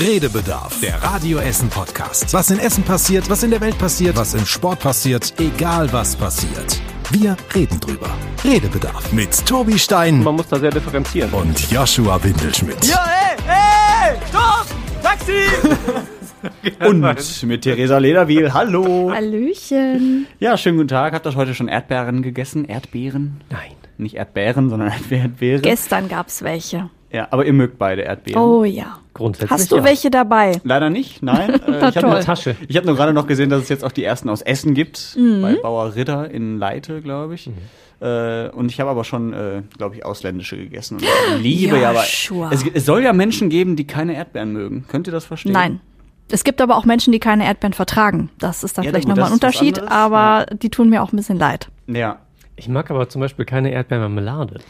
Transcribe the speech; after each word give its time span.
Redebedarf, 0.00 0.80
der 0.80 0.94
Radio 1.02 1.40
Essen 1.40 1.68
Podcast. 1.68 2.32
Was 2.32 2.50
in 2.50 2.58
Essen 2.58 2.82
passiert, 2.82 3.28
was 3.28 3.42
in 3.42 3.50
der 3.50 3.60
Welt 3.60 3.76
passiert, 3.76 4.16
was 4.16 4.32
im 4.32 4.46
Sport 4.46 4.80
passiert, 4.80 5.34
egal 5.38 5.92
was 5.92 6.16
passiert. 6.16 6.80
Wir 7.10 7.36
reden 7.54 7.78
drüber. 7.80 8.08
Redebedarf 8.42 9.12
mit 9.12 9.44
Tobi 9.44 9.78
Stein 9.78 10.24
Man 10.24 10.36
muss 10.36 10.48
da 10.48 10.58
sehr 10.58 10.70
differenzieren. 10.70 11.30
und 11.34 11.70
Joshua 11.70 12.18
Windelschmidt. 12.24 12.82
Ja, 12.86 13.04
ey, 13.04 14.14
ey, 14.14 14.18
stopp! 14.30 14.66
Taxi! 15.02 15.32
Und 16.86 17.00
mit 17.46 17.60
Theresa 17.60 17.98
Lederwiel, 17.98 18.54
hallo. 18.54 19.12
Hallöchen. 19.12 20.26
Ja, 20.38 20.56
schönen 20.56 20.78
guten 20.78 20.88
Tag. 20.88 21.12
Habt 21.12 21.26
ihr 21.26 21.34
heute 21.34 21.54
schon 21.54 21.68
Erdbeeren 21.68 22.22
gegessen? 22.22 22.64
Erdbeeren? 22.64 23.42
Nein. 23.50 23.72
Nicht 23.98 24.14
Erdbeeren, 24.14 24.70
sondern 24.70 24.90
Erdbeeren. 25.10 25.60
Gestern 25.60 26.08
gab's 26.08 26.40
welche. 26.40 26.88
Ja, 27.12 27.28
aber 27.30 27.44
ihr 27.44 27.52
mögt 27.52 27.78
beide 27.78 28.02
Erdbeeren. 28.02 28.40
Oh 28.42 28.64
ja. 28.64 28.98
Grundsätzlich 29.14 29.50
Hast 29.50 29.72
du 29.72 29.76
ja. 29.76 29.84
welche 29.84 30.10
dabei? 30.10 30.60
Leider 30.62 30.90
nicht, 30.90 31.22
nein. 31.22 31.60
Äh, 31.70 31.88
ich 31.88 31.96
habe 31.96 32.08
nur, 32.08 32.20
Tasche. 32.20 32.56
ich 32.68 32.76
hab 32.76 32.84
nur 32.84 32.96
gerade 32.96 33.12
noch 33.12 33.26
gesehen, 33.26 33.50
dass 33.50 33.62
es 33.62 33.68
jetzt 33.68 33.84
auch 33.84 33.92
die 33.92 34.04
ersten 34.04 34.28
aus 34.28 34.42
Essen 34.42 34.74
gibt. 34.74 35.16
Mhm. 35.16 35.42
Bei 35.42 35.54
Bauer 35.54 35.94
Ritter 35.94 36.30
in 36.30 36.58
Leite, 36.58 37.00
glaube 37.00 37.34
ich. 37.34 37.48
Mhm. 37.48 37.54
Äh, 38.00 38.48
und 38.50 38.70
ich 38.70 38.80
habe 38.80 38.90
aber 38.90 39.04
schon, 39.04 39.32
äh, 39.32 39.62
glaube 39.76 39.96
ich, 39.96 40.04
ausländische 40.04 40.56
gegessen. 40.56 40.94
Und 40.94 41.02
ich 41.02 41.42
liebe 41.42 41.78
ja, 41.78 41.90
aber 41.90 42.02
es, 42.52 42.64
es 42.72 42.86
soll 42.86 43.02
ja 43.02 43.12
Menschen 43.12 43.50
geben, 43.50 43.76
die 43.76 43.86
keine 43.86 44.14
Erdbeeren 44.14 44.52
mögen. 44.52 44.84
Könnt 44.88 45.06
ihr 45.06 45.12
das 45.12 45.24
verstehen? 45.24 45.52
Nein. 45.52 45.80
Es 46.30 46.44
gibt 46.44 46.60
aber 46.60 46.76
auch 46.76 46.84
Menschen, 46.84 47.12
die 47.12 47.18
keine 47.18 47.44
Erdbeeren 47.44 47.72
vertragen. 47.72 48.30
Das 48.38 48.62
ist 48.62 48.78
dann 48.78 48.84
Ja, 48.84 48.90
vielleicht 48.90 49.08
nochmal 49.08 49.26
ein 49.26 49.32
Unterschied, 49.32 49.80
aber 49.80 50.46
die 50.52 50.70
tun 50.70 50.88
mir 50.88 51.02
auch 51.02 51.12
ein 51.12 51.16
bisschen 51.16 51.38
leid. 51.38 51.68
Ja. 51.88 52.20
Ich 52.56 52.68
mag 52.68 52.90
aber 52.90 53.08
zum 53.08 53.20
Beispiel 53.20 53.44
keine 53.46 53.72
Erdbeermarmelade. 53.72 54.60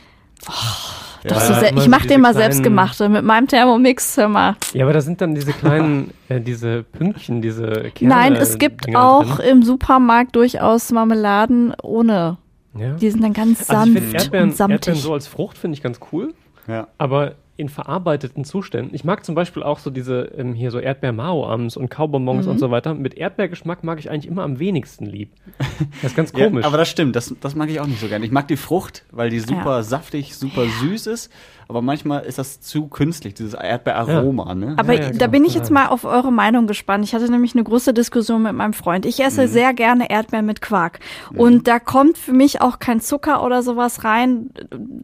Doch 0.47 0.90
Ja, 1.29 1.39
so 1.41 1.55
sehr, 1.55 1.77
ich 1.77 1.89
mache 1.89 2.07
dir 2.09 2.19
mal 2.19 2.33
kleinen- 2.33 2.53
selbstgemachte 2.53 3.09
mit 3.09 3.25
meinem 3.25 3.47
Thermomix, 3.47 4.17
hör 4.17 4.29
mal. 4.29 4.57
Ja, 4.73 4.85
aber 4.85 4.93
da 4.95 5.01
sind 5.01 5.21
dann 5.21 5.35
diese 5.35 5.53
kleinen, 5.53 6.13
äh, 6.29 6.41
diese 6.41 6.83
Pünktchen, 6.83 7.43
diese 7.43 7.91
Kerne. 7.95 8.15
Nein, 8.15 8.35
es 8.37 8.57
gibt 8.59 8.87
Dinger 8.87 9.05
auch 9.07 9.37
drin. 9.37 9.51
im 9.59 9.63
Supermarkt 9.63 10.35
durchaus 10.37 10.91
Marmeladen 10.93 11.75
ohne. 11.83 12.39
Ja. 12.79 12.95
Die 12.95 13.11
sind 13.11 13.23
dann 13.23 13.33
ganz 13.33 13.61
Also 13.69 13.73
ich 13.73 13.79
sanft 13.79 13.99
finde 13.99 14.17
Erdbeeren, 14.17 14.49
und 14.51 14.57
samtig. 14.57 14.75
Erdbeeren 14.77 15.01
so 15.01 15.13
als 15.13 15.27
Frucht 15.27 15.59
finde 15.59 15.77
ich 15.77 15.83
ganz 15.83 15.99
cool, 16.13 16.33
Ja. 16.69 16.87
aber 16.99 17.35
in 17.61 17.69
verarbeiteten 17.69 18.45
Zuständen. 18.45 18.95
Ich 18.95 19.05
mag 19.05 19.25
zum 19.25 19.35
Beispiel 19.35 19.63
auch 19.63 19.79
so 19.79 19.91
diese, 19.91 20.23
ähm, 20.37 20.55
hier 20.55 20.71
so 20.71 20.79
Erdbeer-Mao-Ams 20.81 21.77
und 21.77 21.89
Kaubonbons 21.91 22.47
Mhm. 22.47 22.53
und 22.53 22.59
so 22.59 22.71
weiter. 22.71 22.95
Mit 22.95 23.15
Erdbeergeschmack 23.15 23.85
mag 23.85 23.99
ich 24.01 24.11
eigentlich 24.11 24.27
immer 24.27 24.43
am 24.43 24.59
wenigsten 24.59 25.07
lieb. 25.07 25.31
Das 26.03 26.13
ist 26.13 26.17
ganz 26.17 26.33
Ja, 26.37 26.47
komisch. 26.47 26.65
aber 26.65 26.77
das 26.79 26.89
stimmt, 26.89 27.15
das, 27.17 27.35
das 27.41 27.55
mag 27.55 27.69
ich 27.71 27.81
auch 27.81 27.87
nicht 27.87 28.01
so 28.01 28.09
gerne. 28.09 28.25
Ich 28.25 28.31
mag 28.33 28.49
die 28.49 28.57
Frucht, 28.57 29.05
weil 29.13 29.31
die 29.31 29.41
super 29.41 29.77
Ja. 29.77 29.83
saftig, 29.83 30.35
super 30.37 30.65
süß 30.81 31.07
ist. 31.09 31.31
Aber 31.69 31.83
manchmal 31.83 32.25
ist 32.25 32.39
das 32.39 32.61
zu 32.61 32.89
künstlich, 32.89 33.35
dieses 33.35 33.55
Erdbeeraroma. 33.55 34.55
Ne? 34.57 34.75
Aber 34.77 34.93
Ja, 34.95 35.01
ja, 35.01 35.07
da 35.07 35.13
genau. 35.13 35.29
bin 35.31 35.45
ich 35.45 35.55
jetzt 35.55 35.71
mal 35.71 35.87
auf 35.87 36.05
eure 36.05 36.33
Meinung 36.33 36.67
gespannt. 36.67 37.05
Ich 37.05 37.15
hatte 37.15 37.31
nämlich 37.31 37.55
eine 37.55 37.63
große 37.65 37.95
Diskussion 37.95 38.43
mit 38.43 38.55
meinem 38.55 38.73
Freund. 38.73 39.07
Ich 39.07 39.19
Mhm. 39.19 39.25
esse 39.27 39.47
sehr 39.49 39.73
gerne 39.75 40.11
Erdbeeren 40.11 40.47
mit 40.47 40.61
Quark. 40.61 40.99
Und 41.37 41.69
da 41.69 41.79
kommt 41.79 42.19
für 42.19 42.33
mich 42.33 42.61
auch 42.61 42.79
kein 42.81 43.01
Zucker 43.01 43.45
oder 43.45 43.63
sowas 43.63 44.03
rein. 44.05 44.51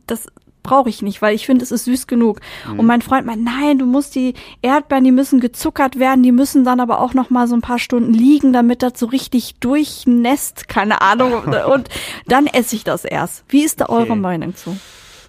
Das 0.06 0.26
brauche 0.66 0.88
ich 0.88 1.00
nicht, 1.02 1.22
weil 1.22 1.34
ich 1.34 1.46
finde, 1.46 1.62
es 1.64 1.70
ist 1.72 1.84
süß 1.84 2.06
genug. 2.06 2.40
Mhm. 2.70 2.80
Und 2.80 2.86
mein 2.86 3.02
Freund 3.02 3.26
meint, 3.26 3.42
nein, 3.44 3.78
du 3.78 3.86
musst 3.86 4.14
die 4.14 4.34
Erdbeeren, 4.62 5.04
die 5.04 5.12
müssen 5.12 5.40
gezuckert 5.40 5.98
werden, 5.98 6.22
die 6.22 6.32
müssen 6.32 6.64
dann 6.64 6.80
aber 6.80 7.00
auch 7.00 7.14
noch 7.14 7.30
mal 7.30 7.46
so 7.48 7.54
ein 7.54 7.60
paar 7.62 7.78
Stunden 7.78 8.12
liegen, 8.12 8.52
damit 8.52 8.82
das 8.82 8.98
so 8.98 9.06
richtig 9.06 9.54
durchnässt, 9.60 10.68
keine 10.68 11.00
Ahnung. 11.00 11.32
Und 11.72 11.88
dann 12.26 12.46
esse 12.46 12.76
ich 12.76 12.84
das 12.84 13.04
erst. 13.04 13.44
Wie 13.48 13.62
ist 13.64 13.80
da 13.80 13.86
eure 13.86 14.06
Okay. 14.12 14.16
Meinung 14.16 14.54
zu? 14.54 14.76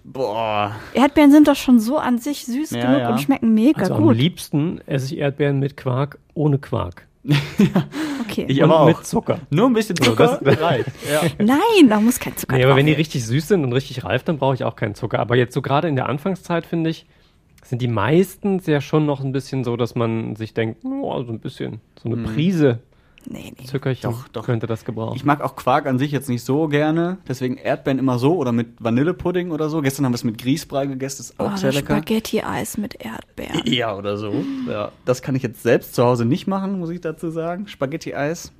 Boah. 0.04 0.76
Erdbeeren 0.94 1.32
sind 1.32 1.48
doch 1.48 1.56
schon 1.56 1.80
so 1.80 1.98
an 1.98 2.18
sich 2.18 2.46
süß 2.46 2.72
Ja, 2.72 2.82
genug 2.82 3.00
ja. 3.02 3.10
und 3.10 3.20
schmecken 3.22 3.54
mega 3.54 3.82
also 3.82 3.96
am 3.96 4.04
gut. 4.04 4.16
liebsten 4.16 4.80
esse 4.86 5.14
ich 5.14 5.18
Erdbeeren 5.20 5.60
mit 5.60 5.76
Quark 5.76 6.20
ohne 6.34 6.60
Quark. 6.60 7.07
Okay. 8.30 8.46
Ich 8.50 8.64
aber 8.64 8.82
auch. 8.82 8.88
mit 8.88 9.06
Zucker. 9.06 9.40
Nur 9.50 9.68
ein 9.68 9.74
bisschen 9.74 9.96
Zucker 9.96 10.40
reicht. 10.44 10.92
Ja. 11.12 11.22
Nein, 11.40 11.90
da 11.90 12.00
muss 12.00 12.20
kein 12.20 12.36
Zucker 12.36 12.56
Nee, 12.56 12.64
aber 12.66 12.76
wenn 12.76 12.86
die 12.86 12.92
richtig 12.92 13.26
süß 13.26 13.48
sind 13.48 13.64
und 13.64 13.74
richtig 13.74 14.04
reif, 14.04 14.24
dann 14.24 14.38
brauche 14.38 14.54
ich 14.54 14.64
auch 14.64 14.76
keinen 14.76 14.96
Zucker. 14.96 15.20
Aber 15.20 15.36
jetzt 15.36 15.54
so 15.54 15.62
gerade 15.62 15.88
in 15.88 15.96
der 15.96 16.08
Anfangszeit, 16.08 16.66
finde 16.66 16.90
ich, 16.90 17.08
sind 17.64 17.82
die 17.82 17.88
meistens 17.88 18.68
ja 18.68 18.80
schon 18.82 19.06
noch 19.06 19.22
ein 19.22 19.32
bisschen 19.32 19.64
so, 19.64 19.76
dass 19.76 19.96
man 19.96 20.36
sich 20.36 20.54
denkt, 20.54 20.84
oh, 20.86 21.24
so 21.24 21.32
ein 21.32 21.40
bisschen, 21.40 21.82
so 22.02 22.10
eine 22.10 22.18
Prise 22.24 22.80
Nee, 23.30 23.54
nee. 23.60 23.66
Zuckerchen 23.66 24.10
Doch, 24.12 24.28
doch. 24.30 24.46
könnte 24.46 24.68
das 24.68 24.86
gebrauchen. 24.86 25.16
Ich 25.18 25.26
mag 25.26 25.42
auch 25.42 25.56
Quark 25.56 25.86
an 25.86 26.00
sich 26.00 26.12
jetzt 26.12 26.30
nicht 26.30 26.44
so 26.44 26.68
gerne. 26.68 27.18
Deswegen 27.28 27.58
Erdbeeren 27.58 28.00
immer 28.00 28.20
so 28.20 28.38
oder 28.38 28.52
mit 28.52 28.68
Vanillepudding 28.80 29.52
oder 29.52 29.70
so. 29.70 29.82
Gestern 29.82 30.06
haben 30.06 30.14
wir 30.14 30.16
es 30.16 30.24
mit 30.24 30.38
Grießbrei 30.38 30.86
gegessen. 30.86 31.22
Ist 31.24 31.40
auch 31.40 31.54
Oh, 31.54 31.58
sehr 31.58 31.74
lecker. 31.74 31.96
Spaghetti-Eis 31.98 32.78
mit 32.78 32.96
Erdbeeren. 33.04 33.62
Ja, 33.66 33.96
oder 33.98 34.18
so. 34.18 34.34
Ja. 34.70 34.92
Das 35.06 35.22
kann 35.22 35.36
ich 35.36 35.44
jetzt 35.44 35.62
selbst 35.64 35.94
zu 35.96 36.04
Hause 36.06 36.26
nicht 36.26 36.48
machen, 36.48 36.80
muss 36.80 36.90
ich 36.90 37.02
dazu 37.02 37.30
sagen. 37.30 37.68
Spaghetti-Eis. 37.68 38.52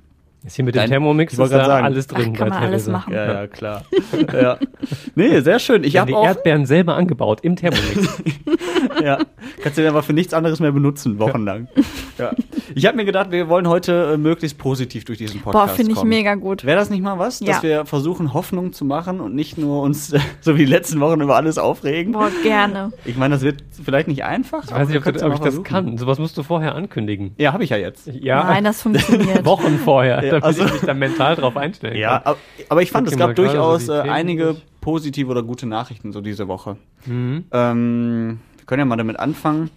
Ist 0.44 0.56
hier 0.56 0.64
mit 0.64 0.74
dem 0.74 0.78
Dein- 0.80 0.88
Thermomix 0.90 1.32
ist 1.32 1.38
da 1.38 1.46
sagen. 1.46 1.84
alles 1.84 2.06
drin. 2.06 2.30
Ach, 2.34 2.38
kann 2.38 2.48
bei 2.48 2.54
man 2.54 2.64
alles 2.64 2.84
Theresa. 2.84 2.92
machen. 2.92 3.12
Ja, 3.12 3.32
ja, 3.32 3.46
klar. 3.48 3.82
ja. 4.32 4.58
Nee, 5.14 5.40
sehr 5.40 5.58
schön. 5.58 5.84
Ich 5.84 5.94
Ja, 5.94 6.02
habe 6.02 6.10
die 6.12 6.14
auch. 6.16 6.24
Erdbeeren 6.24 6.64
selber 6.64 6.94
angebaut 6.96 7.40
im 7.42 7.56
Thermomix. 7.56 8.22
Ja, 9.02 9.18
kannst 9.62 9.76
du 9.78 9.82
den 9.82 9.90
aber 9.90 10.02
für 10.02 10.12
nichts 10.12 10.32
anderes 10.34 10.60
mehr 10.60 10.72
benutzen, 10.72 11.18
wochenlang. 11.18 11.68
Ja. 12.16 12.30
Ich 12.74 12.86
habe 12.86 12.96
mir 12.96 13.04
gedacht, 13.04 13.30
wir 13.30 13.48
wollen 13.48 13.68
heute 13.68 14.12
äh, 14.14 14.16
möglichst 14.16 14.58
positiv 14.58 15.04
durch 15.04 15.18
diesen 15.18 15.40
Podcast 15.40 15.66
Boah, 15.70 15.74
finde 15.74 15.92
ich 15.92 15.98
kommen. 15.98 16.08
mega 16.08 16.34
gut. 16.34 16.64
Wäre 16.64 16.78
das 16.78 16.90
nicht 16.90 17.02
mal 17.02 17.18
was, 17.18 17.38
dass 17.40 17.56
Ja. 17.56 17.62
wir 17.62 17.86
versuchen, 17.86 18.34
Hoffnung 18.34 18.72
zu 18.72 18.84
machen 18.84 19.20
und 19.20 19.34
nicht 19.34 19.56
nur 19.58 19.82
uns, 19.82 20.12
äh, 20.12 20.20
so 20.40 20.54
wie 20.54 20.60
die 20.60 20.70
letzten 20.70 21.00
Wochen, 21.00 21.20
über 21.20 21.36
alles 21.36 21.58
aufregen? 21.58 22.12
Boah, 22.12 22.30
gerne. 22.42 22.92
Ich 23.04 23.16
meine, 23.16 23.34
das 23.34 23.42
wird 23.42 23.62
vielleicht 23.84 24.08
nicht 24.08 24.24
einfach. 24.24 24.64
Ich 24.64 24.72
weiß 24.72 24.88
nicht, 24.88 24.98
ob, 24.98 25.06
ob 25.06 25.14
ich 25.14 25.22
das 25.22 25.38
versuchen. 25.38 25.64
kann. 25.64 25.98
Sowas 25.98 26.18
musst 26.18 26.36
du 26.38 26.42
vorher 26.42 26.74
ankündigen. 26.74 27.34
Ja, 27.38 27.52
habe 27.52 27.64
ich 27.64 27.70
ja 27.70 27.76
jetzt. 27.76 28.06
Ja, 28.06 28.44
Nein, 28.44 28.64
das 28.64 28.82
funktioniert. 28.82 29.44
Wochen 29.44 29.78
vorher, 29.78 30.22
Ja, 30.28 30.40
damit 30.40 30.44
also- 30.44 30.64
ich 30.64 30.72
mich 30.72 30.82
da 30.82 30.94
mental 30.94 31.36
drauf 31.36 31.56
einstellen 31.56 31.96
Ja, 31.96 32.18
kann. 32.18 32.22
aber, 32.24 32.38
aber 32.68 32.82
ich 32.82 32.90
fand, 32.90 33.06
Guck 33.06 33.12
es 33.12 33.18
gab 33.18 33.34
durchaus 33.34 33.86
so 33.86 33.92
äh, 33.92 34.02
Themen 34.02 34.10
einige 34.14 34.56
positive 34.80 35.30
oder 35.30 35.42
gute 35.42 35.66
Nachrichten 35.66 36.12
so 36.12 36.20
diese 36.20 36.48
Woche. 36.48 36.76
Mhm. 37.06 37.44
Ähm, 37.52 38.38
wir 38.56 38.66
können 38.66 38.80
ja 38.80 38.84
mal 38.86 38.96
damit 38.96 39.18
anfangen. 39.18 39.70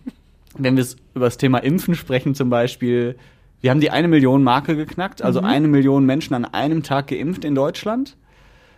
Wenn 0.57 0.77
wir 0.77 0.85
über 1.15 1.25
das 1.25 1.37
Thema 1.37 1.59
Impfen 1.59 1.95
sprechen 1.95 2.35
zum 2.35 2.49
Beispiel, 2.49 3.15
wir 3.61 3.71
haben 3.71 3.79
die 3.79 3.91
eine 3.91 4.07
Million 4.07 4.43
Marke 4.43 4.75
geknackt, 4.75 5.21
also 5.21 5.39
eine 5.39 5.67
Million 5.67 6.05
Menschen 6.05 6.33
an 6.33 6.45
einem 6.45 6.83
Tag 6.83 7.07
geimpft 7.07 7.45
in 7.45 7.55
Deutschland. 7.55 8.17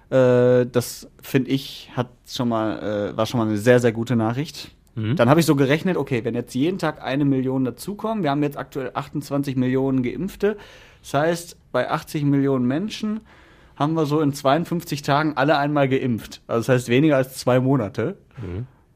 Äh, 0.09 0.65
das 0.65 1.07
finde 1.21 1.51
ich 1.51 1.89
hat 1.95 2.09
schon 2.27 2.49
mal 2.49 3.11
äh, 3.13 3.17
war 3.17 3.25
schon 3.25 3.39
mal 3.39 3.47
eine 3.47 3.57
sehr 3.57 3.79
sehr 3.79 3.91
gute 3.91 4.15
Nachricht. 4.15 4.71
Mhm. 4.95 5.15
Dann 5.15 5.29
habe 5.29 5.39
ich 5.39 5.45
so 5.45 5.55
gerechnet, 5.55 5.97
okay, 5.97 6.23
wenn 6.23 6.35
jetzt 6.35 6.53
jeden 6.53 6.77
Tag 6.77 7.01
eine 7.01 7.25
Million 7.25 7.65
dazukommen, 7.65 8.23
wir 8.23 8.29
haben 8.29 8.43
jetzt 8.43 8.57
aktuell 8.57 8.91
28 8.93 9.55
Millionen 9.55 10.03
Geimpfte, 10.03 10.57
das 11.03 11.13
heißt 11.13 11.57
bei 11.71 11.89
80 11.91 12.23
Millionen 12.23 12.65
Menschen 12.65 13.21
haben 13.75 13.93
wir 13.95 14.05
so 14.05 14.21
in 14.21 14.33
52 14.33 15.01
Tagen 15.03 15.33
alle 15.35 15.57
einmal 15.57 15.87
geimpft. 15.89 16.41
Also 16.47 16.59
das 16.67 16.69
heißt 16.69 16.89
weniger 16.89 17.17
als 17.17 17.35
zwei 17.37 17.59
Monate. 17.59 18.17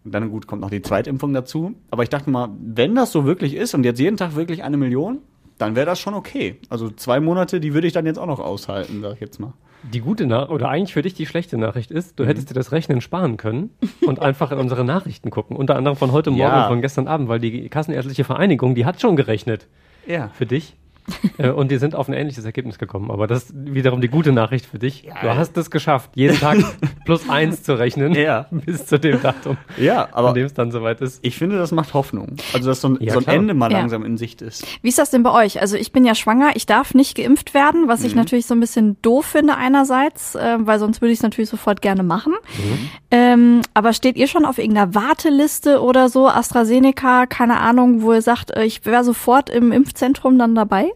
Und 0.04 0.12
dann 0.14 0.30
gut 0.30 0.48
kommt 0.48 0.62
noch 0.62 0.70
die 0.70 0.82
Zweitimpfung 0.82 1.34
dazu. 1.34 1.74
Aber 1.92 2.04
ich 2.04 2.10
dachte 2.10 2.30
mal, 2.30 2.50
wenn 2.60 2.96
das 2.96 3.12
so 3.12 3.26
wirklich 3.26 3.56
ist 3.56 3.74
und 3.74 3.84
jetzt 3.84 4.00
jeden 4.00 4.18
Tag 4.18 4.36
wirklich 4.36 4.64
eine 4.64 4.78
Million, 4.78 5.20
dann 5.58 5.76
wäre 5.76 5.86
das 5.88 6.00
schon 6.00 6.14
okay. 6.14 6.60
Also 6.70 6.90
zwei 6.92 7.20
Monate, 7.20 7.60
die 7.60 7.74
würde 7.74 7.88
ich 7.88 7.94
dann 7.94 8.06
jetzt 8.06 8.20
auch 8.20 8.28
noch 8.28 8.40
aushalten, 8.40 9.02
sag 9.02 9.14
ich 9.16 9.20
jetzt 9.20 9.40
mal. 9.40 9.54
Die 9.92 10.00
gute 10.00 10.26
Nachricht, 10.28 10.52
oder 10.52 10.70
eigentlich 10.70 10.94
für 10.94 11.02
dich 11.02 11.14
die 11.16 11.26
schlechte 11.26 11.58
Nachricht 11.58 11.90
ist, 11.92 12.12
Mhm. 12.12 12.16
du 12.18 12.26
hättest 12.28 12.50
dir 12.52 12.54
das 12.54 12.72
Rechnen 12.72 13.02
sparen 13.02 13.38
können 13.38 13.72
und 14.06 14.20
einfach 14.22 14.52
in 14.52 14.60
unsere 14.60 14.84
Nachrichten 14.86 15.30
gucken. 15.32 15.58
Unter 15.58 15.76
anderem 15.76 15.98
von 15.98 16.12
heute 16.12 16.30
Morgen 16.30 16.42
Ja. 16.42 16.64
und 16.64 16.70
von 16.74 16.82
gestern 16.82 17.08
Abend, 17.08 17.28
weil 17.30 17.40
die 17.40 17.68
Kassenärztliche 17.70 18.24
Vereinigung, 18.24 18.76
die 18.76 18.86
hat 18.86 19.02
schon 19.02 19.16
gerechnet 19.16 19.68
Ja. 20.06 20.30
für 20.34 20.46
dich. 20.46 20.76
Äh, 21.38 21.50
und 21.52 21.70
die 21.70 21.78
sind 21.78 21.94
auf 21.94 22.08
ein 22.08 22.14
ähnliches 22.14 22.46
Ergebnis 22.46 22.80
gekommen. 22.80 23.12
Aber 23.12 23.28
das 23.28 23.44
ist 23.46 23.54
wiederum 23.56 24.02
die 24.02 24.08
gute 24.08 24.32
Nachricht 24.32 24.66
für 24.66 24.80
dich. 24.80 25.08
du 25.22 25.36
hast 25.36 25.56
es 25.58 25.70
geschafft, 25.70 26.10
jeden 26.16 26.38
Tag 26.40 26.58
plus 27.06 27.30
eins 27.30 27.62
zu 27.64 27.78
rechnen 27.78 28.14
Ja. 28.16 28.48
bis 28.52 28.88
zu 28.88 29.00
dem 29.00 29.22
Datum, 29.22 29.58
Ja, 29.78 30.06
an 30.06 30.10
aber 30.14 30.34
dem 30.34 30.46
es 30.46 30.54
dann 30.56 30.72
soweit 30.72 31.00
ist. 31.02 31.20
ich 31.22 31.38
finde, 31.38 31.58
das 31.58 31.72
macht 31.72 31.94
Hoffnung. 31.94 32.38
Also, 32.54 32.70
dass 32.70 32.82
so 32.82 32.90
ein, 32.90 32.98
Ja, 33.00 33.14
so 33.14 33.20
ein. 33.20 33.28
Ende 33.28 33.54
mal 33.54 33.72
Ja. 33.72 33.78
langsam 33.80 34.04
in 34.04 34.18
Sicht 34.18 34.42
ist. 34.42 34.66
Wie 34.82 34.90
ist 34.90 34.98
das 34.98 35.12
denn 35.12 35.22
bei 35.24 35.32
euch? 35.32 35.62
Also 35.62 35.78
ich 35.78 35.92
bin 35.92 36.06
ja 36.06 36.16
schwanger, 36.16 36.52
ich 36.56 36.66
darf 36.66 36.94
nicht 36.96 37.16
geimpft 37.16 37.54
werden, 37.54 37.88
was 37.88 38.04
ich 38.04 38.14
Mhm. 38.14 38.20
natürlich 38.20 38.48
so 38.48 38.56
ein 38.56 38.60
bisschen 38.60 38.98
doof 39.04 39.26
finde 39.26 39.56
einerseits, 39.58 40.34
äh, 40.36 40.58
weil 40.60 40.80
sonst 40.80 41.02
würde 41.02 41.12
ich 41.12 41.20
es 41.20 41.24
natürlich 41.24 41.50
sofort 41.52 41.82
gerne 41.84 42.02
machen. 42.04 42.34
Mhm. 42.58 42.90
Ähm, 43.12 43.62
aber 43.76 43.94
steht 43.94 44.18
ihr 44.18 44.28
schon 44.28 44.44
auf 44.46 44.58
irgendeiner 44.58 44.96
Warteliste 44.96 45.82
oder 45.82 46.10
so, 46.10 46.28
AstraZeneca, 46.28 47.28
keine 47.28 47.60
Ahnung, 47.60 48.02
wo 48.02 48.14
ihr 48.14 48.22
sagt, 48.22 48.52
äh, 48.52 48.64
ich 48.64 48.86
wäre 48.86 49.04
sofort 49.04 49.50
im 49.50 49.72
Impfzentrum 49.72 50.38
dann 50.40 50.56
dabei? 50.56 50.90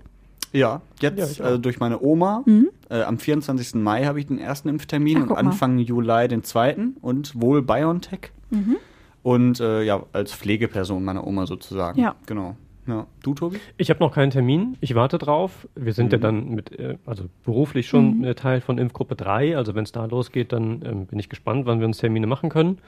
Ja, 0.53 0.81
Ja, 1.01 1.09
jetzt 1.09 1.41
auch. 1.41 1.51
äh, 1.51 1.59
durch 1.59 1.79
meine 1.79 2.01
Oma. 2.01 2.43
Äh, 2.89 3.03
am 3.03 3.17
24. 3.17 3.75
Mai 3.75 4.05
habe 4.05 4.19
ich 4.19 4.27
den 4.27 4.37
ersten 4.37 4.69
Impftermin 4.69 5.17
Ach, 5.17 5.21
und 5.21 5.27
guck 5.29 5.37
mal. 5.37 5.49
Anfang 5.49 5.77
Juli 5.79 6.27
den 6.27 6.43
zweiten 6.43 6.97
und 7.01 7.39
wohl 7.39 7.61
BioNTech. 7.61 8.31
Mhm. 8.49 8.77
Und 9.23 9.59
äh, 9.59 9.83
ja, 9.83 10.03
als 10.13 10.33
Pflegeperson 10.33 11.03
meiner 11.03 11.25
Oma 11.25 11.45
sozusagen. 11.45 11.99
Ja. 11.99 12.15
Genau. 12.25 12.55
Ja. 12.87 13.05
Du, 13.21 13.35
Tobi? 13.35 13.59
Ich 13.77 13.89
habe 13.91 13.99
noch 13.99 14.11
keinen 14.13 14.31
Termin. 14.31 14.75
Ich 14.81 14.95
warte 14.95 15.19
drauf. 15.19 15.67
Wir 15.75 15.93
sind 15.93 16.11
ja 16.11 16.17
Mhm. 16.17 16.21
dann 16.21 16.49
mit, 16.49 16.77
äh, 16.79 16.97
also 17.05 17.25
beruflich 17.45 17.87
schon 17.87 18.23
äh, 18.23 18.33
Teil 18.33 18.59
von 18.59 18.77
Impfgruppe 18.79 19.15
3. 19.15 19.55
Also 19.55 19.75
wenn 19.75 19.83
es 19.83 19.91
da 19.91 20.05
losgeht, 20.05 20.51
dann 20.51 20.81
ähm, 20.83 21.05
bin 21.05 21.19
ich 21.19 21.29
gespannt, 21.29 21.67
wann 21.67 21.79
wir 21.79 21.85
uns 21.85 21.99
Termine 21.99 22.25
machen 22.25 22.49
können. 22.49 22.79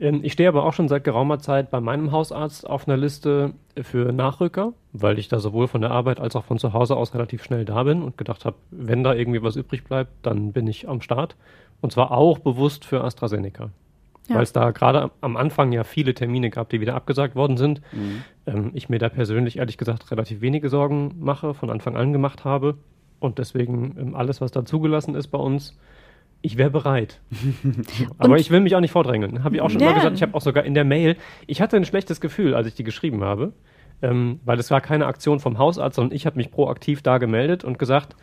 Ähm, 0.00 0.20
ich 0.24 0.32
stehe 0.32 0.48
aber 0.48 0.64
auch 0.64 0.72
schon 0.72 0.88
seit 0.88 1.04
geraumer 1.04 1.38
Zeit 1.38 1.70
bei 1.70 1.80
meinem 1.80 2.10
Hausarzt 2.10 2.68
auf 2.68 2.88
einer 2.88 2.96
Liste 2.96 3.52
für 3.80 4.12
Nachrücker, 4.12 4.72
weil 4.92 5.18
ich 5.20 5.28
da 5.28 5.38
sowohl 5.38 5.68
von 5.68 5.82
der 5.82 5.92
Arbeit 5.92 6.18
als 6.18 6.34
auch 6.34 6.44
von 6.44 6.58
zu 6.58 6.72
Hause 6.72 6.96
aus 6.96 7.14
relativ 7.14 7.44
schnell 7.44 7.64
da 7.64 7.84
bin 7.84 8.02
und 8.02 8.18
gedacht 8.18 8.44
habe, 8.44 8.56
wenn 8.72 9.04
da 9.04 9.14
irgendwie 9.14 9.42
was 9.42 9.54
übrig 9.54 9.84
bleibt, 9.84 10.10
dann 10.22 10.52
bin 10.52 10.66
ich 10.66 10.88
am 10.88 11.00
Start. 11.00 11.36
Und 11.80 11.92
zwar 11.92 12.10
auch 12.10 12.40
bewusst 12.40 12.84
für 12.84 13.04
AstraZeneca. 13.04 13.70
Ja. 14.28 14.36
Weil 14.36 14.42
es 14.42 14.52
da 14.52 14.70
gerade 14.72 15.10
am 15.22 15.36
Anfang 15.36 15.72
ja 15.72 15.84
viele 15.84 16.12
Termine 16.14 16.50
gab, 16.50 16.68
die 16.68 16.80
wieder 16.80 16.94
abgesagt 16.94 17.34
worden 17.34 17.56
sind. 17.56 17.80
Ähm, 18.46 18.70
ich 18.74 18.88
mir 18.88 18.98
da 18.98 19.08
persönlich 19.08 19.58
ehrlich 19.58 19.78
gesagt 19.78 20.10
relativ 20.10 20.40
wenige 20.42 20.68
Sorgen 20.68 21.14
mache, 21.18 21.54
von 21.54 21.70
Anfang 21.70 21.96
an 21.96 22.12
gemacht 22.12 22.44
habe. 22.44 22.76
Und 23.20 23.38
deswegen 23.38 23.96
ähm, 23.98 24.14
alles, 24.14 24.40
was 24.40 24.50
da 24.52 24.64
zugelassen 24.64 25.14
ist 25.14 25.28
bei 25.28 25.38
uns, 25.38 25.76
ich 26.42 26.56
wäre 26.56 26.70
bereit. 26.70 27.20
Aber 28.18 28.36
ich 28.38 28.50
will 28.50 28.60
mich 28.60 28.76
auch 28.76 28.80
nicht 28.80 28.92
vordrängeln. 28.92 29.42
Habe 29.44 29.56
ich 29.56 29.62
auch 29.62 29.70
schon 29.70 29.80
Ja. 29.80 29.88
mal 29.88 29.94
gesagt. 29.94 30.16
Ich 30.16 30.22
habe 30.22 30.34
auch 30.34 30.40
sogar 30.40 30.64
in 30.64 30.74
der 30.74 30.84
Mail, 30.84 31.16
ich 31.46 31.60
hatte 31.60 31.76
ein 31.76 31.84
schlechtes 31.84 32.20
Gefühl, 32.20 32.54
als 32.54 32.66
ich 32.68 32.74
die 32.74 32.84
geschrieben 32.84 33.24
habe, 33.24 33.52
ähm, 34.02 34.38
weil 34.44 34.58
es 34.60 34.70
war 34.70 34.80
keine 34.80 35.06
Aktion 35.06 35.40
vom 35.40 35.58
Hausarzt, 35.58 35.96
sondern 35.96 36.14
ich 36.14 36.26
habe 36.26 36.36
mich 36.36 36.50
proaktiv 36.50 37.02
da 37.02 37.18
gemeldet 37.18 37.64
und 37.64 37.78
gesagt, 37.78 38.14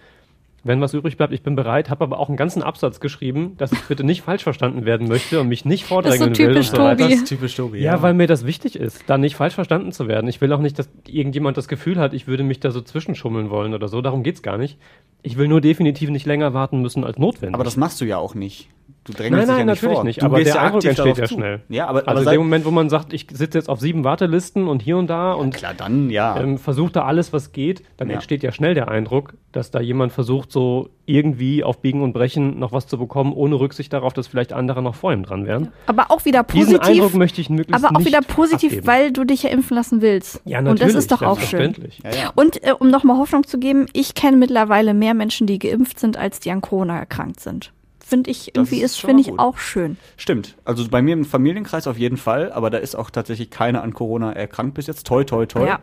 wenn 0.66 0.82
was 0.82 0.94
übrig 0.94 1.16
bleibt, 1.16 1.32
ich 1.32 1.44
bin 1.44 1.56
bereit, 1.56 1.90
habe 1.90 2.04
aber 2.04 2.20
auch 2.20 2.28
einen 2.28 2.38
ganzen 2.38 2.62
Absatz 2.64 3.00
geschrieben, 3.00 3.54
dass 3.58 3.72
ich 3.72 3.80
bitte 3.84 4.04
nicht 4.04 4.22
falsch 4.24 4.44
verstanden 4.44 4.84
werden 4.86 5.08
möchte 5.08 5.40
und 5.40 5.48
mich 5.48 5.64
nicht 5.64 5.84
ist 5.84 5.88
so 5.90 5.96
vordrängeln 5.96 6.38
will. 6.38 6.48
typisch 6.48 6.70
und 6.72 6.76
so 6.76 6.82
weiter. 6.84 6.98
Tobi. 6.98 7.12
Das 7.14 7.22
ist 7.22 7.28
typisch 7.30 7.56
Tobi. 7.56 7.80
Ja, 7.80 8.02
weil 8.02 8.14
mir 8.14 8.28
das 8.28 8.46
wichtig 8.46 8.76
ist, 8.76 9.04
da 9.08 9.18
nicht 9.18 9.36
falsch 9.36 9.54
verstanden 9.56 9.92
zu 9.92 10.08
werden. 10.08 10.28
Ich 10.28 10.42
will 10.42 10.52
auch 10.52 10.60
nicht, 10.60 10.78
dass 10.78 10.90
irgendjemand 11.08 11.56
das 11.56 11.68
Gefühl 11.68 11.98
hat, 12.00 12.14
ich 12.14 12.28
würde 12.28 12.44
mich 12.44 12.60
da 12.60 12.72
so 12.72 12.82
zwischenschummeln 12.82 13.50
wollen 13.50 13.74
oder 13.74 13.88
so. 13.88 14.02
Darum 14.02 14.24
geht's 14.24 14.42
gar 14.42 14.58
nicht. 14.58 14.78
Ich 15.22 15.38
will 15.38 15.48
nur 15.48 15.62
definitiv 15.62 16.10
nicht 16.10 16.26
länger 16.26 16.54
warten 16.54 16.82
müssen 16.82 17.04
als 17.04 17.18
notwendig. 17.18 17.54
Aber 17.56 17.64
das 17.64 17.78
machst 17.78 18.02
du 18.02 18.06
ja 18.06 18.18
auch 18.18 18.36
nicht. 18.36 18.70
Du 19.04 19.12
Nein, 19.12 19.18
drängelst 19.22 19.44
dich 19.44 19.48
nein, 19.50 19.58
ja 19.60 19.66
nicht 19.66 19.76
natürlich 19.76 19.96
vor. 19.98 20.04
nicht. 20.04 20.22
Du 20.22 20.26
aber 20.26 20.44
der 20.44 20.48
ja 20.56 20.62
Eindruck 20.64 20.84
entsteht 20.84 21.18
ja 21.20 21.26
zu. 21.26 21.36
schnell. 21.36 21.62
Ja, 21.70 21.86
aber, 21.88 22.08
also 22.08 22.24
in 22.24 22.30
dem 22.32 22.42
Moment, 22.42 22.66
wo 22.66 22.72
man 22.72 22.90
sagt, 22.90 23.14
ich 23.14 23.28
sitze 23.32 23.56
jetzt 23.60 23.70
auf 23.70 23.80
sieben 23.80 24.04
Wartelisten 24.04 24.68
und 24.68 24.82
hier 24.82 24.98
und 24.98 25.08
da 25.12 25.34
und 25.34 25.54
klar, 25.54 25.76
dann 25.78 26.10
ja. 26.10 26.40
ähm, 26.42 26.58
versucht 26.58 26.96
da 26.96 27.04
alles, 27.04 27.32
was 27.32 27.52
geht, 27.52 27.84
dann 27.98 28.08
Ja. 28.10 28.16
entsteht 28.16 28.42
ja 28.42 28.52
schnell 28.52 28.74
der 28.74 28.88
Eindruck, 28.88 29.36
dass 29.52 29.70
da 29.70 29.80
jemand 29.80 30.12
versucht, 30.12 30.52
so 30.56 30.90
irgendwie 31.06 31.64
auf 31.64 31.82
Biegen 31.82 32.02
und 32.02 32.14
Brechen 32.14 32.58
noch 32.58 32.72
was 32.72 32.88
zu 32.88 32.98
bekommen, 32.98 33.32
ohne 33.34 33.60
Rücksicht 33.60 33.94
darauf, 33.94 34.14
dass 34.14 34.26
vielleicht 34.26 34.54
andere 34.54 34.82
noch 34.82 34.96
vor 34.96 35.14
ihm 35.14 35.22
dran 35.22 35.46
wären. 35.46 35.72
Aber 35.86 36.10
auch 36.10 36.26
wieder 36.26 36.42
Diesen 36.42 36.78
positiv. 36.80 36.90
Eindruck 37.04 37.14
möchte 37.14 37.42
ich 37.42 37.50
möglichst 37.52 37.84
aber 37.86 37.96
auch 37.96 38.00
nicht 38.00 38.08
wieder 38.08 38.22
positiv, 38.22 38.72
abgeben. 38.72 38.88
weil 38.88 39.12
du 39.12 39.24
dich 39.26 39.44
ja 39.44 39.52
impfen 39.52 39.76
lassen 39.78 40.02
willst. 40.02 40.42
ja, 40.46 40.58
Und 40.58 40.66
natürlich, 40.66 40.94
das 40.94 41.04
ist 41.04 41.12
doch 41.12 41.22
auch 41.22 41.40
schön. 41.40 41.76
ja, 42.04 42.10
ja. 42.10 42.32
Und 42.34 42.64
äh, 42.64 42.72
um 42.74 42.90
nochmal 42.90 43.18
Hoffnung 43.18 43.46
zu 43.46 43.60
geben, 43.60 43.86
ich 43.94 44.16
kenne 44.16 44.38
mittlerweile 44.38 44.96
mehr 44.96 45.14
Menschen, 45.14 45.46
die 45.46 45.60
geimpft 45.60 46.00
sind, 46.00 46.18
als 46.18 46.40
die 46.40 46.50
an 46.50 46.62
Corona 46.62 46.98
erkrankt 46.98 47.40
sind. 47.40 47.72
Finde 48.00 48.32
ich, 48.32 48.46
Das 48.46 48.52
irgendwie 48.56 48.82
ist 48.84 49.00
finde 49.00 49.22
ich 49.22 49.30
gut. 49.30 49.40
auch 49.40 49.58
schön. 49.58 49.98
Stimmt. 50.18 50.56
Also 50.64 50.88
bei 50.90 51.02
mir 51.02 51.14
im 51.14 51.26
Familienkreis 51.26 51.86
auf 51.88 51.98
jeden 51.98 52.18
Fall, 52.18 52.52
aber 52.52 52.70
da 52.70 52.78
ist 52.78 52.96
auch 52.96 53.10
tatsächlich 53.10 53.50
keiner 53.50 53.84
an 53.84 53.94
Corona 53.94 54.32
erkrankt 54.32 54.76
bis 54.76 54.88
jetzt. 54.88 55.06
Toi, 55.08 55.24
toi, 55.24 55.46
toi. 55.46 55.66
Ja. 55.68 55.80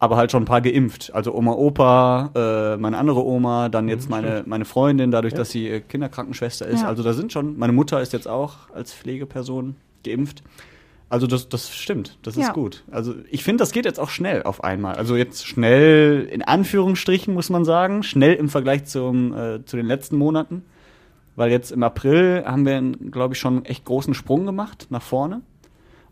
Aber 0.00 0.16
halt 0.16 0.30
schon 0.30 0.42
ein 0.44 0.46
paar 0.46 0.60
geimpft. 0.60 1.12
Also 1.12 1.34
Oma, 1.34 1.52
Opa, 1.52 2.30
äh, 2.34 2.76
meine 2.76 2.98
andere 2.98 3.24
Oma, 3.24 3.68
dann 3.68 3.84
Mhm, 3.86 3.90
jetzt 3.90 4.08
meine, 4.08 4.44
meine 4.46 4.64
Freundin, 4.64 5.10
dadurch, 5.10 5.34
dass 5.34 5.50
sie 5.50 5.68
äh, 5.68 5.80
Kinderkrankenschwester 5.80 6.66
ist. 6.66 6.82
Ja. 6.82 6.86
Also 6.88 7.02
da 7.02 7.12
sind 7.12 7.32
schon, 7.32 7.58
meine 7.58 7.72
Mutter 7.72 8.00
ist 8.00 8.12
jetzt 8.12 8.28
auch 8.28 8.70
als 8.72 8.92
Pflegeperson 8.94 9.74
geimpft. 10.04 10.42
Also 11.08 11.26
das, 11.26 11.48
das 11.48 11.74
stimmt, 11.74 12.18
das 12.22 12.36
ist 12.36 12.46
Ja. 12.48 12.52
gut. 12.52 12.84
Also 12.90 13.14
ich 13.30 13.42
finde, 13.42 13.62
das 13.62 13.72
geht 13.72 13.86
jetzt 13.86 13.98
auch 13.98 14.10
schnell 14.10 14.42
auf 14.44 14.62
einmal. 14.62 14.94
Also 14.96 15.16
jetzt 15.16 15.46
schnell 15.46 16.28
in 16.30 16.42
Anführungsstrichen 16.42 17.32
muss 17.34 17.50
man 17.50 17.64
sagen, 17.64 18.02
schnell 18.02 18.34
im 18.34 18.48
Vergleich 18.50 18.84
zum, 18.84 19.32
äh, 19.34 19.64
zu 19.64 19.76
den 19.76 19.86
letzten 19.86 20.16
Monaten. 20.16 20.64
Weil 21.34 21.50
jetzt 21.50 21.72
im 21.72 21.82
April 21.82 22.44
haben 22.44 22.66
wir, 22.66 22.80
glaube 23.10 23.34
ich, 23.34 23.40
schon 23.40 23.56
einen 23.58 23.64
echt 23.64 23.84
großen 23.84 24.12
Sprung 24.14 24.44
gemacht 24.44 24.88
nach 24.90 25.02
vorne. 25.02 25.40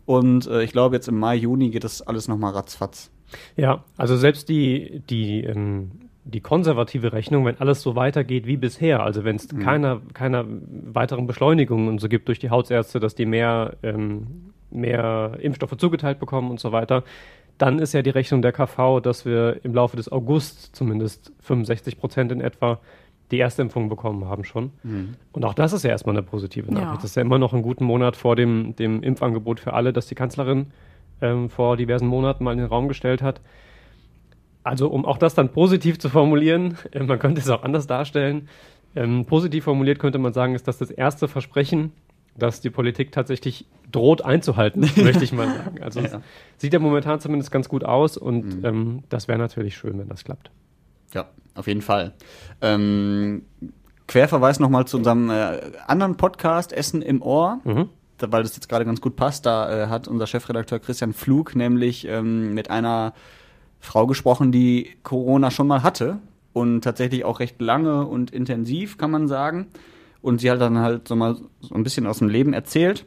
Und 0.05 0.47
äh, 0.47 0.63
ich 0.63 0.71
glaube, 0.71 0.95
jetzt 0.95 1.07
im 1.09 1.19
Mai, 1.19 1.35
Juni 1.35 1.69
geht 1.69 1.83
das 1.83 2.01
alles 2.01 2.27
nochmal 2.27 2.53
ratzfatz. 2.53 3.11
Ja, 3.55 3.83
also 3.97 4.15
selbst 4.15 4.49
die, 4.49 5.01
die, 5.09 5.43
ähm, 5.43 5.91
die 6.23 6.41
konservative 6.41 7.13
Rechnung, 7.13 7.45
wenn 7.45 7.59
alles 7.59 7.81
so 7.81 7.95
weitergeht 7.95 8.45
wie 8.45 8.57
bisher, 8.57 9.03
also 9.03 9.23
wenn 9.23 9.37
es 9.37 9.47
keiner, 9.47 10.01
keiner 10.13 10.45
weiteren 10.47 11.27
Beschleunigungen 11.27 11.87
und 11.87 11.99
so 11.99 12.09
gibt 12.09 12.27
durch 12.27 12.39
die 12.39 12.49
Hausärzte, 12.49 12.99
dass 12.99 13.15
die 13.15 13.25
mehr, 13.25 13.75
ähm, 13.83 14.53
mehr 14.69 15.37
Impfstoffe 15.39 15.77
zugeteilt 15.77 16.19
bekommen 16.19 16.51
und 16.51 16.59
so 16.59 16.71
weiter, 16.71 17.03
dann 17.57 17.79
ist 17.79 17.93
ja 17.93 18.01
die 18.01 18.09
Rechnung 18.09 18.41
der 18.41 18.51
KV, 18.51 18.99
dass 19.01 19.25
wir 19.25 19.61
im 19.63 19.73
Laufe 19.73 19.97
des 19.97 20.11
August 20.11 20.75
zumindest 20.75 21.31
65 21.41 21.97
Prozent 21.97 22.31
in 22.31 22.41
etwa 22.41 22.79
die 23.31 23.37
erste 23.37 23.61
Impfung 23.61 23.89
bekommen 23.89 24.25
haben 24.25 24.43
schon. 24.43 24.71
Und 25.31 25.43
auch 25.43 25.53
das 25.53 25.73
ist 25.73 25.83
ja 25.83 25.89
erstmal 25.89 26.15
eine 26.15 26.23
positive 26.23 26.71
Nachricht. 26.71 26.87
Ja. 26.87 26.95
Das 26.95 27.03
ist 27.05 27.15
ja 27.15 27.23
immer 27.23 27.39
noch 27.39 27.53
einen 27.53 27.63
guten 27.63 27.83
Monat 27.83 28.15
vor 28.15 28.35
dem, 28.35 28.75
dem 28.75 29.03
Impfangebot 29.03 29.59
für 29.59 29.73
alle, 29.73 29.91
das 29.91 30.07
die 30.07 30.15
Kanzlerin 30.15 30.67
ähm, 31.21 31.49
vor 31.49 31.77
diversen 31.77 32.07
Monaten 32.07 32.43
mal 32.43 32.51
in 32.53 32.57
den 32.59 32.67
Raum 32.67 32.87
gestellt 32.87 33.21
hat. 33.21 33.41
Also 34.63 34.89
um 34.89 35.05
auch 35.05 35.17
das 35.17 35.33
dann 35.33 35.49
positiv 35.51 35.97
zu 35.99 36.09
formulieren, 36.09 36.77
äh, 36.91 37.03
man 37.03 37.19
könnte 37.19 37.41
es 37.41 37.49
auch 37.49 37.63
anders 37.63 37.87
darstellen. 37.87 38.49
Ähm, 38.95 39.25
positiv 39.25 39.63
formuliert 39.65 39.99
könnte 39.99 40.17
man 40.19 40.33
sagen, 40.33 40.55
ist 40.55 40.67
das 40.67 40.77
das 40.77 40.89
erste 40.91 41.27
Versprechen, 41.27 41.91
das 42.37 42.61
die 42.61 42.69
Politik 42.69 43.11
tatsächlich 43.11 43.65
droht 43.91 44.23
einzuhalten, 44.23 44.81
möchte 44.97 45.23
ich 45.23 45.31
mal 45.31 45.47
sagen. 45.47 45.81
Also 45.81 46.01
Ja. 46.01 46.21
sieht 46.57 46.73
ja 46.73 46.79
momentan 46.79 47.19
zumindest 47.19 47.51
ganz 47.51 47.69
gut 47.69 47.83
aus 47.83 48.17
und 48.17 48.63
ähm, 48.63 49.03
das 49.09 49.27
wäre 49.27 49.37
natürlich 49.39 49.77
schön, 49.77 49.97
wenn 49.99 50.09
das 50.09 50.23
klappt. 50.23 50.51
Ja, 51.13 51.25
auf 51.55 51.67
jeden 51.67 51.81
Fall. 51.81 52.13
Ähm, 52.61 53.43
Querverweis 54.07 54.59
nochmal 54.59 54.85
zu 54.85 54.97
unserem 54.97 55.29
äh, 55.29 55.59
anderen 55.85 56.15
Podcast 56.17 56.71
Essen 56.73 57.01
im 57.01 57.21
Ohr, 57.21 57.59
Mhm. 57.63 57.89
Weil 58.19 58.43
das 58.43 58.55
jetzt 58.55 58.69
gerade 58.69 58.85
ganz 58.85 59.01
gut 59.01 59.15
passt. 59.15 59.45
Da 59.45 59.85
äh, 59.85 59.87
hat 59.87 60.07
unser 60.07 60.27
Chefredakteur 60.27 60.79
Christian 60.79 61.13
Flug 61.13 61.55
nämlich 61.55 62.07
ähm, 62.07 62.53
mit 62.53 62.69
einer 62.69 63.13
Frau 63.79 64.07
gesprochen, 64.07 64.51
die 64.51 64.95
Corona 65.03 65.51
schon 65.51 65.67
mal 65.67 65.83
hatte 65.83 66.19
und 66.53 66.81
tatsächlich 66.81 67.23
auch 67.25 67.39
recht 67.39 67.61
lange 67.61 68.05
und 68.05 68.31
intensiv, 68.31 68.97
kann 68.97 69.11
man 69.11 69.27
sagen. 69.27 69.67
Und 70.21 70.41
sie 70.41 70.49
hat 70.49 70.59
dann 70.59 70.79
halt 70.79 71.07
so 71.07 71.15
mal 71.15 71.37
so 71.61 71.75
ein 71.75 71.83
bisschen 71.83 72.07
aus 72.07 72.19
dem 72.19 72.29
Leben 72.29 72.53
erzählt. 72.53 73.05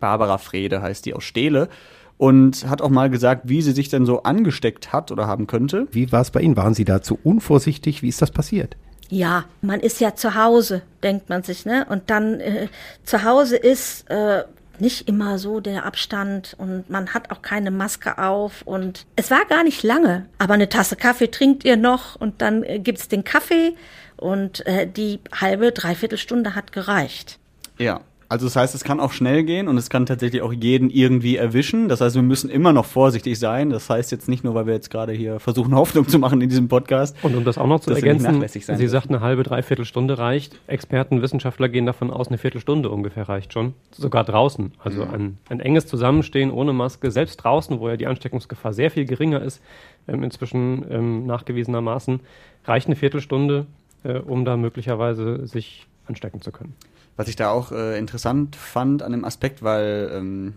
Barbara 0.00 0.38
Frede 0.38 0.82
heißt 0.82 1.06
die 1.06 1.14
aus 1.14 1.24
Steele. 1.24 1.68
Und 2.16 2.68
hat 2.68 2.80
auch 2.80 2.90
mal 2.90 3.10
gesagt, 3.10 3.48
wie 3.48 3.60
sie 3.60 3.72
sich 3.72 3.88
denn 3.88 4.06
so 4.06 4.22
angesteckt 4.22 4.92
hat 4.92 5.10
oder 5.10 5.26
haben 5.26 5.46
könnte. 5.46 5.88
Wie 5.90 6.12
war 6.12 6.20
es 6.20 6.30
bei 6.30 6.40
Ihnen? 6.40 6.56
Waren 6.56 6.74
Sie 6.74 6.84
da 6.84 7.02
zu 7.02 7.18
unvorsichtig? 7.22 8.02
Wie 8.02 8.08
ist 8.08 8.22
das 8.22 8.30
passiert? 8.30 8.76
Ja, 9.10 9.44
man 9.60 9.80
ist 9.80 10.00
ja 10.00 10.14
zu 10.14 10.34
Hause, 10.34 10.82
denkt 11.02 11.28
man 11.28 11.42
sich, 11.42 11.66
ne? 11.66 11.86
Und 11.88 12.10
dann 12.10 12.40
äh, 12.40 12.68
zu 13.04 13.22
Hause 13.22 13.56
ist 13.56 14.10
äh, 14.10 14.44
nicht 14.78 15.08
immer 15.08 15.38
so 15.38 15.60
der 15.60 15.84
Abstand 15.84 16.54
und 16.58 16.88
man 16.90 17.14
hat 17.14 17.30
auch 17.30 17.42
keine 17.42 17.70
Maske 17.70 18.18
auf 18.18 18.62
und 18.62 19.06
es 19.16 19.30
war 19.30 19.44
gar 19.46 19.62
nicht 19.62 19.82
lange, 19.82 20.26
aber 20.38 20.54
eine 20.54 20.68
Tasse 20.68 20.96
Kaffee 20.96 21.30
trinkt 21.30 21.64
ihr 21.64 21.76
noch 21.76 22.16
und 22.16 22.42
dann 22.42 22.62
äh, 22.64 22.78
gibt's 22.78 23.08
den 23.08 23.24
Kaffee 23.24 23.76
und 24.16 24.66
äh, 24.66 24.86
die 24.86 25.20
halbe, 25.32 25.72
dreiviertel 25.72 26.18
Stunde 26.18 26.54
hat 26.54 26.72
gereicht. 26.72 27.38
Ja, 27.78 28.00
also 28.34 28.46
das 28.46 28.56
heißt, 28.56 28.74
es 28.74 28.82
kann 28.82 28.98
auch 28.98 29.12
schnell 29.12 29.44
gehen 29.44 29.68
und 29.68 29.78
es 29.78 29.88
kann 29.88 30.06
tatsächlich 30.06 30.42
auch 30.42 30.52
jeden 30.52 30.90
irgendwie 30.90 31.36
erwischen. 31.36 31.88
Das 31.88 32.00
heißt, 32.00 32.16
wir 32.16 32.22
müssen 32.22 32.50
immer 32.50 32.72
noch 32.72 32.84
vorsichtig 32.84 33.38
sein. 33.38 33.70
Das 33.70 33.88
heißt 33.88 34.10
jetzt 34.10 34.28
nicht 34.28 34.42
nur, 34.42 34.56
weil 34.56 34.66
wir 34.66 34.74
jetzt 34.74 34.90
gerade 34.90 35.12
hier 35.12 35.38
versuchen, 35.38 35.72
Hoffnung 35.76 36.08
zu 36.08 36.18
machen 36.18 36.40
in 36.40 36.48
diesem 36.48 36.66
Podcast. 36.66 37.16
Und 37.22 37.36
um 37.36 37.44
das 37.44 37.58
auch 37.58 37.68
noch 37.68 37.78
zu 37.78 37.92
ergänzen, 37.92 38.44
sie 38.48 38.88
sagt, 38.88 39.08
eine 39.08 39.20
halbe, 39.20 39.44
dreiviertel 39.44 39.84
Stunde 39.84 40.18
reicht. 40.18 40.56
Experten, 40.66 41.22
Wissenschaftler 41.22 41.68
gehen 41.68 41.86
davon 41.86 42.10
aus, 42.10 42.26
eine 42.26 42.38
Viertelstunde 42.38 42.90
ungefähr 42.90 43.28
reicht 43.28 43.52
schon. 43.52 43.74
Sogar 43.92 44.24
draußen. 44.24 44.72
Also 44.82 45.04
ein, 45.04 45.38
ein 45.48 45.60
enges 45.60 45.86
Zusammenstehen 45.86 46.50
ohne 46.50 46.72
Maske, 46.72 47.12
selbst 47.12 47.36
draußen, 47.36 47.78
wo 47.78 47.88
ja 47.88 47.96
die 47.96 48.08
Ansteckungsgefahr 48.08 48.72
sehr 48.72 48.90
viel 48.90 49.04
geringer 49.04 49.42
ist, 49.42 49.62
ähm, 50.08 50.24
inzwischen 50.24 50.84
ähm, 50.90 51.26
nachgewiesenermaßen, 51.26 52.18
reicht 52.64 52.88
eine 52.88 52.96
Viertelstunde, 52.96 53.66
äh, 54.02 54.18
um 54.18 54.44
da 54.44 54.56
möglicherweise 54.56 55.46
sich 55.46 55.86
anstecken 56.08 56.40
zu 56.40 56.50
können. 56.50 56.74
Was 57.16 57.28
ich 57.28 57.36
da 57.36 57.50
auch 57.50 57.72
äh, 57.72 57.98
interessant 57.98 58.56
fand 58.56 59.02
an 59.02 59.12
dem 59.12 59.24
Aspekt, 59.24 59.62
weil 59.62 60.10
ähm, 60.12 60.54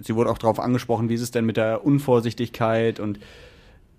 sie 0.00 0.14
wurde 0.14 0.30
auch 0.30 0.38
darauf 0.38 0.60
angesprochen, 0.60 1.08
wie 1.08 1.14
ist 1.14 1.22
es 1.22 1.30
denn 1.30 1.44
mit 1.44 1.56
der 1.56 1.84
Unvorsichtigkeit 1.84 3.00
und 3.00 3.18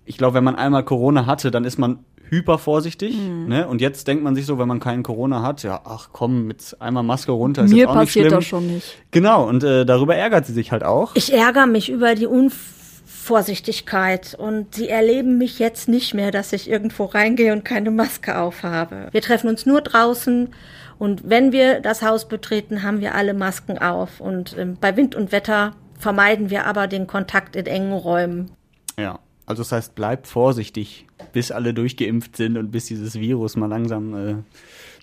ich 0.06 0.16
glaube, 0.16 0.34
wenn 0.34 0.44
man 0.44 0.54
einmal 0.54 0.84
Corona 0.84 1.26
hatte, 1.26 1.50
dann 1.50 1.64
ist 1.64 1.78
man 1.78 1.98
hypervorsichtig. 2.28 3.16
Ne? 3.16 3.66
Und 3.68 3.80
jetzt 3.80 4.08
denkt 4.08 4.24
man 4.24 4.34
sich 4.34 4.46
so, 4.46 4.58
wenn 4.58 4.68
man 4.68 4.80
keinen 4.80 5.02
Corona 5.02 5.42
hat, 5.42 5.62
ja, 5.62 5.80
ach 5.84 6.08
komm, 6.12 6.46
mit 6.46 6.76
einmal 6.80 7.02
Maske 7.02 7.32
runter 7.32 7.64
ist 7.64 7.72
Mir 7.72 7.78
jetzt 7.78 7.88
auch 7.88 7.94
nicht 7.94 8.08
passiert 8.08 8.26
schlimm. 8.26 8.38
das 8.38 8.44
schon 8.44 8.66
nicht. 8.66 8.96
Genau, 9.10 9.48
und 9.48 9.64
äh, 9.64 9.84
darüber 9.84 10.16
ärgert 10.16 10.46
sie 10.46 10.52
sich 10.52 10.72
halt 10.72 10.84
auch. 10.84 11.12
Ich 11.14 11.32
ärgere 11.32 11.66
mich 11.66 11.90
über 11.90 12.14
die 12.14 12.26
Unvorsichtigkeit 12.26 14.36
und 14.38 14.74
sie 14.74 14.88
erleben 14.88 15.38
mich 15.38 15.58
jetzt 15.58 15.88
nicht 15.88 16.14
mehr, 16.14 16.30
dass 16.30 16.52
ich 16.52 16.70
irgendwo 16.70 17.04
reingehe 17.04 17.52
und 17.52 17.64
keine 17.64 17.90
Maske 17.90 18.38
aufhabe. 18.38 19.08
Wir 19.12 19.22
treffen 19.22 19.48
uns 19.48 19.66
nur 19.66 19.80
draußen 19.80 20.50
und 20.98 21.28
wenn 21.28 21.52
wir 21.52 21.80
das 21.80 22.02
Haus 22.02 22.26
betreten, 22.28 22.82
haben 22.82 23.00
wir 23.00 23.14
alle 23.14 23.34
Masken 23.34 23.78
auf 23.78 24.20
und 24.20 24.56
ähm, 24.58 24.76
bei 24.80 24.96
Wind 24.96 25.14
und 25.14 25.32
Wetter 25.32 25.74
vermeiden 25.98 26.50
wir 26.50 26.66
aber 26.66 26.86
den 26.86 27.06
Kontakt 27.06 27.56
in 27.56 27.66
engen 27.66 27.92
Räumen. 27.92 28.50
Ja, 28.98 29.18
Also 29.46 29.62
das 29.62 29.72
heißt, 29.72 29.94
bleibt 29.94 30.26
vorsichtig, 30.26 31.06
bis 31.32 31.50
alle 31.50 31.72
durchgeimpft 31.72 32.36
sind 32.36 32.56
und 32.56 32.70
bis 32.70 32.86
dieses 32.86 33.14
Virus 33.14 33.56
mal 33.56 33.66
langsam 33.66 34.14
äh, 34.14 34.34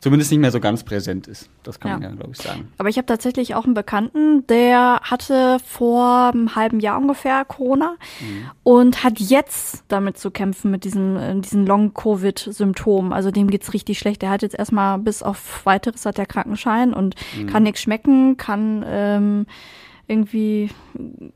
zumindest 0.03 0.31
nicht 0.31 0.41
mehr 0.41 0.51
so 0.51 0.59
ganz 0.59 0.83
präsent 0.83 1.27
ist. 1.27 1.49
Das 1.63 1.79
kann 1.79 1.93
man 1.93 2.01
Ja. 2.01 2.09
ja, 2.09 2.15
glaube 2.15 2.31
ich, 2.33 2.37
sagen. 2.37 2.67
Aber 2.77 2.89
ich 2.89 2.97
habe 2.97 3.05
tatsächlich 3.05 3.55
auch 3.55 3.63
einen 3.63 3.73
Bekannten, 3.73 4.45
der 4.47 4.99
hatte 5.01 5.59
vor 5.65 6.31
einem 6.33 6.55
halben 6.55 6.81
Jahr 6.81 6.97
ungefähr 6.99 7.45
Corona 7.45 7.95
und 8.63 9.05
hat 9.05 9.17
jetzt 9.19 9.85
damit 9.87 10.17
zu 10.17 10.29
kämpfen 10.29 10.71
mit 10.71 10.83
diesen, 10.83 11.15
äh, 11.15 11.39
diesen 11.39 11.65
Long-Covid-Symptomen. 11.65 13.13
Also 13.13 13.31
dem 13.31 13.49
geht's 13.49 13.71
richtig 13.73 13.97
schlecht. 13.97 14.21
Der 14.21 14.29
hat 14.29 14.41
jetzt 14.41 14.59
erstmal 14.59 14.99
bis 14.99 15.23
auf 15.23 15.65
weiteres 15.65 16.05
hat 16.05 16.17
der 16.17 16.25
Krankenschein 16.25 16.93
und 16.93 17.15
kann 17.47 17.63
nichts 17.63 17.79
schmecken, 17.79 18.35
kann 18.35 18.83
ähm, 18.85 19.45
irgendwie 20.07 20.69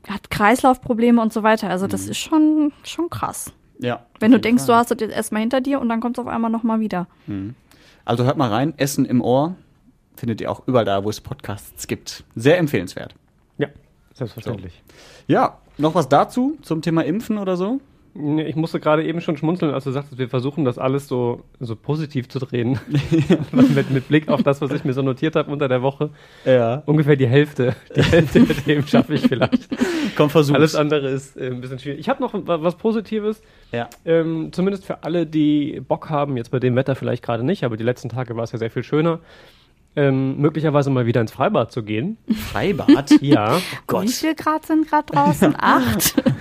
hat 0.06 0.30
Kreislaufprobleme 0.30 1.22
und 1.22 1.32
so 1.32 1.42
weiter. 1.42 1.70
Also 1.70 1.86
das 1.86 2.06
ist 2.06 2.18
schon 2.18 2.72
schon 2.84 3.08
krass. 3.08 3.50
Ja. 3.78 4.04
Wenn 4.20 4.32
du 4.32 4.38
denkst, 4.40 4.64
Fall. 4.64 4.74
du 4.74 4.78
hast 4.78 4.90
das 4.90 4.98
jetzt 5.00 5.14
erstmal 5.14 5.40
hinter 5.40 5.62
dir 5.62 5.80
und 5.80 5.88
dann 5.88 6.00
kommt's 6.00 6.18
auf 6.18 6.26
einmal 6.26 6.50
nochmal 6.50 6.80
wieder. 6.80 7.06
Also 8.08 8.24
hört 8.24 8.38
mal 8.38 8.48
rein, 8.48 8.72
Essen 8.78 9.04
im 9.04 9.20
Ohr 9.20 9.54
findet 10.16 10.40
ihr 10.40 10.50
auch 10.50 10.66
überall 10.66 10.86
da, 10.86 11.04
wo 11.04 11.10
es 11.10 11.20
Podcasts 11.20 11.86
gibt. 11.86 12.24
Sehr 12.34 12.56
empfehlenswert. 12.56 13.14
Ja, 13.58 13.68
selbstverständlich. 14.14 14.82
Ja, 15.26 15.58
noch 15.76 15.94
was 15.94 16.08
dazu 16.08 16.56
zum 16.62 16.80
Thema 16.80 17.04
Impfen 17.04 17.36
oder 17.36 17.58
so? 17.58 17.82
Ich 18.46 18.56
musste 18.56 18.80
gerade 18.80 19.04
eben 19.04 19.20
schon 19.20 19.36
schmunzeln, 19.36 19.72
als 19.72 19.84
du 19.84 19.92
sagtest, 19.92 20.18
wir 20.18 20.28
versuchen 20.28 20.64
das 20.64 20.76
alles 20.78 21.06
so, 21.06 21.44
so 21.60 21.76
positiv 21.76 22.28
zu 22.28 22.38
drehen. 22.38 22.78
mit, 23.52 23.90
mit 23.90 24.08
Blick 24.08 24.28
auf 24.28 24.42
das, 24.42 24.60
was 24.60 24.72
ich 24.72 24.84
mir 24.84 24.92
so 24.92 25.02
notiert 25.02 25.36
habe 25.36 25.50
unter 25.50 25.68
der 25.68 25.82
Woche. 25.82 26.10
Ja. 26.44 26.82
Ungefähr 26.86 27.16
die 27.16 27.28
Hälfte. 27.28 27.76
Die 27.94 28.02
Hälfte 28.02 28.40
der 28.44 28.56
Themen 28.56 28.86
schaffe 28.86 29.14
ich 29.14 29.22
vielleicht. 29.22 29.68
Komm, 30.16 30.30
versuch's. 30.30 30.56
Alles 30.56 30.74
andere 30.74 31.08
ist 31.08 31.36
äh, 31.36 31.46
ein 31.48 31.60
bisschen 31.60 31.78
schwierig. 31.78 32.00
Ich 32.00 32.08
habe 32.08 32.22
noch 32.22 32.34
wa- 32.34 32.62
was 32.62 32.76
Positives. 32.76 33.40
Ja. 33.72 33.88
Ähm, 34.04 34.48
zumindest 34.52 34.84
für 34.84 35.04
alle, 35.04 35.26
die 35.26 35.80
Bock 35.86 36.10
haben, 36.10 36.36
jetzt 36.36 36.50
bei 36.50 36.58
dem 36.58 36.74
Wetter 36.74 36.94
vielleicht 36.96 37.22
gerade 37.22 37.44
nicht, 37.44 37.64
aber 37.64 37.76
die 37.76 37.84
letzten 37.84 38.08
Tage 38.08 38.34
war 38.36 38.42
es 38.44 38.52
ja 38.52 38.58
sehr 38.58 38.70
viel 38.70 38.82
schöner, 38.82 39.20
ähm, 39.98 40.40
möglicherweise 40.40 40.90
mal 40.90 41.06
wieder 41.06 41.20
ins 41.20 41.32
Freibad 41.32 41.72
zu 41.72 41.82
gehen. 41.82 42.18
Freibad? 42.32 43.10
Ja. 43.20 43.58
Wie 44.00 44.08
viel 44.08 44.34
Grad 44.36 44.64
sind 44.64 44.88
gerade 44.88 45.12
draußen? 45.12 45.54
Acht? 45.58 46.14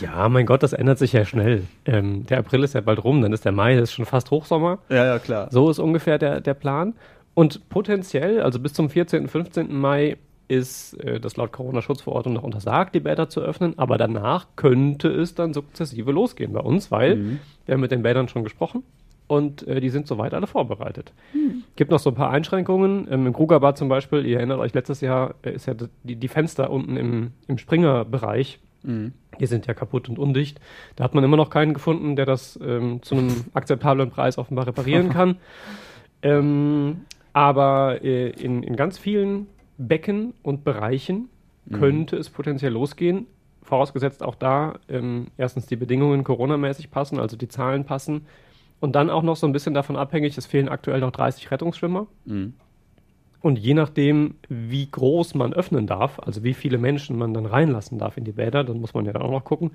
Ja, 0.00 0.28
mein 0.28 0.46
Gott, 0.46 0.64
das 0.64 0.72
ändert 0.72 0.98
sich 0.98 1.12
ja 1.12 1.24
schnell. 1.24 1.62
Ähm, 1.84 2.26
der 2.26 2.38
April 2.38 2.64
ist 2.64 2.74
ja 2.74 2.80
bald 2.80 3.04
rum, 3.04 3.22
dann 3.22 3.32
ist 3.32 3.44
der 3.44 3.52
Mai, 3.52 3.76
das 3.76 3.90
ist 3.90 3.92
schon 3.92 4.04
fast 4.04 4.32
Hochsommer. 4.32 4.78
ja, 4.88 5.06
ja, 5.06 5.18
klar. 5.20 5.46
So 5.52 5.70
ist 5.70 5.78
ungefähr 5.78 6.18
der, 6.18 6.40
der 6.40 6.54
Plan. 6.54 6.94
Und 7.34 7.68
potenziell, 7.68 8.40
also 8.42 8.58
bis 8.58 8.72
zum 8.72 8.90
14., 8.90 9.28
15. 9.28 9.72
Mai, 9.72 10.16
ist 10.48 10.94
äh, 10.94 11.20
das 11.20 11.36
laut 11.36 11.52
Corona-Schutzverordnung 11.52 12.34
noch 12.34 12.42
untersagt, 12.42 12.96
die 12.96 13.00
Bäder 13.00 13.28
zu 13.28 13.40
öffnen. 13.40 13.78
Aber 13.78 13.96
danach 13.96 14.46
könnte 14.56 15.08
es 15.08 15.36
dann 15.36 15.54
sukzessive 15.54 16.10
losgehen 16.10 16.52
bei 16.52 16.60
uns, 16.60 16.90
weil 16.90 17.38
wir 17.64 17.74
haben 17.74 17.80
mit 17.80 17.92
den 17.92 18.02
Bädern 18.02 18.28
schon 18.28 18.42
gesprochen 18.42 18.82
und 19.26 19.66
äh, 19.66 19.80
die 19.80 19.90
sind 19.90 20.06
soweit 20.06 20.34
alle 20.34 20.46
vorbereitet. 20.46 21.12
Gibt 21.76 21.90
noch 21.90 21.98
so 21.98 22.10
ein 22.10 22.16
paar 22.16 22.30
Einschränkungen. 22.30 23.08
Ähm, 23.10 23.26
Im 23.26 23.32
Krugerbad 23.32 23.76
zum 23.76 23.88
Beispiel, 23.88 24.24
ihr 24.24 24.38
erinnert 24.38 24.60
euch, 24.60 24.74
letztes 24.74 25.00
Jahr 25.00 25.34
äh, 25.42 25.52
ist 25.52 25.66
ja 25.66 25.74
die, 26.04 26.16
die 26.16 26.28
Fenster 26.28 26.70
unten 26.70 26.96
im, 26.96 27.32
im 27.48 27.58
Springerbereich, 27.58 28.60
die 29.40 29.46
sind 29.46 29.66
ja 29.66 29.74
kaputt 29.74 30.08
und 30.08 30.18
undicht. 30.18 30.60
Da 30.94 31.04
hat 31.04 31.14
man 31.14 31.24
immer 31.24 31.36
noch 31.36 31.50
keinen 31.50 31.74
gefunden, 31.74 32.14
der 32.14 32.24
das 32.24 32.58
ähm, 32.62 33.02
zu 33.02 33.16
einem 33.16 33.44
akzeptablen 33.52 34.10
Preis 34.10 34.38
offenbar 34.38 34.66
reparieren 34.66 35.10
kann. 35.10 35.38
ähm, 36.22 37.02
aber 37.32 38.02
äh, 38.02 38.30
in, 38.30 38.62
in 38.62 38.76
ganz 38.76 38.96
vielen 38.96 39.48
Becken 39.76 40.32
und 40.42 40.64
Bereichen 40.64 41.28
könnte 41.72 42.16
es 42.16 42.30
potenziell 42.30 42.72
losgehen. 42.72 43.26
Vorausgesetzt 43.62 44.22
auch 44.22 44.36
da 44.36 44.78
ähm, 44.88 45.26
erstens 45.36 45.66
die 45.66 45.76
Bedingungen 45.76 46.22
Corona-mäßig 46.22 46.90
passen, 46.90 47.18
also 47.18 47.36
die 47.36 47.48
Zahlen 47.48 47.84
passen. 47.84 48.26
Und 48.80 48.94
dann 48.94 49.08
auch 49.10 49.22
noch 49.22 49.36
so 49.36 49.46
ein 49.46 49.52
bisschen 49.52 49.74
davon 49.74 49.96
abhängig, 49.96 50.36
es 50.36 50.46
fehlen 50.46 50.68
aktuell 50.68 51.00
noch 51.00 51.10
30 51.12 51.50
Rettungsschwimmer. 51.50 52.06
Und 53.42 53.58
je 53.58 53.74
nachdem, 53.74 54.34
wie 54.48 54.88
groß 54.90 55.34
man 55.34 55.52
öffnen 55.52 55.86
darf, 55.86 56.18
also 56.20 56.42
wie 56.42 56.54
viele 56.54 56.78
Menschen 56.78 57.16
man 57.16 57.32
dann 57.32 57.46
reinlassen 57.46 57.98
darf 57.98 58.16
in 58.16 58.24
die 58.24 58.32
Bäder, 58.32 58.64
dann 58.64 58.80
muss 58.80 58.92
man 58.92 59.04
ja 59.04 59.12
dann 59.12 59.22
auch 59.22 59.30
noch 59.30 59.44
gucken, 59.44 59.70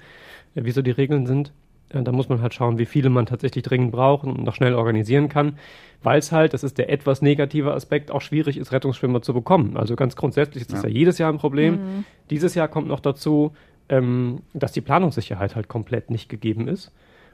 äh, 0.56 0.64
wie 0.66 0.72
so 0.72 0.82
die 0.82 0.92
Regeln 0.92 1.26
sind. 1.26 1.52
Äh, 1.90 2.04
Da 2.04 2.12
muss 2.12 2.28
man 2.28 2.42
halt 2.42 2.54
schauen, 2.54 2.78
wie 2.80 2.86
viele 2.86 3.10
man 3.10 3.26
tatsächlich 3.28 3.64
dringend 3.64 3.92
braucht 3.92 4.26
und 4.26 4.44
noch 4.44 4.56
schnell 4.56 4.74
organisieren 4.74 5.30
kann, 5.30 5.58
weil 6.04 6.20
es 6.20 6.32
halt, 6.32 6.54
das 6.54 6.64
ist 6.64 6.78
der 6.80 6.90
etwas 6.90 7.22
negative 7.22 7.74
Aspekt, 7.74 8.12
auch 8.12 8.22
schwierig 8.22 8.58
ist, 8.58 8.72
Rettungsschwimmer 8.72 9.22
zu 9.22 9.34
bekommen. 9.34 9.78
Also 9.78 9.96
ganz 9.96 10.16
grundsätzlich 10.16 10.62
ist 10.62 10.74
das 10.74 10.84
ja, 10.84 10.90
jedes 10.90 11.18
Jahr 11.18 11.32
ein 11.32 11.38
Problem. 11.40 12.04
Dieses 12.30 12.56
Jahr 12.56 12.68
kommt 12.68 12.88
noch 12.88 13.00
dazu, 13.00 13.54
ähm, 13.90 14.42
dass 14.54 14.74
die 14.74 14.82
Planungssicherheit 14.82 15.56
halt 15.56 15.68
komplett 15.70 16.10
nicht 16.10 16.28
gegeben 16.30 16.68
ist. 16.68 16.92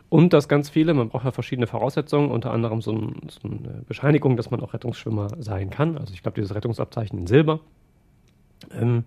Und 0.10 0.34
dass 0.34 0.48
ganz 0.48 0.70
viele, 0.70 0.94
man 0.94 1.10
braucht 1.10 1.26
ja 1.26 1.32
verschiedene 1.32 1.68
Voraussetzungen, 1.68 2.32
unter 2.32 2.52
anderem 2.52 2.82
so, 2.82 2.94
ein, 2.94 3.16
so 3.30 3.48
eine 3.48 3.84
Bescheinigung, 3.88 4.38
dass 4.38 4.52
man 4.52 4.62
auch 4.62 4.74
Rettungsschwimmer 4.74 5.30
sein 5.40 5.70
kann. 5.70 5.98
Also 5.98 6.14
ich 6.14 6.24
glaube, 6.24 6.36
dieses 6.36 6.56
Rettungsabzeichen 6.56 7.20
in 7.20 7.28
Silber. 7.28 7.60
Ähm, 8.74 9.04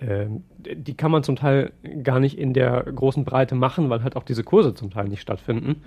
ähm, 0.00 0.44
die 0.58 0.94
kann 0.94 1.10
man 1.10 1.22
zum 1.22 1.36
Teil 1.36 1.72
gar 2.02 2.20
nicht 2.20 2.38
in 2.38 2.52
der 2.52 2.82
großen 2.84 3.24
Breite 3.24 3.54
machen, 3.54 3.90
weil 3.90 4.02
halt 4.02 4.16
auch 4.16 4.22
diese 4.22 4.44
Kurse 4.44 4.74
zum 4.74 4.90
Teil 4.90 5.08
nicht 5.08 5.20
stattfinden. 5.20 5.82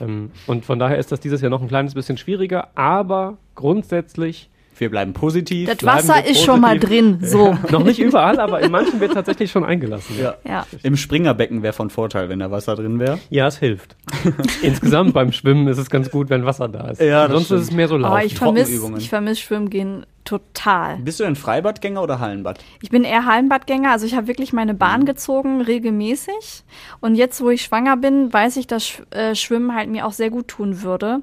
Ähm, 0.00 0.30
und 0.46 0.64
von 0.64 0.78
daher 0.78 0.98
ist 0.98 1.12
das 1.12 1.20
dieses 1.20 1.40
Jahr 1.40 1.50
noch 1.50 1.62
ein 1.62 1.68
kleines 1.68 1.94
bisschen 1.94 2.16
schwieriger, 2.16 2.68
aber 2.74 3.36
grundsätzlich 3.54 4.50
Wir 4.76 4.90
bleiben 4.90 5.12
positiv. 5.12 5.68
Das 5.68 5.78
Bleiben 5.78 6.08
Wasser 6.08 6.26
ist 6.26 6.42
schon 6.42 6.60
mal 6.60 6.78
drin. 6.78 7.18
So. 7.22 7.56
noch 7.70 7.84
nicht 7.84 7.98
überall, 8.00 8.40
aber 8.40 8.60
in 8.60 8.70
manchen 8.70 9.00
wird 9.00 9.14
tatsächlich 9.14 9.50
schon 9.50 9.64
eingelassen. 9.64 10.16
Ja. 10.20 10.34
Ja. 10.46 10.66
Im 10.82 10.96
Springerbecken 10.96 11.62
wäre 11.62 11.72
von 11.72 11.90
Vorteil, 11.90 12.28
wenn 12.28 12.38
da 12.38 12.50
Wasser 12.50 12.74
drin 12.74 12.98
wäre. 12.98 13.18
Ja, 13.30 13.46
es 13.46 13.58
hilft. 13.58 13.96
Insgesamt 14.62 15.14
beim 15.14 15.32
Schwimmen 15.32 15.68
ist 15.68 15.78
es 15.78 15.90
ganz 15.90 16.10
gut, 16.10 16.30
wenn 16.30 16.44
Wasser 16.44 16.68
da 16.68 16.88
ist. 16.88 17.00
Ja, 17.00 17.28
Sonst 17.28 17.46
stimmt. 17.46 17.60
ist 17.60 17.68
es 17.68 17.74
mehr 17.74 17.88
so 17.88 17.96
laut. 17.96 18.10
Aber 18.10 18.24
ich 18.24 18.34
vermisse 18.34 19.00
vermiss 19.08 19.40
Schwimmen 19.40 19.70
gehen 19.70 20.06
total. 20.24 20.96
Bist 20.98 21.20
du 21.20 21.24
ein 21.24 21.36
Freibadgänger 21.36 22.02
oder 22.02 22.18
Hallenbad? 22.18 22.58
Ich 22.80 22.90
bin 22.90 23.04
eher 23.04 23.26
Hallenbadgänger, 23.26 23.90
also 23.90 24.06
ich 24.06 24.14
habe 24.14 24.26
wirklich 24.26 24.52
meine 24.52 24.74
Bahn 24.74 25.04
gezogen, 25.04 25.60
regelmäßig. 25.60 26.64
Und 27.00 27.14
jetzt, 27.14 27.40
wo 27.42 27.50
ich 27.50 27.62
schwanger 27.62 27.96
bin, 27.96 28.32
weiß 28.32 28.56
ich, 28.56 28.66
dass 28.66 29.02
äh, 29.10 29.34
Schwimmen 29.34 29.74
halt 29.74 29.90
mir 29.90 30.06
auch 30.06 30.12
sehr 30.12 30.30
gut 30.30 30.48
tun 30.48 30.82
würde. 30.82 31.20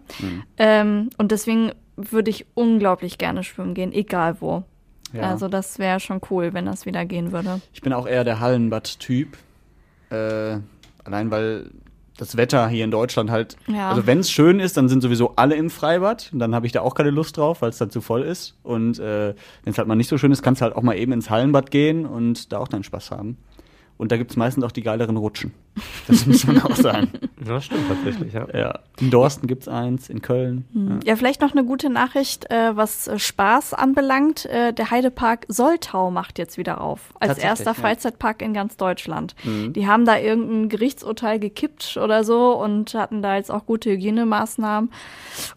Ähm, 0.58 1.10
und 1.17 1.31
deswegen 1.31 1.72
würde 2.12 2.29
ich 2.31 2.46
unglaublich 2.53 3.17
gerne 3.17 3.43
schwimmen 3.43 3.74
gehen, 3.74 3.91
egal 3.93 4.38
wo. 4.39 4.63
Ja. 5.13 5.24
Also 5.29 5.48
das 5.50 5.77
wäre 5.79 6.00
schon 6.00 6.22
cool, 6.29 6.53
wenn 6.53 6.65
das 6.65 6.86
wieder 6.86 7.05
gehen 7.05 7.31
würde. 7.31 7.62
Ich 7.74 7.81
bin 7.81 7.91
auch 7.93 8.08
eher 8.08 8.24
der 8.24 8.39
Hallenbad-Typ. 8.39 9.38
Äh, 10.10 10.58
allein 11.03 11.31
weil 11.31 11.70
das 12.17 12.38
Wetter 12.38 12.67
hier 12.67 12.84
in 12.86 12.91
Deutschland 12.91 13.31
halt, 13.31 13.55
Ja. 13.67 13.89
also 13.89 14.05
wenn 14.05 14.20
es 14.20 14.29
schön 14.29 14.60
ist, 14.60 14.77
dann 14.77 14.88
sind 14.89 15.01
sowieso 15.01 15.34
alle 15.38 15.55
im 15.55 15.70
Freibad. 15.70 16.29
Und 16.31 16.39
dann 16.39 16.53
habe 16.53 16.65
ich 16.67 16.72
da 16.72 16.81
auch 16.81 16.93
keine 16.93 17.10
Lust 17.10 17.38
drauf, 17.38 17.62
weil 17.62 17.70
es 17.72 17.77
dann 17.77 17.89
zu 17.89 18.00
voll 18.00 18.22
ist. 18.22 18.55
Und 18.63 19.00
äh, 19.00 19.34
wenn 19.63 19.72
es 19.72 19.77
halt 19.77 19.88
mal 19.88 19.96
nicht 19.96 20.08
so 20.08 20.17
schön 20.17 20.31
ist, 20.31 20.43
kannst 20.43 20.62
du 20.62 20.63
halt 20.65 20.75
auch 20.75 20.84
mal 20.84 20.96
eben 20.98 21.12
ins 21.13 21.29
Hallenbad 21.29 21.72
gehen 21.72 22.05
und 22.05 22.51
da 22.53 22.60
auch 22.60 22.67
deinen 22.67 22.84
Spaß 22.84 23.12
haben. 23.12 23.38
Und 24.01 24.12
da 24.12 24.17
gibt's 24.17 24.36
meistens 24.36 24.63
auch 24.63 24.72
die 24.72 24.81
geileren 24.81 25.15
Rutschen. 25.15 25.53
Das 26.08 26.25
muss 26.25 26.46
man 26.48 26.60
auch 26.63 26.75
sagen. 26.75 27.10
Ja, 27.48 27.62
stimmt 27.62 27.88
tatsächlich, 27.88 28.34
ja. 28.34 28.48
Ja. 28.51 28.79
In 29.00 29.12
Dorsten 29.12 29.46
gibt's 29.46 29.67
eins, 29.67 30.10
in 30.10 30.22
Köln. 30.22 31.00
Ja, 31.05 31.15
vielleicht 31.15 31.41
noch 31.41 31.51
eine 31.51 31.63
gute 31.63 31.91
Nachricht, 31.91 32.50
äh, 32.50 32.75
was 32.75 33.08
äh, 33.08 33.20
Spaß 33.20 33.75
anbelangt. 33.75 34.48
Äh, 34.48 34.74
der 34.74 34.89
Heidepark 34.89 35.46
Soltau 35.48 36.10
macht 36.10 36.39
jetzt 36.39 36.58
wieder 36.58 36.81
auf. 36.81 37.13
Als 37.20 37.38
erster 37.38 37.65
ja. 37.65 37.74
Freizeitpark 37.75 38.41
in 38.41 38.53
ganz 38.53 38.75
Deutschland. 38.75 39.36
Die 39.43 39.88
haben 39.88 40.05
da 40.05 40.17
irgendein 40.17 40.70
Gerichtsurteil 40.70 41.39
gekippt 41.39 41.98
oder 41.98 42.24
so 42.24 42.60
und 42.60 42.96
hatten 42.96 43.22
da 43.22 43.36
jetzt 43.36 43.51
auch 43.51 43.67
gute 43.67 43.91
Hygienemaßnahmen 43.91 44.91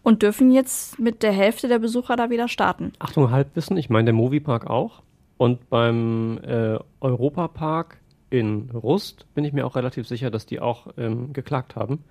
und 0.03 0.21
dürfen 0.21 0.51
jetzt 0.51 0.99
mit 0.99 1.23
der 1.23 1.31
Hälfte 1.31 1.67
der 1.67 1.79
Besucher 1.79 2.15
da 2.15 2.29
wieder 2.29 2.47
starten. 2.47 2.93
Achtung, 2.99 3.31
Halbwissen, 3.31 3.75
ich 3.77 3.89
meine 3.89 4.05
der 4.05 4.13
Moviepark 4.13 4.69
auch. 4.69 5.01
Und 5.37 5.69
beim 5.69 6.39
äh, 6.43 6.77
Europapark 7.01 7.97
in 8.39 8.69
Rust 8.73 9.25
bin 9.35 9.43
ich 9.45 9.53
mir 9.53 9.65
auch 9.65 9.75
relativ 9.75 10.07
sicher, 10.07 10.29
dass 10.29 10.45
die 10.45 10.59
auch 10.59 10.87
ähm, 10.97 11.33
geklagt 11.33 11.75
haben 11.75 12.03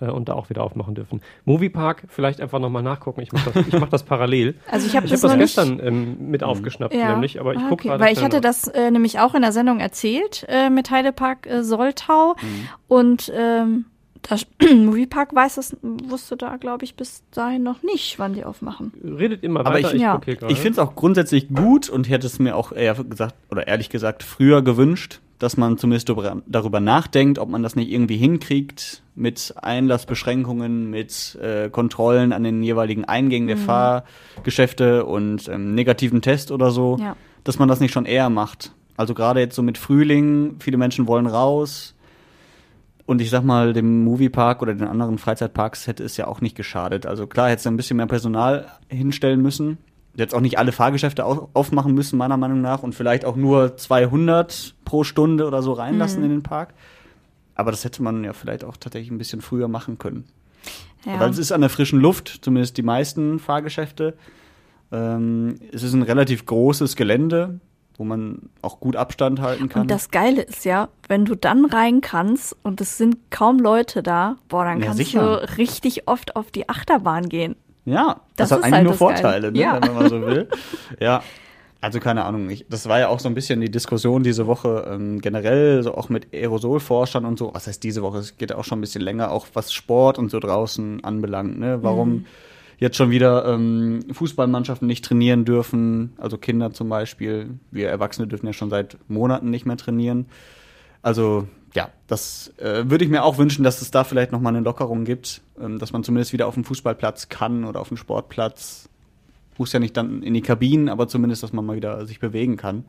äh, 0.00 0.06
und 0.06 0.28
da 0.28 0.34
auch 0.34 0.50
wieder 0.50 0.62
aufmachen 0.62 0.94
dürfen. 0.94 1.20
Moviepark, 1.44 2.04
vielleicht 2.08 2.40
einfach 2.40 2.58
nochmal 2.58 2.82
nachgucken. 2.82 3.20
Ich 3.22 3.32
mache 3.32 3.50
das, 3.52 3.66
ich 3.66 3.78
mach 3.80 3.88
das 3.88 4.02
parallel. 4.02 4.54
Also 4.70 4.86
ich 4.86 4.96
habe 4.96 5.06
Ich 5.06 5.12
das 5.12 5.22
habe 5.22 5.34
noch 5.34 5.40
das 5.40 5.56
nicht. 5.56 5.68
gestern 5.78 5.86
ähm, 5.86 6.30
mit 6.30 6.42
aufgeschnappt, 6.42 6.94
Ja. 6.94 7.12
nämlich, 7.12 7.40
aber 7.40 7.52
ich 7.54 7.58
Ah, 7.60 7.68
gucke 7.68 7.74
okay. 7.74 7.88
gerade. 7.88 8.04
Weil 8.04 8.12
ich 8.12 8.22
hatte 8.22 8.36
nach. 8.36 8.42
das 8.42 8.68
äh, 8.68 8.90
nämlich 8.90 9.18
auch 9.18 9.34
in 9.34 9.42
der 9.42 9.52
Sendung 9.52 9.80
erzählt 9.80 10.44
äh, 10.48 10.70
mit 10.70 10.90
Heidepark 10.90 11.46
äh, 11.46 11.62
Soltau 11.62 12.34
Mhm. 12.40 12.68
und 12.88 13.32
ähm, 13.36 13.84
das 14.22 14.46
Moviepark 14.72 15.34
weiß 15.34 15.56
das, 15.56 15.76
wusste 15.82 16.36
da, 16.36 16.56
glaube 16.56 16.84
ich, 16.84 16.94
bis 16.94 17.24
dahin 17.32 17.64
noch 17.64 17.82
nicht, 17.82 18.20
wann 18.20 18.34
die 18.34 18.44
aufmachen. 18.44 18.92
Redet 19.02 19.42
immer 19.42 19.60
Aber 19.60 19.70
weiter, 19.74 19.88
ich- 19.88 19.94
ich, 19.96 20.00
Ja. 20.00 20.20
Ich 20.48 20.58
finde 20.58 20.70
es 20.70 20.78
auch 20.78 20.94
grundsätzlich 20.94 21.48
gut 21.48 21.88
und 21.90 22.08
hätte 22.08 22.28
es 22.28 22.38
mir 22.38 22.54
auch 22.56 22.70
eher 22.70 22.94
gesagt, 22.94 23.34
oder 23.50 23.66
ehrlich 23.66 23.90
gesagt, 23.90 24.22
früher 24.22 24.62
gewünscht, 24.62 25.20
dass 25.42 25.56
man 25.56 25.76
zumindest 25.78 26.08
darüber- 26.08 26.80
nachdenkt, 26.80 27.38
ob 27.38 27.48
man 27.48 27.62
das 27.62 27.74
nicht 27.76 27.90
irgendwie 27.90 28.16
hinkriegt 28.16 29.02
mit 29.14 29.54
Einlassbeschränkungen, 29.60 30.88
mit 30.90 31.36
äh, 31.42 31.68
Kontrollen 31.70 32.32
an 32.32 32.44
den 32.44 32.62
jeweiligen 32.62 33.04
Eingängen 33.04 33.48
der 33.48 33.56
Fahrgeschäfte 33.56 35.04
und 35.04 35.48
ähm, 35.48 35.74
negativen 35.74 36.22
Test 36.22 36.50
oder 36.50 36.70
so, 36.70 36.96
Ja. 37.00 37.16
dass 37.44 37.58
man 37.58 37.68
das 37.68 37.80
nicht 37.80 37.92
schon 37.92 38.06
eher 38.06 38.30
macht. 38.30 38.72
Also 38.96 39.14
gerade 39.14 39.40
jetzt 39.40 39.56
so 39.56 39.62
mit 39.62 39.78
Frühling, 39.78 40.56
viele 40.60 40.76
Menschen 40.76 41.06
wollen 41.06 41.26
raus. 41.26 41.94
Und 43.04 43.20
ich 43.20 43.30
sag 43.30 43.42
mal, 43.42 43.72
dem 43.72 44.04
Moviepark 44.04 44.62
oder 44.62 44.74
den 44.74 44.86
anderen 44.86 45.18
Freizeitparks 45.18 45.86
hätte 45.88 46.04
es 46.04 46.16
ja 46.16 46.28
auch 46.28 46.40
nicht 46.40 46.56
geschadet. 46.56 47.04
Also 47.04 47.26
klar, 47.26 47.48
hätte 47.48 47.60
es 47.60 47.66
ein 47.66 47.76
bisschen 47.76 47.96
mehr 47.96 48.06
Personal 48.06 48.68
hinstellen 48.88 49.42
müssen. 49.42 49.78
Jetzt 50.14 50.34
auch 50.34 50.40
nicht 50.40 50.58
alle 50.58 50.72
Fahrgeschäfte 50.72 51.24
au- 51.24 51.48
aufmachen 51.54 51.94
müssen, 51.94 52.18
meiner 52.18 52.36
Meinung 52.36 52.60
nach. 52.60 52.82
Und 52.82 52.94
vielleicht 52.94 53.24
auch 53.24 53.36
nur 53.36 53.76
200 53.76 54.74
pro 54.84 55.04
Stunde 55.04 55.46
oder 55.46 55.62
so 55.62 55.72
reinlassen 55.72 56.22
in 56.22 56.30
den 56.30 56.42
Park. 56.42 56.74
Aber 57.54 57.70
das 57.70 57.84
hätte 57.84 58.02
man 58.02 58.22
ja 58.24 58.32
vielleicht 58.32 58.64
auch 58.64 58.76
tatsächlich 58.76 59.10
ein 59.10 59.18
bisschen 59.18 59.40
früher 59.40 59.68
machen 59.68 59.98
können. 59.98 60.24
Ja. 61.04 61.18
Weil 61.20 61.30
es 61.30 61.38
ist 61.38 61.50
an 61.52 61.60
der 61.62 61.70
frischen 61.70 61.98
Luft, 62.00 62.40
zumindest 62.42 62.76
die 62.76 62.82
meisten 62.82 63.38
Fahrgeschäfte. 63.38 64.14
Ähm, 64.90 65.56
es 65.72 65.82
ist 65.82 65.94
ein 65.94 66.02
relativ 66.02 66.44
großes 66.46 66.96
Gelände, 66.96 67.60
wo 67.96 68.04
man 68.04 68.50
auch 68.62 68.80
gut 68.80 68.96
Abstand 68.96 69.40
halten 69.40 69.68
kann. 69.68 69.82
Und 69.82 69.90
das 69.90 70.10
Geile 70.10 70.42
ist 70.42 70.64
ja, 70.64 70.88
wenn 71.08 71.24
du 71.24 71.34
dann 71.34 71.64
rein 71.64 72.00
kannst 72.00 72.56
und 72.62 72.80
es 72.80 72.98
sind 72.98 73.16
kaum 73.30 73.58
Leute 73.58 74.02
da, 74.02 74.36
boah, 74.48 74.64
dann 74.64 74.80
Ja, 74.80 74.86
kannst 74.86 74.98
sicher. 74.98 75.40
du 75.40 75.56
richtig 75.58 76.08
oft 76.08 76.36
auf 76.36 76.50
die 76.50 76.68
Achterbahn 76.68 77.28
gehen. 77.28 77.56
Ja, 77.84 78.20
das, 78.36 78.48
Das 78.48 78.52
hat 78.52 78.58
ist 78.58 78.64
eigentlich 78.64 78.74
halt 78.74 78.84
nur. 78.84 78.94
Vorteile, 78.94 79.52
ne, 79.52 79.58
Ja. 79.58 79.74
wenn 79.82 79.92
man 79.94 80.02
mal 80.04 80.08
so 80.10 80.22
will. 80.22 80.48
ja. 81.00 81.22
Also 81.80 81.98
keine 81.98 82.24
Ahnung, 82.24 82.48
ich, 82.48 82.64
das 82.70 82.88
war 82.88 83.00
ja 83.00 83.08
auch 83.08 83.18
so 83.18 83.28
ein 83.28 83.34
bisschen 83.34 83.60
die 83.60 83.68
Diskussion 83.70 84.22
diese 84.22 84.46
Woche 84.46 84.86
ähm, 84.88 85.20
generell, 85.20 85.82
so 85.82 85.94
auch 85.96 86.08
mit 86.08 86.32
Aerosolforschern 86.32 87.24
und 87.24 87.40
so. 87.40 87.52
Was 87.54 87.66
heißt 87.66 87.82
diese 87.82 88.02
Woche? 88.02 88.18
Es 88.18 88.36
geht 88.36 88.50
ja 88.50 88.56
auch 88.56 88.62
schon 88.64 88.78
ein 88.78 88.82
bisschen 88.82 89.02
länger, 89.02 89.32
auch 89.32 89.48
was 89.54 89.72
Sport 89.72 90.16
und 90.16 90.30
so 90.30 90.38
draußen 90.38 91.02
anbelangt. 91.02 91.58
Ne? 91.58 91.80
Warum 91.82 92.08
Mhm. 92.10 92.26
jetzt 92.78 92.96
schon 92.96 93.10
wieder 93.10 93.46
ähm, 93.46 94.04
Fußballmannschaften 94.12 94.86
nicht 94.86 95.04
trainieren 95.04 95.44
dürfen, 95.44 96.12
also 96.18 96.38
Kinder 96.38 96.70
zum 96.72 96.88
Beispiel. 96.88 97.50
Wir 97.72 97.88
Erwachsene 97.88 98.28
dürfen 98.28 98.46
ja 98.46 98.52
schon 98.52 98.70
seit 98.70 98.96
Monaten 99.08 99.50
nicht 99.50 99.66
mehr 99.66 99.76
trainieren. 99.76 100.26
Also 101.02 101.48
ja, 101.74 101.88
das 102.06 102.52
äh, 102.58 102.90
würde 102.90 103.04
ich 103.04 103.10
mir 103.10 103.24
auch 103.24 103.38
wünschen, 103.38 103.64
dass 103.64 103.80
es 103.80 103.90
da 103.90 104.04
vielleicht 104.04 104.32
noch 104.32 104.40
mal 104.40 104.50
eine 104.50 104.60
Lockerung 104.60 105.04
gibt, 105.04 105.42
ähm, 105.60 105.78
dass 105.78 105.92
man 105.92 106.04
zumindest 106.04 106.32
wieder 106.32 106.46
auf 106.46 106.54
dem 106.54 106.64
Fußballplatz 106.64 107.28
kann 107.28 107.64
oder 107.64 107.80
auf 107.80 107.88
dem 107.88 107.96
Sportplatz. 107.96 108.88
Muss 109.58 109.72
ja 109.72 109.80
nicht 109.80 109.96
dann 109.96 110.22
in 110.22 110.34
die 110.34 110.42
Kabinen, 110.42 110.88
aber 110.88 111.08
zumindest, 111.08 111.42
dass 111.42 111.52
man 111.52 111.64
mal 111.64 111.76
wieder 111.76 112.04
sich 112.06 112.20
bewegen 112.20 112.56
kann. 112.56 112.84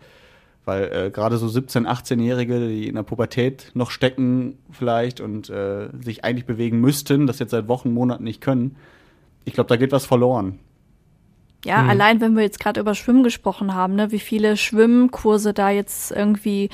Weil 0.65 0.83
äh, 0.93 1.11
gerade 1.11 1.37
so 1.37 1.47
17-, 1.47 1.85
18-Jährige, 1.85 2.67
die 2.67 2.87
in 2.87 2.95
der 2.95 3.03
Pubertät 3.03 3.71
noch 3.73 3.91
stecken 3.91 4.57
vielleicht 4.71 5.19
und 5.19 5.49
äh, 5.49 5.89
sich 6.01 6.23
eigentlich 6.23 6.45
bewegen 6.45 6.79
müssten, 6.79 7.27
das 7.27 7.39
jetzt 7.39 7.51
seit 7.51 7.67
Wochen, 7.67 7.93
Monaten 7.93 8.23
nicht 8.23 8.39
können, 8.39 8.77
ich 9.45 9.53
glaube, 9.53 9.67
da 9.67 9.75
geht 9.75 9.91
was 9.91 10.05
verloren. 10.05 10.59
Ja, 11.65 11.85
allein 11.85 12.19
wenn 12.19 12.35
wir 12.35 12.43
jetzt 12.43 12.59
gerade 12.59 12.81
über 12.81 12.93
Schwimmen 12.93 13.23
gesprochen 13.23 13.73
haben, 13.73 13.95
ne, 13.95 14.11
wie 14.11 14.19
viele 14.19 14.57
Schwimmkurse 14.57 15.53
da 15.53 15.69
jetzt 15.69 16.11
irgendwie, 16.11 16.69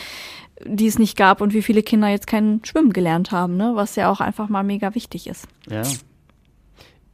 die 0.65 0.87
es 0.87 0.99
nicht 0.99 1.17
gab 1.17 1.41
und 1.41 1.53
wie 1.53 1.61
viele 1.61 1.83
Kinder 1.83 2.09
jetzt 2.09 2.27
kein 2.27 2.61
Schwimmen 2.63 2.93
gelernt 2.93 3.31
haben, 3.31 3.57
ne, 3.57 3.71
was 3.75 3.95
ja 3.95 4.11
auch 4.11 4.19
einfach 4.19 4.49
mal 4.49 4.63
mega 4.63 4.95
wichtig 4.95 5.27
ist. 5.27 5.47
Ja. 5.69 5.83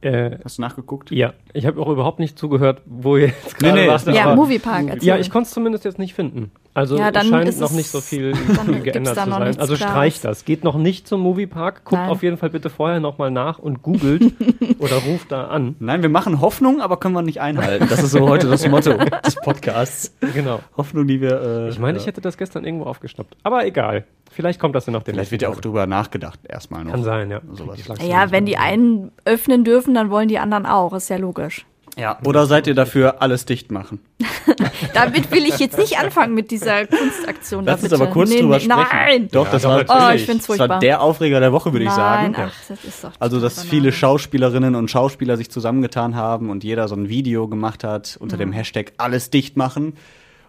Äh, 0.02 0.38
Hast 0.44 0.58
du 0.58 0.62
nachgeguckt? 0.62 1.10
ja, 1.10 1.32
ich 1.54 1.64
habe 1.66 1.80
auch 1.80 1.88
überhaupt 1.88 2.18
nicht 2.18 2.38
zugehört, 2.38 2.82
wo 2.84 3.16
ihr 3.16 3.28
jetzt 3.28 3.60
Nee, 3.62 3.68
gerade 3.70 3.80
nee, 3.82 3.88
wart, 3.88 4.06
Ja, 4.06 4.12
Ja, 4.12 4.34
Moviepark. 4.34 4.88
erzähl. 4.88 5.08
Ja, 5.08 5.16
ich 5.18 5.30
konnte 5.30 5.46
es 5.48 5.54
zumindest 5.54 5.84
jetzt 5.86 5.98
nicht 5.98 6.12
finden. 6.14 6.50
Also 6.74 6.98
Ja, 6.98 7.10
scheint 7.14 7.48
ist 7.48 7.58
noch 7.60 7.70
es- 7.70 7.76
nicht 7.76 7.88
so 7.88 8.02
viel 8.02 8.32
geändert 8.84 9.16
zu 9.16 9.24
sein. 9.30 9.58
Also 9.58 9.74
streicht 9.76 10.22
das. 10.26 10.44
Geht 10.44 10.64
noch 10.64 10.76
nicht 10.76 11.08
zum 11.08 11.22
Moviepark. 11.22 11.84
Guckt 11.84 12.00
Nein. 12.02 12.10
auf 12.10 12.22
jeden 12.22 12.36
Fall 12.36 12.50
bitte 12.50 12.68
vorher 12.68 13.00
nochmal 13.00 13.30
nach 13.30 13.58
und 13.58 13.82
googelt 13.82 14.34
oder 14.78 14.96
ruft 14.96 15.32
da 15.32 15.46
an. 15.46 15.76
Nein, 15.78 16.02
wir 16.02 16.10
machen 16.10 16.42
Hoffnung, 16.42 16.82
aber 16.82 16.98
können 16.98 17.14
wir 17.14 17.22
nicht 17.22 17.40
einhalten. 17.40 17.86
Das 17.88 18.02
ist 18.02 18.10
so 18.10 18.28
heute 18.28 18.48
das 18.48 18.68
Motto 18.68 18.92
des 19.24 19.36
Podcasts. 19.36 20.14
Genau. 20.34 20.60
Hoffnung, 20.76 21.06
die 21.06 21.22
wir. 21.22 21.40
Äh, 21.40 21.68
Ich 21.70 21.78
meine, 21.78 21.96
ja. 21.96 22.02
ich 22.02 22.06
hätte 22.06 22.20
das 22.20 22.36
gestern 22.36 22.64
irgendwo 22.66 22.84
aufgeschnappt. 22.84 23.34
Aber 23.42 23.64
egal. 23.66 24.04
Vielleicht 24.36 24.60
kommt 24.60 24.74
das 24.74 24.84
ja 24.84 24.92
noch 24.92 25.02
den 25.02 25.14
Vielleicht 25.14 25.30
wird 25.30 25.40
ja 25.40 25.48
auch 25.48 25.62
drüber 25.62 25.86
nachgedacht, 25.86 26.38
erstmal 26.46 26.84
noch. 26.84 26.92
Kann 26.92 27.04
sein, 27.04 27.30
ja. 27.30 27.40
Sowas. 27.54 27.78
Ja, 28.06 28.30
wenn 28.30 28.44
die 28.44 28.58
einen 28.58 29.10
öffnen 29.24 29.64
dürfen, 29.64 29.94
dann 29.94 30.10
wollen 30.10 30.28
die 30.28 30.38
anderen 30.38 30.66
auch, 30.66 30.92
ist 30.92 31.08
ja 31.08 31.16
logisch. 31.16 31.64
Ja, 31.98 32.18
oder 32.26 32.44
seid 32.44 32.66
ihr 32.66 32.74
dafür, 32.74 33.22
alles 33.22 33.46
dicht 33.46 33.70
machen? 33.72 34.00
Damit 34.94 35.30
will 35.30 35.46
ich 35.46 35.58
jetzt 35.58 35.78
nicht 35.78 35.98
anfangen 35.98 36.34
mit 36.34 36.50
dieser 36.50 36.86
Kunstaktion. 36.86 37.64
Lass 37.64 37.82
uns 37.82 37.94
aber 37.94 38.08
kurz 38.08 38.28
nee, 38.28 38.40
drüber 38.40 38.58
nee, 38.58 38.64
sprechen. 38.64 38.88
Nein! 38.90 39.28
Doch, 39.32 39.50
das 39.50 39.62
doch, 39.62 39.88
war. 39.88 40.10
Oh, 40.10 40.14
ich 40.14 40.26
find's 40.26 40.46
das 40.46 40.58
war 40.58 40.78
der 40.80 41.00
Aufreger 41.00 41.40
der 41.40 41.52
Woche, 41.52 41.72
würde 41.72 41.86
ich 41.86 41.90
Nein, 41.96 42.34
sagen. 42.34 42.36
ach, 42.38 42.52
das 42.68 42.84
ist 42.84 43.04
doch 43.04 43.12
Also, 43.18 43.40
dass 43.40 43.62
viele. 43.62 43.92
Schauspielerinnen 43.92 44.74
und 44.74 44.90
Schauspieler 44.90 45.38
sich 45.38 45.50
zusammengetan 45.50 46.14
haben 46.16 46.50
und 46.50 46.64
jeder 46.64 46.86
so 46.88 46.94
ein 46.94 47.08
Video 47.08 47.48
gemacht 47.48 47.82
hat 47.82 48.18
unter 48.20 48.36
Mhm. 48.36 48.40
dem 48.40 48.52
Hashtag 48.52 48.92
alles 48.98 49.30
dicht 49.30 49.56
machen 49.56 49.94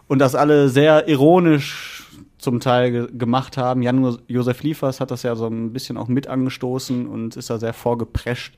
und 0.09 0.19
das 0.19 0.35
alle 0.35 0.67
sehr 0.67 1.07
ironisch 1.07 1.96
zum 2.37 2.59
Teil 2.59 2.91
ge 2.91 3.07
gemacht 3.17 3.57
haben. 3.57 3.81
Jan 3.81 4.17
Josef 4.27 4.63
Liefers 4.63 4.99
hat 4.99 5.11
das 5.11 5.23
ja 5.23 5.35
so 5.35 5.47
ein 5.47 5.73
bisschen 5.73 5.97
auch 5.97 6.07
mit 6.07 6.27
angestoßen 6.27 7.07
und 7.07 7.35
ist 7.35 7.49
da 7.49 7.57
sehr 7.57 7.73
vorgeprescht 7.73 8.57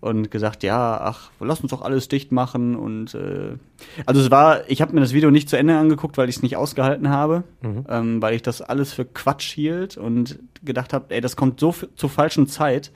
und 0.00 0.32
gesagt, 0.32 0.64
ja, 0.64 1.00
ach, 1.00 1.30
lass 1.38 1.60
uns 1.60 1.70
doch 1.70 1.80
alles 1.82 2.08
dicht 2.08 2.32
machen 2.32 2.74
und 2.74 3.14
äh, 3.14 3.56
also 4.04 4.20
es 4.20 4.32
war, 4.32 4.68
ich 4.68 4.82
habe 4.82 4.92
mir 4.94 5.00
das 5.00 5.12
Video 5.12 5.30
nicht 5.30 5.48
zu 5.48 5.56
Ende 5.56 5.78
angeguckt, 5.78 6.18
weil 6.18 6.28
ich 6.28 6.36
es 6.36 6.42
nicht 6.42 6.56
ausgehalten 6.56 7.08
habe, 7.08 7.44
ähm, 7.88 8.20
weil 8.20 8.34
ich 8.34 8.42
das 8.42 8.62
alles 8.62 8.92
für 8.92 9.04
Quatsch 9.04 9.52
hielt 9.52 9.96
und 9.96 10.40
gedacht 10.64 10.92
habe, 10.92 11.14
ey, 11.14 11.20
das 11.20 11.36
kommt 11.36 11.60
so 11.60 11.72
zur 11.94 12.10
falschen 12.10 12.48
Zeit, 12.48 12.90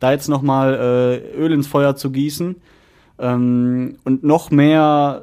da 0.00 0.10
jetzt 0.10 0.28
noch 0.28 0.42
mal 0.42 0.74
äh, 0.74 1.36
Öl 1.38 1.52
ins 1.52 1.68
Feuer 1.68 1.94
zu 1.94 2.10
gießen 2.10 2.56
ähm, 3.20 3.98
und 4.02 4.24
noch 4.24 4.50
mehr 4.50 5.22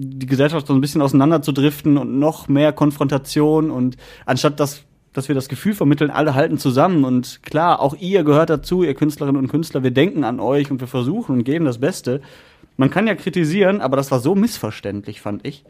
die 0.00 0.26
Gesellschaft 0.26 0.66
so 0.66 0.74
ein 0.74 0.80
bisschen 0.80 1.02
auseinander 1.02 1.42
zu 1.42 1.50
driften 1.50 1.98
und 1.98 2.18
noch 2.18 2.46
mehr 2.46 2.72
Konfrontation 2.72 3.70
und 3.70 3.96
anstatt 4.26 4.60
dass 4.60 4.84
dass 5.14 5.26
wir 5.26 5.34
das 5.34 5.48
Gefühl 5.48 5.74
vermitteln, 5.74 6.10
alle 6.10 6.34
halten 6.34 6.58
zusammen 6.58 7.02
und 7.02 7.42
klar, 7.42 7.80
auch 7.80 7.96
ihr 7.98 8.22
gehört 8.22 8.50
dazu, 8.50 8.84
ihr 8.84 8.94
Künstlerinnen 8.94 9.40
und 9.40 9.48
Künstler, 9.48 9.82
wir 9.82 9.90
denken 9.90 10.22
an 10.22 10.38
euch 10.38 10.70
und 10.70 10.80
wir 10.80 10.86
versuchen 10.86 11.36
und 11.36 11.44
geben 11.44 11.64
das 11.64 11.78
Beste. 11.78 12.20
Man 12.76 12.90
kann 12.90 13.08
ja 13.08 13.16
kritisieren, 13.16 13.80
aber 13.80 13.96
das 13.96 14.12
war 14.12 14.20
so 14.20 14.36
missverständlich, 14.36 15.20
fand 15.20 15.44
ich. 15.44 15.64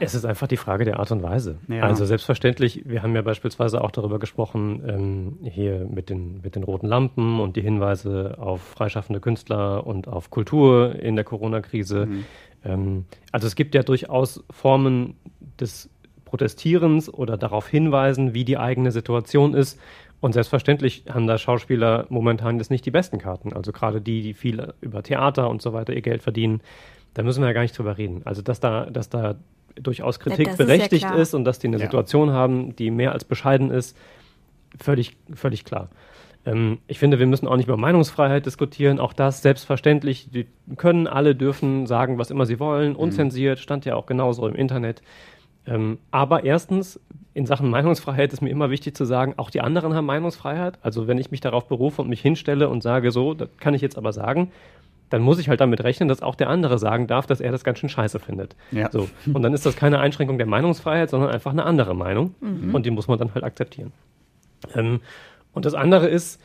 Es 0.00 0.14
ist 0.14 0.24
einfach 0.24 0.46
die 0.46 0.56
Frage 0.56 0.84
der 0.84 1.00
Art 1.00 1.10
und 1.10 1.22
Weise. 1.22 1.58
Ja. 1.68 1.82
Also 1.82 2.04
selbstverständlich, 2.04 2.82
wir 2.84 3.02
haben 3.02 3.14
ja 3.14 3.22
beispielsweise 3.22 3.82
auch 3.82 3.90
darüber 3.90 4.18
gesprochen, 4.18 4.82
ähm, 4.86 5.38
hier 5.50 5.86
mit 5.90 6.10
den, 6.10 6.40
mit 6.42 6.54
den 6.54 6.62
roten 6.62 6.86
Lampen 6.86 7.40
und 7.40 7.56
die 7.56 7.60
Hinweise 7.60 8.36
auf 8.38 8.62
freischaffende 8.62 9.20
Künstler 9.20 9.86
und 9.86 10.08
auf 10.08 10.30
Kultur 10.30 10.94
in 10.94 11.16
der 11.16 11.24
Corona-Krise. 11.24 12.02
Ähm, 12.02 12.24
also 12.64 13.46
es 13.46 13.56
gibt 13.56 13.74
ja 13.74 13.82
durchaus 13.82 14.44
Formen 14.50 15.14
des 15.58 15.90
Protestierens 16.24 17.12
oder 17.12 17.36
darauf 17.36 17.68
hinweisen, 17.68 18.34
wie 18.34 18.44
die 18.44 18.56
eigene 18.56 18.92
Situation 18.92 19.54
ist. 19.54 19.78
Und 20.20 20.32
selbstverständlich 20.32 21.04
haben 21.12 21.26
da 21.26 21.36
Schauspieler 21.36 22.06
momentan 22.08 22.58
jetzt 22.58 22.70
nicht 22.70 22.86
die 22.86 22.92
besten 22.92 23.18
Karten. 23.18 23.52
Also 23.52 23.72
gerade 23.72 24.00
die, 24.00 24.22
die 24.22 24.34
viel 24.34 24.72
über 24.80 25.02
Theater 25.02 25.50
und 25.50 25.60
so 25.60 25.72
weiter 25.72 25.92
ihr 25.92 26.00
Geld 26.00 26.22
verdienen, 26.22 26.60
da 27.14 27.22
müssen 27.24 27.42
wir 27.42 27.48
ja 27.48 27.52
gar 27.52 27.62
nicht 27.62 27.76
drüber 27.76 27.98
reden. 27.98 28.22
Also 28.24 28.40
dass 28.40 28.60
da, 28.60 28.86
dass 28.86 29.10
da 29.10 29.34
durchaus 29.74 30.20
Kritik 30.20 30.46
das 30.46 30.54
ist 30.54 30.60
ja 30.60 30.66
berechtigt 30.66 31.06
klar. 31.06 31.18
ist 31.18 31.34
und 31.34 31.44
dass 31.44 31.58
die 31.58 31.66
eine 31.66 31.78
Ja. 31.78 31.86
Situation 31.86 32.30
haben, 32.30 32.76
die 32.76 32.90
mehr 32.90 33.12
als 33.12 33.24
bescheiden 33.24 33.70
ist, 33.70 33.96
völlig, 34.78 35.16
völlig 35.34 35.64
klar. 35.64 35.88
Ähm, 36.44 36.78
ich 36.86 36.98
finde, 36.98 37.18
wir 37.18 37.26
müssen 37.26 37.46
auch 37.46 37.56
nicht 37.56 37.68
über 37.68 37.76
Meinungsfreiheit 37.76 38.46
diskutieren. 38.46 38.98
Auch 38.98 39.12
das 39.12 39.42
selbstverständlich. 39.42 40.30
Die 40.30 40.46
können 40.76 41.06
alle 41.06 41.34
dürfen 41.34 41.86
sagen, 41.86 42.18
was 42.18 42.30
immer 42.30 42.46
sie 42.46 42.60
wollen. 42.60 42.96
Unzensiert 42.96 43.58
stand 43.58 43.84
ja 43.84 43.94
auch 43.94 44.06
genauso 44.06 44.46
im 44.46 44.54
Internet. 44.54 45.02
Ähm, 45.66 45.98
aber 46.10 46.44
erstens, 46.44 47.00
in 47.34 47.46
Sachen 47.46 47.70
Meinungsfreiheit 47.70 48.32
ist 48.32 48.42
mir 48.42 48.50
immer 48.50 48.70
wichtig 48.70 48.96
zu 48.96 49.04
sagen, 49.04 49.34
auch 49.36 49.50
die 49.50 49.60
anderen 49.60 49.94
haben 49.94 50.06
Meinungsfreiheit. 50.06 50.78
Also 50.82 51.06
wenn 51.06 51.18
ich 51.18 51.30
mich 51.30 51.40
darauf 51.40 51.68
berufe 51.68 52.02
und 52.02 52.08
mich 52.08 52.20
hinstelle 52.20 52.68
und 52.68 52.82
sage, 52.82 53.10
so, 53.10 53.34
das 53.34 53.48
kann 53.58 53.74
ich 53.74 53.80
jetzt 53.80 53.96
aber 53.96 54.12
sagen, 54.12 54.50
dann 55.08 55.22
muss 55.22 55.38
ich 55.38 55.48
halt 55.48 55.60
damit 55.60 55.84
rechnen, 55.84 56.08
dass 56.08 56.22
auch 56.22 56.34
der 56.34 56.48
andere 56.48 56.78
sagen 56.78 57.06
darf, 57.06 57.26
dass 57.26 57.40
er 57.40 57.52
das 57.52 57.64
ganz 57.64 57.78
schön 57.78 57.90
scheiße 57.90 58.18
findet. 58.18 58.56
Ja. 58.70 58.90
So. 58.90 59.08
Und 59.32 59.42
dann 59.42 59.52
ist 59.52 59.66
das 59.66 59.76
keine 59.76 59.98
Einschränkung 60.00 60.38
der 60.38 60.46
Meinungsfreiheit, 60.46 61.10
sondern 61.10 61.30
einfach 61.30 61.52
eine 61.52 61.64
andere 61.64 61.94
Meinung. 61.94 62.34
Und 62.72 62.86
die 62.86 62.90
muss 62.90 63.08
man 63.08 63.18
dann 63.18 63.34
halt 63.34 63.44
akzeptieren. 63.44 63.92
Ähm, 64.74 65.00
und 65.52 65.64
das 65.64 65.74
andere 65.74 66.08
ist, 66.08 66.40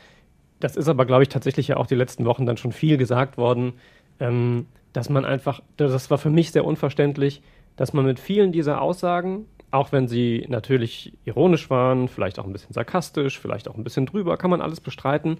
das 0.60 0.76
ist 0.76 0.88
aber, 0.88 1.06
glaube 1.06 1.22
ich, 1.22 1.28
tatsächlich 1.28 1.68
ja 1.68 1.76
auch 1.76 1.86
die 1.86 1.94
letzten 1.94 2.24
Wochen 2.24 2.46
dann 2.46 2.56
schon 2.56 2.72
viel 2.72 2.96
gesagt 2.96 3.36
worden, 3.36 3.74
ähm, 4.20 4.66
dass 4.92 5.08
man 5.08 5.24
einfach, 5.24 5.60
das 5.76 6.10
war 6.10 6.18
für 6.18 6.30
mich 6.30 6.50
sehr 6.50 6.64
unverständlich, 6.64 7.42
dass 7.76 7.92
man 7.92 8.04
mit 8.04 8.18
vielen 8.18 8.52
dieser 8.52 8.80
Aussagen, 8.80 9.46
auch 9.70 9.92
wenn 9.92 10.08
sie 10.08 10.46
natürlich 10.48 11.12
ironisch 11.24 11.70
waren, 11.70 12.08
vielleicht 12.08 12.38
auch 12.38 12.44
ein 12.44 12.52
bisschen 12.52 12.72
sarkastisch, 12.72 13.38
vielleicht 13.38 13.68
auch 13.68 13.76
ein 13.76 13.84
bisschen 13.84 14.06
drüber, 14.06 14.36
kann 14.36 14.50
man 14.50 14.60
alles 14.60 14.80
bestreiten, 14.80 15.38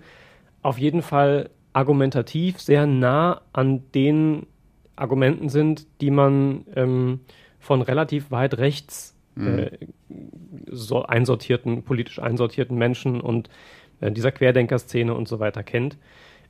auf 0.62 0.78
jeden 0.78 1.02
Fall 1.02 1.50
argumentativ 1.72 2.60
sehr 2.60 2.86
nah 2.86 3.40
an 3.52 3.82
den 3.94 4.46
Argumenten 4.96 5.48
sind, 5.48 5.86
die 6.00 6.10
man 6.10 6.66
ähm, 6.74 7.20
von 7.58 7.82
relativ 7.82 8.30
weit 8.30 8.58
rechts 8.58 9.17
äh, 9.46 9.70
so 10.70 11.04
einsortierten, 11.04 11.82
politisch 11.82 12.18
einsortierten 12.18 12.76
Menschen 12.76 13.20
und 13.20 13.48
äh, 14.00 14.10
dieser 14.10 14.32
Querdenkerszene 14.32 15.14
und 15.14 15.28
so 15.28 15.40
weiter 15.40 15.62
kennt. 15.62 15.96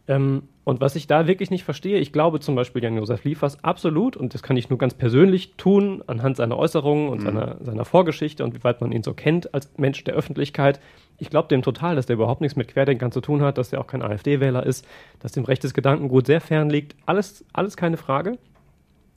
Ähm, 0.09 0.45
und 0.65 0.81
was 0.81 0.97
ich 0.97 1.07
da 1.07 1.27
wirklich 1.27 1.51
nicht 1.51 1.65
verstehe, 1.65 1.99
ich 1.99 2.13
glaube 2.13 2.41
zum 2.41 2.55
Beispiel 2.55 2.83
Jan-Josef 2.83 3.25
Liefers 3.25 3.63
absolut, 3.63 4.17
und 4.17 4.35
das 4.35 4.43
kann 4.43 4.57
ich 4.57 4.71
nur 4.71 4.79
ganz 4.79 4.95
persönlich 4.95 5.55
tun, 5.57 6.03
anhand 6.07 6.37
seiner 6.37 6.57
Äußerungen 6.57 7.09
und 7.09 7.21
mhm. 7.21 7.25
seiner, 7.25 7.57
seiner 7.61 7.85
Vorgeschichte 7.85 8.43
und 8.43 8.55
wie 8.55 8.65
weit 8.65 8.81
man 8.81 8.91
ihn 8.91 9.03
so 9.03 9.13
kennt 9.13 9.55
als 9.55 9.71
Mensch 9.77 10.03
der 10.05 10.15
Öffentlichkeit. 10.15 10.81
Ich 11.19 11.31
glaube 11.31 11.49
dem 11.49 11.63
total, 11.63 11.97
dass 11.97 12.07
der 12.07 12.15
überhaupt 12.15 12.41
nichts 12.41 12.57
mit 12.57 12.69
Querdenkern 12.69 13.13
zu 13.13 13.21
tun 13.21 13.43
hat, 13.43 13.59
dass 13.59 13.71
der 13.71 13.81
auch 13.81 13.87
kein 13.87 14.03
AfD-Wähler 14.03 14.65
ist, 14.65 14.87
dass 15.21 15.33
dem 15.33 15.45
rechtes 15.45 15.75
Gedankengut 15.75 16.27
sehr 16.27 16.41
fern 16.41 16.71
liegt. 16.71 16.97
Alles, 17.07 17.45
alles 17.53 17.77
keine 17.77 17.97
Frage. 17.97 18.39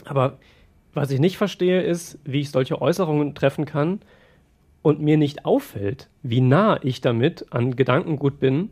Aber 0.06 0.40
was 0.94 1.12
ich 1.12 1.20
nicht 1.20 1.38
verstehe, 1.38 1.82
ist, 1.82 2.20
wie 2.24 2.42
ich 2.42 2.52
solche 2.52 2.82
Äußerungen 2.82 3.36
treffen 3.36 3.66
kann 3.66 4.00
und 4.82 5.02
mir 5.02 5.18
nicht 5.18 5.46
auffällt, 5.46 6.10
wie 6.24 6.42
nah 6.42 6.80
ich 6.84 7.02
damit 7.02 7.46
an 7.52 7.76
Gedankengut 7.76 8.40
bin, 8.40 8.70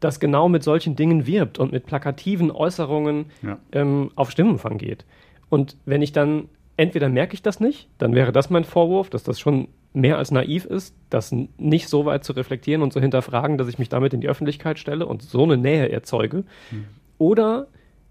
das 0.00 0.20
genau 0.20 0.48
mit 0.48 0.62
solchen 0.62 0.96
Dingen 0.96 1.26
wirbt 1.26 1.58
und 1.58 1.72
mit 1.72 1.86
plakativen 1.86 2.50
Äußerungen 2.50 3.26
ja. 3.42 3.58
ähm, 3.72 4.10
auf 4.14 4.30
Stimmenfang 4.30 4.78
geht. 4.78 5.04
Und 5.48 5.76
wenn 5.84 6.02
ich 6.02 6.12
dann, 6.12 6.48
entweder 6.76 7.08
merke 7.08 7.34
ich 7.34 7.42
das 7.42 7.60
nicht, 7.60 7.88
dann 7.98 8.14
wäre 8.14 8.32
das 8.32 8.50
mein 8.50 8.64
Vorwurf, 8.64 9.10
dass 9.10 9.22
das 9.22 9.40
schon 9.40 9.68
mehr 9.94 10.18
als 10.18 10.30
naiv 10.30 10.66
ist, 10.66 10.94
das 11.08 11.32
nicht 11.32 11.88
so 11.88 12.04
weit 12.04 12.24
zu 12.24 12.34
reflektieren 12.34 12.82
und 12.82 12.92
zu 12.92 13.00
hinterfragen, 13.00 13.56
dass 13.56 13.68
ich 13.68 13.78
mich 13.78 13.88
damit 13.88 14.12
in 14.12 14.20
die 14.20 14.28
Öffentlichkeit 14.28 14.78
stelle 14.78 15.06
und 15.06 15.22
so 15.22 15.44
eine 15.44 15.56
Nähe 15.56 15.90
erzeuge. 15.90 16.44
Mhm. 16.70 16.84
Oder 17.16 17.68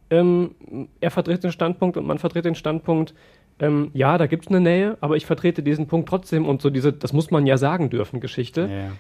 ähm, 0.09 0.51
er 0.99 1.11
vertritt 1.11 1.43
den 1.43 1.51
Standpunkt 1.51 1.97
und 1.97 2.05
man 2.05 2.17
vertritt 2.19 2.45
den 2.45 2.55
Standpunkt, 2.55 3.13
ähm, 3.59 3.91
ja, 3.93 4.17
da 4.17 4.27
gibt 4.27 4.45
es 4.45 4.49
eine 4.49 4.59
Nähe, 4.59 4.97
aber 5.01 5.15
ich 5.15 5.25
vertrete 5.25 5.63
diesen 5.63 5.87
Punkt 5.87 6.09
trotzdem 6.09 6.45
und 6.45 6.61
so 6.61 6.69
diese, 6.69 6.91
das 6.91 7.13
muss 7.13 7.31
man 7.31 7.47
ja 7.47 7.57
sagen 7.57 7.89
dürfen, 7.89 8.19
Geschichte. 8.19 8.69
Ja. 8.69 8.91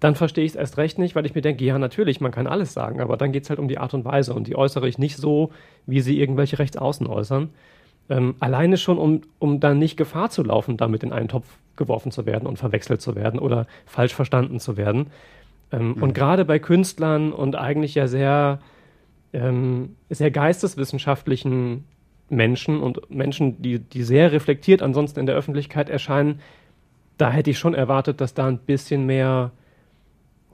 Dann 0.00 0.14
verstehe 0.14 0.44
ich 0.44 0.52
es 0.52 0.56
erst 0.56 0.76
recht 0.76 0.98
nicht, 0.98 1.14
weil 1.14 1.24
ich 1.24 1.34
mir 1.34 1.40
denke, 1.40 1.64
ja, 1.64 1.78
natürlich, 1.78 2.20
man 2.20 2.30
kann 2.30 2.46
alles 2.46 2.74
sagen, 2.74 3.00
aber 3.00 3.16
dann 3.16 3.32
geht 3.32 3.44
es 3.44 3.50
halt 3.50 3.58
um 3.58 3.68
die 3.68 3.78
Art 3.78 3.94
und 3.94 4.04
Weise 4.04 4.34
und 4.34 4.46
die 4.46 4.56
äußere 4.56 4.88
ich 4.88 4.98
nicht 4.98 5.16
so, 5.16 5.50
wie 5.86 6.00
sie 6.00 6.20
irgendwelche 6.20 6.58
Rechtsaußen 6.58 7.06
äußern. 7.06 7.50
Ähm, 8.08 8.36
alleine 8.40 8.76
schon, 8.76 8.98
um, 8.98 9.22
um 9.38 9.58
dann 9.58 9.78
nicht 9.78 9.96
Gefahr 9.96 10.30
zu 10.30 10.42
laufen, 10.42 10.76
damit 10.76 11.02
in 11.02 11.12
einen 11.12 11.28
Topf 11.28 11.46
geworfen 11.76 12.12
zu 12.12 12.24
werden 12.24 12.46
und 12.46 12.58
verwechselt 12.58 13.00
zu 13.00 13.14
werden 13.14 13.40
oder 13.40 13.66
falsch 13.84 14.14
verstanden 14.14 14.60
zu 14.60 14.76
werden. 14.76 15.08
Ähm, 15.72 15.94
mhm. 15.94 16.02
Und 16.02 16.14
gerade 16.14 16.44
bei 16.44 16.58
Künstlern 16.58 17.32
und 17.32 17.56
eigentlich 17.56 17.94
ja 17.94 18.06
sehr, 18.06 18.60
ähm, 19.36 19.96
sehr 20.08 20.30
geisteswissenschaftlichen 20.30 21.84
Menschen 22.28 22.80
und 22.80 23.10
Menschen, 23.10 23.60
die, 23.60 23.78
die 23.78 24.02
sehr 24.02 24.32
reflektiert 24.32 24.82
ansonsten 24.82 25.20
in 25.20 25.26
der 25.26 25.36
Öffentlichkeit 25.36 25.88
erscheinen, 25.90 26.40
da 27.18 27.30
hätte 27.30 27.50
ich 27.50 27.58
schon 27.58 27.74
erwartet, 27.74 28.20
dass 28.20 28.34
da 28.34 28.46
ein 28.46 28.58
bisschen 28.58 29.06
mehr, 29.06 29.52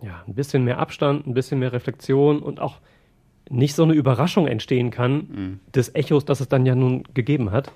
ja, 0.03 0.23
ein 0.27 0.35
bisschen 0.35 0.65
mehr 0.65 0.79
Abstand, 0.79 1.27
ein 1.27 1.35
bisschen 1.35 1.61
mehr 1.61 1.73
Reflexion 1.73 2.41
und 2.41 2.61
auch 2.61 2.79
nicht 3.49 3.75
so 3.75 3.85
eine 3.85 3.95
Überraschung 3.95 4.47
entstehen 4.47 4.91
kann 4.91 5.15
mhm. 5.15 5.61
des 5.75 5.95
Echos, 5.95 6.25
das 6.25 6.41
es 6.41 6.49
dann 6.49 6.67
ja 6.67 6.75
nun 6.75 7.05
gegeben 7.15 7.51
hat. 7.51 7.73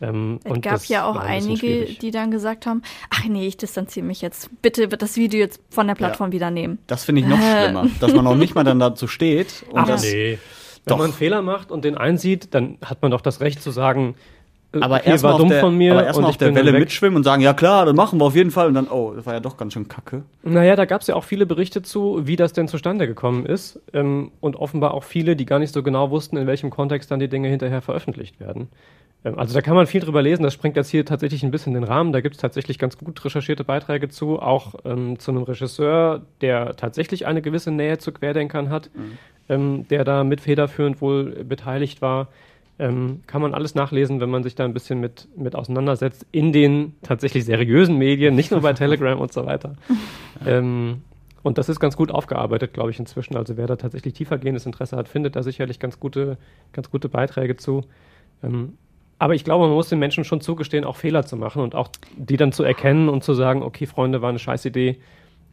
Ähm, 0.00 0.40
es 0.44 0.60
gab 0.60 0.84
ja 0.86 1.04
auch 1.04 1.16
ein 1.16 1.42
einige, 1.42 1.84
die 1.84 2.10
dann 2.10 2.30
gesagt 2.30 2.66
haben, 2.66 2.82
ach 3.10 3.24
nee, 3.24 3.46
ich 3.46 3.56
distanziere 3.56 4.04
mich 4.04 4.20
jetzt. 4.20 4.50
Bitte 4.62 4.90
wird 4.90 5.02
das 5.02 5.16
Video 5.16 5.38
jetzt 5.38 5.60
von 5.70 5.86
der 5.86 5.94
Plattform 5.94 6.30
ja. 6.30 6.34
wieder 6.34 6.50
nehmen. 6.50 6.78
Das 6.86 7.04
finde 7.04 7.22
ich 7.22 7.26
noch 7.28 7.38
äh. 7.38 7.64
schlimmer, 7.64 7.86
dass 8.00 8.12
man 8.12 8.26
auch 8.26 8.34
nicht 8.34 8.54
mal 8.54 8.64
dann 8.64 8.80
dazu 8.80 9.06
steht. 9.06 9.64
Und 9.70 9.80
ach, 9.80 9.86
das, 9.86 10.02
nee. 10.02 10.38
Wenn 10.84 10.98
man 10.98 11.04
einen 11.06 11.14
Fehler 11.14 11.42
macht 11.42 11.70
und 11.70 11.84
den 11.84 11.96
einsieht, 11.96 12.54
dann 12.54 12.78
hat 12.84 13.02
man 13.02 13.12
doch 13.12 13.20
das 13.20 13.40
Recht 13.40 13.62
zu 13.62 13.70
sagen, 13.70 14.16
aber 14.80 14.96
okay, 14.96 15.10
erstmal 15.10 15.38
dumm 15.38 15.48
der, 15.48 15.60
von 15.60 15.76
mir. 15.76 15.92
Aber 15.92 16.04
erstmal 16.04 16.30
auf 16.30 16.36
der 16.36 16.54
Welle 16.54 16.72
mitschwimmen 16.72 17.16
und 17.16 17.24
sagen, 17.24 17.42
ja 17.42 17.52
klar, 17.52 17.84
das 17.84 17.94
machen 17.94 18.20
wir 18.20 18.24
auf 18.24 18.34
jeden 18.34 18.50
Fall. 18.50 18.68
Und 18.68 18.74
dann, 18.74 18.88
oh, 18.88 19.12
das 19.14 19.26
war 19.26 19.34
ja 19.34 19.40
doch 19.40 19.56
ganz 19.56 19.74
schön 19.74 19.88
kacke. 19.88 20.22
Naja, 20.42 20.76
da 20.76 20.84
gab 20.84 21.02
es 21.02 21.06
ja 21.06 21.14
auch 21.14 21.24
viele 21.24 21.46
Berichte 21.46 21.82
zu, 21.82 22.26
wie 22.26 22.36
das 22.36 22.52
denn 22.52 22.68
zustande 22.68 23.06
gekommen 23.06 23.44
ist. 23.44 23.80
Ähm, 23.92 24.32
und 24.40 24.56
offenbar 24.56 24.94
auch 24.94 25.04
viele, 25.04 25.36
die 25.36 25.46
gar 25.46 25.58
nicht 25.58 25.74
so 25.74 25.82
genau 25.82 26.10
wussten, 26.10 26.36
in 26.36 26.46
welchem 26.46 26.70
Kontext 26.70 27.10
dann 27.10 27.20
die 27.20 27.28
Dinge 27.28 27.48
hinterher 27.48 27.82
veröffentlicht 27.82 28.40
werden. 28.40 28.68
Ähm, 29.24 29.38
also 29.38 29.52
da 29.54 29.60
kann 29.60 29.74
man 29.74 29.86
viel 29.86 30.00
drüber 30.00 30.22
lesen. 30.22 30.42
Das 30.42 30.54
sprengt 30.54 30.76
jetzt 30.76 30.88
hier 30.88 31.04
tatsächlich 31.04 31.42
ein 31.42 31.50
bisschen 31.50 31.74
den 31.74 31.84
Rahmen. 31.84 32.12
Da 32.12 32.20
gibt 32.20 32.36
es 32.36 32.40
tatsächlich 32.40 32.78
ganz 32.78 32.96
gut 32.96 33.22
recherchierte 33.24 33.64
Beiträge 33.64 34.08
zu, 34.08 34.40
auch 34.40 34.74
ähm, 34.84 35.18
zu 35.18 35.32
einem 35.32 35.42
Regisseur, 35.42 36.22
der 36.40 36.76
tatsächlich 36.76 37.26
eine 37.26 37.42
gewisse 37.42 37.70
Nähe 37.70 37.98
zu 37.98 38.12
Querdenkern 38.12 38.70
hat. 38.70 38.90
Mhm 38.94 39.18
ähm, 39.48 39.86
der 39.88 40.04
da 40.04 40.24
mit 40.24 40.40
federführend 40.40 41.00
wohl 41.00 41.44
beteiligt 41.44 42.02
war. 42.02 42.28
Ähm, 42.78 43.20
kann 43.26 43.42
man 43.42 43.54
alles 43.54 43.74
nachlesen, 43.74 44.20
wenn 44.20 44.30
man 44.30 44.42
sich 44.42 44.54
da 44.54 44.64
ein 44.64 44.72
bisschen 44.72 44.98
mit, 44.98 45.28
mit 45.36 45.54
auseinandersetzt, 45.54 46.26
in 46.32 46.52
den 46.52 46.94
tatsächlich 47.02 47.44
seriösen 47.44 47.98
Medien, 47.98 48.34
nicht 48.34 48.50
nur 48.50 48.60
bei 48.60 48.72
Telegram 48.72 49.18
und 49.20 49.32
so 49.32 49.44
weiter. 49.46 49.76
Ähm, 50.44 51.02
und 51.42 51.58
das 51.58 51.68
ist 51.68 51.80
ganz 51.80 51.96
gut 51.96 52.10
aufgearbeitet, 52.10 52.72
glaube 52.72 52.90
ich, 52.90 52.98
inzwischen. 52.98 53.36
Also 53.36 53.56
wer 53.56 53.66
da 53.66 53.76
tatsächlich 53.76 54.14
tiefergehendes 54.14 54.64
Interesse 54.64 54.96
hat, 54.96 55.08
findet 55.08 55.36
da 55.36 55.42
sicherlich 55.42 55.80
ganz 55.80 56.00
gute, 56.00 56.38
ganz 56.72 56.90
gute 56.90 57.08
Beiträge 57.08 57.56
zu. 57.56 57.84
Ähm, 58.42 58.74
aber 59.18 59.34
ich 59.34 59.44
glaube, 59.44 59.66
man 59.66 59.74
muss 59.74 59.88
den 59.88 59.98
Menschen 59.98 60.24
schon 60.24 60.40
zugestehen, 60.40 60.84
auch 60.84 60.96
Fehler 60.96 61.24
zu 61.24 61.36
machen 61.36 61.62
und 61.62 61.74
auch 61.74 61.90
die 62.16 62.36
dann 62.36 62.52
zu 62.52 62.64
erkennen 62.64 63.08
und 63.08 63.22
zu 63.22 63.34
sagen, 63.34 63.62
okay, 63.62 63.86
Freunde, 63.86 64.22
war 64.22 64.30
eine 64.30 64.40
scheiß 64.40 64.64
Idee. 64.64 64.98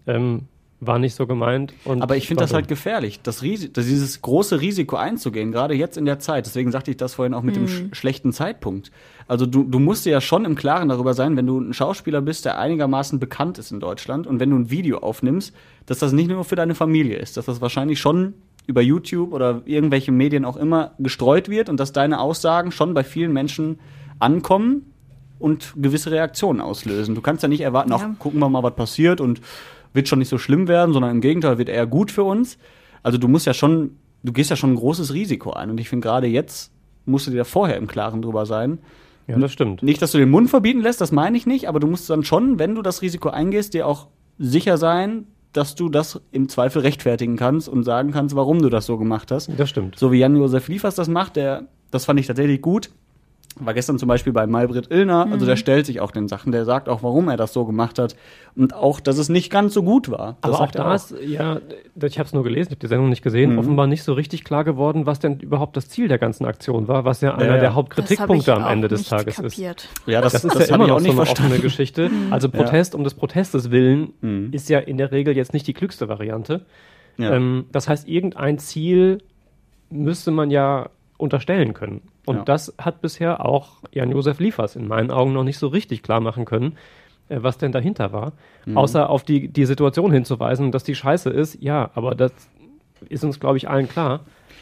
Ähm, 0.08 0.47
war 0.81 0.97
nicht 0.97 1.15
so 1.15 1.27
gemeint. 1.27 1.73
Aber 1.85 2.15
ich 2.15 2.27
finde 2.27 2.43
das 2.43 2.53
halt 2.53 2.67
gefährlich, 2.67 3.21
das 3.21 3.41
Ris 3.41 3.71
das 3.73 3.85
dieses 3.85 4.21
große 4.21 4.61
Risiko 4.61 4.95
einzugehen, 4.95 5.51
gerade 5.51 5.73
jetzt 5.73 5.97
in 5.97 6.05
der 6.05 6.19
Zeit. 6.19 6.45
Deswegen 6.45 6.71
sagte 6.71 6.91
ich 6.91 6.97
das 6.97 7.15
vorhin 7.15 7.33
auch 7.33 7.41
mit 7.41 7.55
mhm. 7.55 7.65
dem 7.65 7.67
sch 7.67 7.97
schlechten 7.97 8.31
Zeitpunkt. 8.31 8.91
Also 9.27 9.45
du, 9.45 9.63
du 9.63 9.79
musst 9.79 10.05
dir 10.05 10.11
ja 10.11 10.21
schon 10.21 10.45
im 10.45 10.55
Klaren 10.55 10.89
darüber 10.89 11.13
sein, 11.13 11.35
wenn 11.35 11.45
du 11.45 11.59
ein 11.59 11.73
Schauspieler 11.73 12.21
bist, 12.21 12.45
der 12.45 12.57
einigermaßen 12.57 13.19
bekannt 13.19 13.57
ist 13.57 13.71
in 13.71 13.79
Deutschland 13.79 14.25
und 14.25 14.39
wenn 14.39 14.49
du 14.49 14.55
ein 14.55 14.71
Video 14.71 14.99
aufnimmst, 14.99 15.53
dass 15.85 15.99
das 15.99 16.13
nicht 16.13 16.29
nur 16.29 16.43
für 16.45 16.55
deine 16.55 16.75
Familie 16.75 17.17
ist, 17.17 17.35
dass 17.35 17.45
das 17.45 17.61
wahrscheinlich 17.61 17.99
schon 17.99 18.33
über 18.65 18.81
YouTube 18.81 19.33
oder 19.33 19.63
irgendwelche 19.65 20.11
Medien 20.11 20.45
auch 20.45 20.55
immer 20.55 20.91
gestreut 20.99 21.49
wird 21.49 21.69
und 21.69 21.79
dass 21.79 21.91
deine 21.91 22.19
Aussagen 22.19 22.71
schon 22.71 22.93
bei 22.93 23.03
vielen 23.03 23.33
Menschen 23.33 23.79
ankommen 24.19 24.93
und 25.39 25.73
gewisse 25.75 26.11
Reaktionen 26.11 26.61
auslösen. 26.61 27.15
Du 27.15 27.21
kannst 27.21 27.41
ja 27.43 27.49
nicht 27.49 27.61
erwarten, 27.61 27.89
ja. 27.89 27.97
ach, 27.99 28.19
gucken 28.19 28.39
wir 28.39 28.49
mal, 28.49 28.61
was 28.61 28.75
passiert 28.75 29.21
und 29.21 29.41
wird 29.93 30.08
schon 30.08 30.19
nicht 30.19 30.30
so 30.30 30.38
schlimm 30.38 30.67
werden, 30.67 30.93
sondern 30.93 31.12
im 31.12 31.21
Gegenteil 31.21 31.58
wird 31.58 31.69
eher 31.69 31.88
gut 31.88 32.12
für 32.12 32.23
uns. 32.23 32.58
Also 33.04 33.17
du 33.17 33.28
musst 33.28 33.45
ja 33.45 33.54
schon, 33.54 33.97
du 34.23 34.32
gehst 34.32 34.49
ja 34.49 34.56
schon 34.56 34.73
ein 34.73 34.75
großes 34.75 35.13
Risiko 35.13 35.52
ein. 35.52 35.69
Und 35.69 35.80
ich 35.80 35.89
finde 35.89 36.06
gerade 36.08 36.28
jetzt 36.28 36.71
musst 37.06 37.28
du 37.28 37.32
dir 37.32 37.38
da 37.38 37.43
vorher 37.43 37.78
im 37.78 37.88
Klaren 37.88 38.21
drüber 38.21 38.45
sein. 38.45 38.80
Ja, 39.28 39.38
das 39.38 39.52
stimmt. 39.52 39.84
Nicht, 39.84 40.02
dass 40.02 40.12
du 40.12 40.17
den 40.17 40.30
Mund 40.30 40.49
verbieten 40.49 40.82
lässt, 40.82 41.02
das 41.02 41.12
meine 41.12 41.38
ich 41.38 41.45
nicht, 41.45 41.67
aber 41.67 41.80
du 41.80 41.88
musst 41.88 42.10
dann 42.10 42.23
schon, 42.23 42.58
wenn 42.60 42.75
du 42.75 42.82
das 42.82 43.02
Risiko 43.02 43.30
eingehst, 43.30 43.73
dir 43.73 43.88
auch 43.88 44.08
sicher 44.38 44.78
sein, 44.78 45.28
dass 45.54 45.75
du 45.75 45.89
das 45.89 46.21
im 46.32 46.49
Zweifel 46.49 46.82
rechtfertigen 46.82 47.36
kannst 47.36 47.69
und 47.69 47.84
sagen 47.84 48.12
kannst, 48.12 48.36
warum 48.36 48.62
du 48.62 48.69
das 48.69 48.86
so 48.86 48.97
gemacht 48.97 49.32
hast. 49.32 49.49
Das 49.58 49.69
stimmt. 49.69 49.97
So 49.97 50.12
wie 50.12 50.19
Jan-Josef 50.19 50.67
Liefers 50.67 50.95
das 50.95 51.08
macht, 51.08 51.36
der, 51.36 51.67
das 51.91 52.06
fand 52.06 52.19
ich 52.19 52.28
tatsächlich 52.28 52.62
gut 52.62 52.91
war 53.60 53.74
gestern 53.74 54.00
zum 54.00 54.08
Beispiel 54.08 54.34
bei 54.34 54.48
Malbrit 54.48 54.91
Illner, 54.91 55.28
also 55.32 55.45
der 55.45 55.56
mhm. 55.56 55.60
stellt 55.60 55.86
sich 55.86 56.02
auch 56.02 56.12
den 56.12 56.28
Sachen, 56.28 56.52
der 56.52 56.65
sagt 56.65 56.89
auch, 56.89 57.04
warum 57.04 57.28
er 57.30 57.38
das 57.38 57.54
so 57.54 57.65
gemacht 57.65 58.00
hat 58.00 58.15
und 58.56 58.74
auch, 58.74 59.00
dass 59.00 59.17
es 59.17 59.30
nicht 59.30 59.52
ganz 59.52 59.74
so 59.74 59.84
gut 59.84 60.10
war. 60.10 60.38
Das 60.41 60.54
Aber 60.54 60.63
auch 60.63 60.72
da 60.72 60.95
ist, 60.95 61.13
ja, 61.26 61.60
ich 62.02 62.19
habe 62.19 62.28
es 62.28 62.34
nur 62.34 62.43
gelesen, 62.43 62.69
ich 62.69 62.76
habe 62.76 62.80
die 62.80 62.88
Sendung 62.88 63.10
nicht 63.10 63.22
gesehen, 63.22 63.54
mhm. 63.54 63.60
offenbar 63.60 63.88
nicht 63.88 64.04
so 64.04 64.13
richtig 64.13 64.43
klar 64.43 64.63
geworden, 64.63 65.06
was 65.06 65.19
denn 65.19 65.39
überhaupt 65.39 65.78
das 65.78 65.89
Ziel 65.89 66.08
der 66.08 66.17
ganzen 66.17 66.45
Aktion 66.45 66.88
war, 66.88 67.06
was 67.06 67.22
ja, 67.22 67.36
einer 67.36 67.56
ja. 67.56 67.60
der 67.60 67.76
Hauptkritikpunkte 67.76 68.54
am 68.54 68.65
Ende 68.65 68.88
des 68.88 69.08
Tages 69.08 69.36
kapiert. 69.36 69.84
ist. 69.84 70.08
Ja, 70.08 70.22
das, 70.22 70.34
das 70.34 70.45
ist 70.45 70.56
das 70.56 70.69
ja 70.69 70.76
immer 70.76 70.88
noch 70.88 71.00
so 71.00 71.12
eine 71.12 71.22
offene 71.22 71.60
Geschichte. 71.60 72.10
Mhm. 72.10 72.34
Also 72.34 72.50
Protest 72.50 72.95
um 72.95 73.04
des 73.04 73.13
Protestes 73.13 73.72
willen 73.72 74.13
mhm. 74.22 74.50
ist 74.52 74.69
ja 74.69 74.80
in 74.80 74.98
der 74.98 75.12
Regel 75.12 75.36
jetzt 75.36 75.54
nicht 75.54 75.67
die 75.67 75.74
klügste 75.74 76.08
Variante. 76.08 76.65
Ähm, 77.19 77.65
das 77.72 77.89
heißt, 77.89 78.08
irgendein 78.08 78.60
Ziel 78.60 79.19
müsste 79.89 80.32
man 80.32 80.52
ja 80.52 80.89
unterstellen 81.17 81.74
können. 81.74 82.02
Und 82.29 82.35
ja. 82.35 82.43
das 82.43 82.75
hat 82.77 83.01
bisher 83.01 83.43
auch 83.43 83.77
Jan-Josef 83.91 84.39
Liefers 84.39 84.75
in 84.75 84.87
meinen 84.87 85.09
Augen 85.09 85.33
noch 85.33 85.43
nicht 85.43 85.57
so 85.57 85.65
richtig 85.65 86.03
klar 86.03 86.19
machen 86.19 86.45
können, 86.45 86.77
äh, 87.27 87.39
was 87.41 87.57
denn 87.57 87.71
dahinter 87.71 88.13
war. 88.13 88.33
Mhm. 88.67 88.77
Außer 88.77 89.09
auf 89.09 89.23
die, 89.23 89.47
die 89.47 89.65
Situation 89.65 90.11
hinzuweisen, 90.11 90.71
dass 90.71 90.83
die 90.83 90.93
scheiße 90.93 91.31
ist. 91.31 91.57
Ja, 91.59 91.89
aber 91.95 92.13
das 92.13 92.31
ist 93.09 93.23
uns, 93.23 93.39
glaube 93.39 93.57
ich, 93.57 93.67
allen 93.67 93.89
klar. 93.89 94.19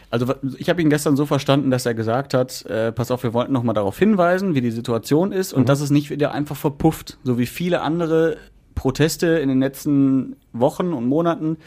Also 0.10 0.34
ich 0.58 0.70
habe 0.70 0.82
ihn 0.82 0.90
gestern 0.90 1.18
so 1.18 1.26
verstanden, 1.26 1.70
dass 1.70 1.86
er 1.86 1.94
gesagt 1.94 2.34
hat, 2.34 2.66
äh, 2.68 2.94
pass 2.94 3.12
auf, 3.12 3.24
wir 3.24 3.34
wollten 3.34 3.52
noch 3.52 3.64
mal 3.64 3.74
darauf 3.74 4.00
hinweisen, 4.00 4.56
wie 4.56 4.62
die 4.62 4.72
Situation 4.72 5.34
ist 5.34 5.52
und 5.52 5.64
mhm. 5.64 5.66
dass 5.66 5.82
es 5.82 5.90
nicht 5.90 6.10
wieder 6.10 6.32
einfach 6.32 6.56
verpufft, 6.56 7.18
so 7.26 7.38
wie 7.38 7.48
viele 7.48 7.82
andere 7.82 8.38
Proteste 8.76 9.28
in 9.28 9.50
den 9.50 9.60
letzten 9.60 10.38
Wochen 10.54 10.94
und 10.94 11.06
Monaten, 11.06 11.58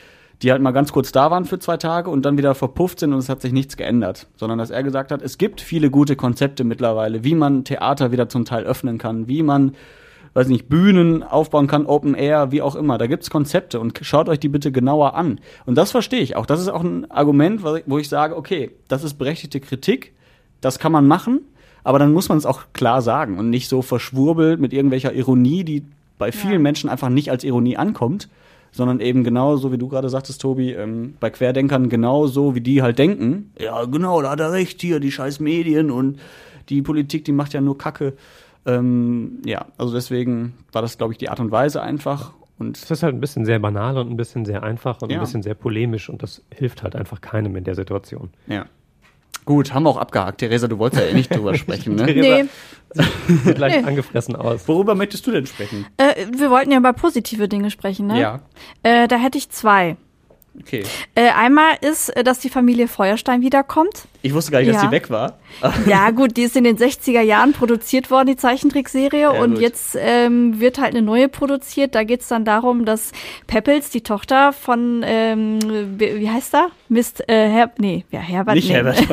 die 0.42 0.50
halt 0.50 0.62
mal 0.62 0.70
ganz 0.70 0.92
kurz 0.92 1.12
da 1.12 1.30
waren 1.30 1.44
für 1.44 1.58
zwei 1.58 1.76
Tage 1.76 2.08
und 2.10 2.24
dann 2.24 2.38
wieder 2.38 2.54
verpufft 2.54 3.00
sind 3.00 3.12
und 3.12 3.18
es 3.18 3.28
hat 3.28 3.42
sich 3.42 3.52
nichts 3.52 3.76
geändert. 3.76 4.26
Sondern 4.36 4.58
dass 4.58 4.70
er 4.70 4.82
gesagt 4.82 5.12
hat, 5.12 5.20
es 5.22 5.38
gibt 5.38 5.60
viele 5.60 5.90
gute 5.90 6.16
Konzepte 6.16 6.64
mittlerweile, 6.64 7.24
wie 7.24 7.34
man 7.34 7.64
Theater 7.64 8.10
wieder 8.10 8.28
zum 8.28 8.44
Teil 8.44 8.64
öffnen 8.64 8.96
kann, 8.96 9.28
wie 9.28 9.42
man, 9.42 9.72
weiß 10.32 10.48
nicht, 10.48 10.68
Bühnen 10.68 11.22
aufbauen 11.22 11.66
kann, 11.66 11.84
Open 11.84 12.14
Air, 12.14 12.52
wie 12.52 12.62
auch 12.62 12.74
immer. 12.74 12.96
Da 12.96 13.06
gibt's 13.06 13.28
Konzepte 13.28 13.80
und 13.80 13.98
schaut 14.02 14.30
euch 14.30 14.40
die 14.40 14.48
bitte 14.48 14.72
genauer 14.72 15.14
an. 15.14 15.40
Und 15.66 15.76
das 15.76 15.90
verstehe 15.90 16.20
ich 16.20 16.36
auch. 16.36 16.46
Das 16.46 16.60
ist 16.60 16.68
auch 16.68 16.82
ein 16.82 17.10
Argument, 17.10 17.62
wo 17.62 17.98
ich 17.98 18.08
sage, 18.08 18.36
okay, 18.36 18.70
das 18.88 19.04
ist 19.04 19.14
berechtigte 19.14 19.60
Kritik, 19.60 20.14
das 20.62 20.78
kann 20.78 20.92
man 20.92 21.06
machen, 21.06 21.40
aber 21.84 21.98
dann 21.98 22.12
muss 22.12 22.28
man 22.30 22.38
es 22.38 22.46
auch 22.46 22.62
klar 22.72 23.02
sagen 23.02 23.38
und 23.38 23.50
nicht 23.50 23.68
so 23.68 23.82
verschwurbelt 23.82 24.58
mit 24.58 24.72
irgendwelcher 24.72 25.12
Ironie, 25.12 25.64
die 25.64 25.84
bei 26.18 26.32
vielen 26.32 26.54
ja. 26.54 26.58
Menschen 26.60 26.90
einfach 26.90 27.08
nicht 27.08 27.30
als 27.30 27.44
Ironie 27.44 27.76
ankommt 27.76 28.28
sondern 28.72 29.00
eben 29.00 29.24
genau 29.24 29.56
so, 29.56 29.72
wie 29.72 29.78
du 29.78 29.88
gerade 29.88 30.08
sagtest, 30.08 30.40
Tobi, 30.40 30.72
ähm, 30.72 31.14
bei 31.20 31.30
Querdenkern 31.30 31.88
genau 31.88 32.26
so, 32.26 32.54
wie 32.54 32.60
die 32.60 32.82
halt 32.82 32.98
denken. 32.98 33.52
Ja, 33.58 33.84
genau, 33.84 34.22
da 34.22 34.30
hat 34.30 34.40
er 34.40 34.52
recht, 34.52 34.80
hier, 34.80 35.00
die 35.00 35.10
scheiß 35.12 35.40
Medien 35.40 35.90
und 35.90 36.18
die 36.68 36.82
Politik, 36.82 37.24
die 37.24 37.32
macht 37.32 37.52
ja 37.52 37.60
nur 37.60 37.76
Kacke. 37.78 38.14
Ähm, 38.66 39.38
ja, 39.44 39.66
also 39.78 39.92
deswegen 39.94 40.54
war 40.72 40.82
das, 40.82 40.98
glaube 40.98 41.12
ich, 41.12 41.18
die 41.18 41.28
Art 41.28 41.40
und 41.40 41.50
Weise 41.50 41.82
einfach. 41.82 42.32
Und 42.58 42.76
Es 42.76 42.90
ist 42.90 43.02
halt 43.02 43.14
ein 43.14 43.20
bisschen 43.20 43.44
sehr 43.46 43.58
banal 43.58 43.96
und 43.96 44.10
ein 44.10 44.16
bisschen 44.16 44.44
sehr 44.44 44.62
einfach 44.62 45.00
und 45.00 45.10
Ja. 45.10 45.16
ein 45.16 45.20
bisschen 45.20 45.42
sehr 45.42 45.54
polemisch 45.54 46.10
und 46.10 46.22
das 46.22 46.42
hilft 46.54 46.82
halt 46.82 46.94
einfach 46.94 47.20
keinem 47.22 47.56
in 47.56 47.64
der 47.64 47.74
Situation. 47.74 48.30
ja. 48.46 48.66
Gut, 49.44 49.72
haben 49.74 49.82
wir 49.84 49.90
auch 49.90 49.96
abgehakt. 49.96 50.38
Theresa, 50.38 50.68
du 50.68 50.78
wolltest 50.78 51.02
ja 51.02 51.08
eh 51.08 51.14
nicht 51.14 51.34
drüber 51.34 51.54
sprechen, 51.56 51.94
ne? 51.96 52.04
Nee, 52.04 52.44
Sieht 53.44 53.58
leicht 53.58 53.80
Nee. 53.82 53.84
angefressen 53.86 54.34
aus. 54.36 54.66
Worüber 54.68 54.94
möchtest 54.94 55.26
du 55.26 55.30
denn 55.30 55.46
sprechen? 55.46 55.86
äh, 55.96 56.26
wir 56.36 56.50
wollten 56.50 56.72
ja 56.72 56.78
über 56.78 56.92
positive 56.92 57.48
Dinge 57.48 57.70
sprechen, 57.70 58.06
ne? 58.08 58.20
Ja, 58.20 58.40
Äh, 58.82 59.06
da 59.08 59.16
hätte 59.16 59.38
ich 59.38 59.48
zwei. 59.50 59.96
okay. 60.60 60.84
Äh, 61.14 61.30
einmal 61.30 61.74
ist, 61.80 62.08
äh, 62.16 62.24
dass 62.24 62.40
die 62.40 62.48
Familie 62.50 62.88
Feuerstein 62.88 63.42
wiederkommt. 63.42 64.08
Ich 64.22 64.34
wusste 64.34 64.52
gar 64.52 64.58
nicht, 64.60 64.68
dass 64.74 64.82
Ja. 64.82 64.88
die 64.88 64.94
weg 64.94 65.08
war. 65.10 65.38
Ja, 65.86 66.10
gut, 66.10 66.36
die 66.36 66.42
ist 66.42 66.56
in 66.56 66.64
den 66.64 66.76
60er 66.76 67.20
Jahren 67.22 67.52
produziert 67.52 68.10
worden, 68.10 68.28
die 68.28 68.36
Zeichentrickserie. 68.36 69.30
und 69.32 69.54
gut. 69.54 69.60
jetzt 69.62 69.96
ähm, 69.98 70.60
wird 70.60 70.78
halt 70.78 70.90
eine 70.94 71.02
neue 71.02 71.28
produziert. 71.28 71.94
Da 71.94 72.04
geht's 72.04 72.28
dann 72.28 72.44
darum, 72.44 72.84
dass 72.84 73.12
Peppels, 73.46 73.90
die 73.90 74.02
Tochter 74.02 74.52
von, 74.52 75.02
ähm, 75.04 75.58
wie 75.98 76.28
heißt 76.30 76.54
er? 76.54 76.68
Mist, 76.88 77.28
äh, 77.28 77.48
Herr, 77.48 77.70
nee, 77.78 78.04
ja, 78.10 78.20
Herbert. 78.20 78.54
Nicht 78.56 78.68
nee. 78.68 78.74
Herbert. 78.74 78.98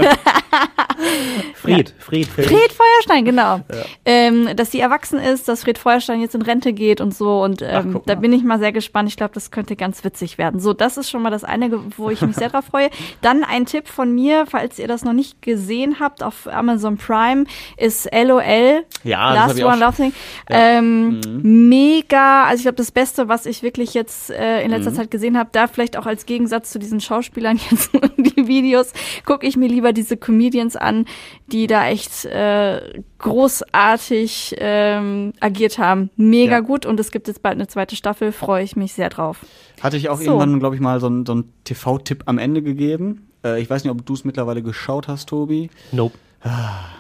Fried, 1.56 1.94
Fried, 2.00 2.28
Fried. 2.28 2.46
Fred 2.48 2.72
Feuerstein, 2.74 3.26
genau. 3.26 3.60
Ähm, 4.06 4.50
dass 4.56 4.72
sie 4.72 4.80
erwachsen 4.80 5.20
ist, 5.20 5.48
dass 5.48 5.64
Fred 5.64 5.78
Feuerstein 5.78 6.22
jetzt 6.22 6.34
in 6.36 6.42
Rente 6.42 6.74
geht 6.74 7.02
und 7.02 7.14
so. 7.16 7.44
Und 7.44 7.62
Ach, 7.64 7.84
ähm, 7.84 7.94
guck 7.94 8.06
da 8.06 8.16
bin 8.16 8.34
ich 8.34 8.44
mal 8.44 8.58
sehr 8.60 8.72
gespannt. 8.72 9.10
Ich 9.10 9.16
glaube, 9.18 9.34
das 9.34 9.52
könnte 9.52 9.76
ganz 9.76 10.04
witzig 10.04 10.38
werden. 10.38 10.60
So, 10.60 10.74
das 10.74 10.98
ist 10.98 11.10
schon 11.10 11.22
mal 11.22 11.30
das 11.30 11.44
eine, 11.44 11.70
wo 11.98 12.10
ich 12.10 12.22
mich 12.22 12.36
sehr 12.36 12.50
drauf 12.50 12.66
freue. 12.66 12.90
Dann 13.22 13.44
ein 13.44 13.66
Tipp 13.66 13.88
von 13.88 14.14
mir, 14.14 14.46
falls 14.48 14.80
ihr 14.80 14.88
das 14.88 14.97
noch 15.04 15.14
nicht 15.14 15.42
gesehen 15.42 16.00
habt 16.00 16.24
auf 16.24 16.48
Amazon 16.48 16.98
Prime, 16.98 17.46
ist 17.78 18.08
LOL. 18.14 18.84
Ja, 19.04 19.34
das 19.48 19.56
Last 19.58 19.64
One 19.64 19.72
schon- 19.72 19.80
Laughing. 19.80 20.14
Ja. 20.50 20.56
Ähm, 20.78 21.20
Mhm. 21.20 21.70
Mega, 21.70 22.44
also 22.46 22.58
ich 22.58 22.62
glaube, 22.64 22.76
das 22.78 22.92
Beste, 22.92 23.28
was 23.28 23.46
ich 23.46 23.64
wirklich 23.64 23.94
jetzt 23.94 24.30
äh, 24.30 24.62
in 24.62 24.68
Mhm. 24.68 24.74
letzter 24.78 24.94
Zeit 24.94 25.12
gesehen 25.12 25.38
habe, 25.38 25.50
da 25.52 25.68
vielleicht 25.68 25.98
auch 25.98 26.06
als 26.06 26.26
Gegensatz 26.26 26.72
zu 26.72 26.80
diesen 26.80 27.00
Schauspielern 27.02 27.58
jetzt 27.72 27.92
die 28.18 28.48
Videos, 28.48 28.92
gucke 29.26 29.46
ich 29.48 29.58
mir 29.58 29.68
lieber 29.68 29.94
diese 29.94 30.18
Comedians 30.18 30.76
an, 30.76 31.06
die 31.48 31.68
da 31.68 31.88
echt 31.88 32.26
äh, 32.26 33.02
großartig 33.20 34.56
ähm, 34.60 35.34
agiert 35.40 35.78
haben. 35.78 36.10
Mega 36.16 36.54
Ja. 36.54 36.60
gut 36.60 36.86
und 36.86 37.00
es 37.00 37.12
gibt 37.12 37.28
jetzt 37.28 37.42
bald 37.42 37.56
eine 37.56 37.68
zweite 37.68 37.96
Staffel, 37.96 38.32
freue 38.32 38.64
ich 38.64 38.76
mich 38.76 38.94
sehr 38.94 39.10
drauf. 39.10 39.46
Hatte 39.82 39.98
ich 39.98 40.10
auch 40.10 40.18
So. 40.18 40.26
irgendwann, 40.26 40.60
glaube 40.60 40.76
ich, 40.76 40.82
mal 40.82 41.00
so 41.00 41.08
einen 41.08 41.26
so 41.26 41.34
einen 41.34 41.54
TV-Tipp 41.64 42.24
am 42.26 42.38
Ende 42.38 42.62
gegeben. 42.62 43.27
Äh, 43.56 43.62
ich 43.62 43.70
weiß 43.70 43.84
nicht, 43.84 43.92
ob 43.92 44.06
du 44.06 44.14
es 44.14 44.26
mittlerweile 44.26 44.62
geschaut 44.62 45.08
hast, 45.08 45.30
Tobi. 45.30 45.70
Nope. 45.92 46.18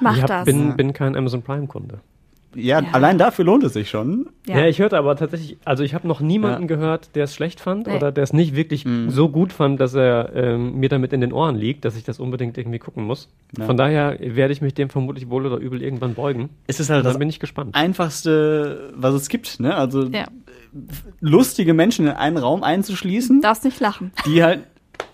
Mach 0.02 0.16
ich 0.16 0.22
hab, 0.22 0.28
das. 0.28 0.46
Bin, 0.46 0.76
bin 0.76 0.94
kein 0.94 1.16
Amazon 1.16 1.42
Prime-Kunde. 1.42 2.00
Ja, 2.56 2.82
Ja. 2.82 2.88
allein 2.94 3.18
dafür 3.20 3.46
lohnt 3.46 3.64
es 3.66 3.74
sich 3.74 3.88
schon. 3.90 4.30
Ja. 4.48 4.66
ich 4.66 4.80
hörte 4.80 4.98
aber 4.98 5.16
tatsächlich, 5.16 5.58
also 5.64 5.84
ich 5.84 5.94
habe 5.94 6.08
noch 6.08 6.22
niemanden 6.22 6.64
Ja. 6.64 6.68
gehört, 6.68 7.16
der 7.16 7.26
es 7.26 7.36
schlecht 7.36 7.60
fand 7.60 7.86
Nee. 7.88 7.96
oder 7.96 8.12
der 8.12 8.24
es 8.24 8.34
nicht 8.34 8.56
wirklich 8.56 8.84
Mhm. 8.84 9.12
so 9.12 9.30
gut 9.30 9.54
fand, 9.54 9.80
dass 9.80 9.94
er 9.94 10.32
ähm, 10.36 10.76
mir 10.80 10.90
damit 10.90 11.14
in 11.14 11.22
den 11.22 11.34
Ohren 11.34 11.56
liegt, 11.56 11.86
dass 11.86 11.96
ich 11.96 12.04
das 12.04 12.20
unbedingt 12.20 12.58
irgendwie 12.58 12.80
gucken 12.80 13.04
muss. 13.04 13.30
Ja. 13.58 13.66
Von 13.66 13.78
daher 13.78 14.18
werde 14.20 14.54
ich 14.54 14.62
mich 14.62 14.74
dem 14.74 14.90
vermutlich 14.90 15.30
wohl 15.30 15.46
oder 15.46 15.58
übel 15.58 15.84
irgendwann 15.84 16.16
beugen. 16.16 16.50
Es 16.66 16.80
ist 16.80 16.90
halt 16.90 17.00
Und 17.00 17.06
das 17.06 17.14
dann 17.14 17.20
bin 17.20 17.30
ich 17.30 17.40
gespannt. 17.40 17.76
einfachste, 17.76 18.92
was 18.96 19.14
es 19.14 19.30
gibt. 19.30 19.60
Ne? 19.60 19.76
Also 19.76 20.06
Ja. 20.06 20.26
lustige 21.20 21.74
Menschen 21.74 22.08
in 22.08 22.14
einen 22.14 22.38
Raum 22.38 22.64
einzuschließen, 22.64 23.42
Darfst 23.42 23.66
nicht 23.66 23.80
lachen. 23.80 24.12
die 24.26 24.44
halt, 24.44 24.62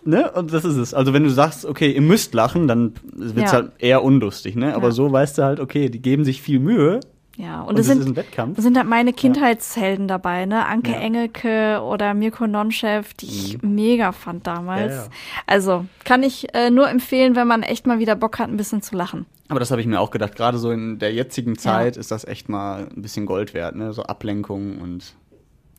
ne? 0.05 0.31
Und 0.31 0.53
das 0.53 0.65
ist 0.65 0.75
es. 0.77 0.93
Also 0.93 1.13
wenn 1.13 1.23
du 1.23 1.29
sagst, 1.29 1.65
okay, 1.65 1.91
ihr 1.91 2.01
müsst 2.01 2.33
lachen, 2.33 2.67
dann 2.67 2.93
wird's 3.13 3.51
Ja. 3.51 3.57
halt 3.59 3.71
eher 3.79 4.03
unlustig, 4.03 4.55
ne? 4.55 4.75
Aber 4.75 4.87
Ja. 4.87 4.91
so 4.91 5.11
weißt 5.11 5.37
du 5.37 5.43
halt, 5.43 5.59
okay, 5.59 5.89
die 5.89 6.01
geben 6.01 6.23
sich 6.25 6.41
viel 6.41 6.59
Mühe 6.59 6.99
Ja, 7.35 7.61
und, 7.61 7.69
und, 7.69 7.79
es 7.79 7.87
es 7.87 7.93
ist 7.95 8.03
sind 8.03 8.13
ein 8.13 8.15
Wettkampf. 8.15 8.55
Das 8.57 8.63
sind 8.63 8.77
halt 8.77 8.87
meine 8.87 9.11
Kindheitshelden 9.11 10.07
dabei, 10.07 10.45
ne? 10.45 10.65
Anke 10.67 10.91
Ja. 10.91 10.99
Engelke 10.99 11.81
oder 11.81 12.13
Mirko 12.13 12.45
Nonchef, 12.45 13.13
die 13.15 13.25
ich 13.25 13.61
mega 13.63 14.11
fand 14.11 14.45
damals. 14.45 14.91
Ja, 14.93 15.01
ja. 15.03 15.07
Also 15.47 15.85
kann 16.05 16.21
ich 16.21 16.53
äh, 16.53 16.69
nur 16.69 16.87
empfehlen, 16.89 17.35
wenn 17.35 17.47
man 17.47 17.63
echt 17.63 17.87
mal 17.87 17.97
wieder 17.99 18.15
Bock 18.15 18.37
hat, 18.37 18.49
ein 18.49 18.57
bisschen 18.57 18.81
zu 18.83 18.95
lachen. 18.95 19.25
Aber 19.49 19.59
das 19.59 19.71
habe 19.71 19.81
ich 19.81 19.87
mir 19.87 19.99
auch 19.99 20.11
gedacht. 20.11 20.35
Gerade 20.35 20.57
so 20.59 20.69
in 20.71 20.99
der 20.99 21.11
jetzigen 21.13 21.57
Zeit 21.57 21.97
ist 21.97 22.11
das 22.11 22.23
echt 22.23 22.49
mal 22.49 22.87
ein 22.95 23.01
bisschen 23.01 23.25
Gold 23.25 23.53
wert, 23.55 23.75
ne? 23.75 23.93
So 23.93 24.03
Ablenkung 24.03 24.77
und 24.79 25.13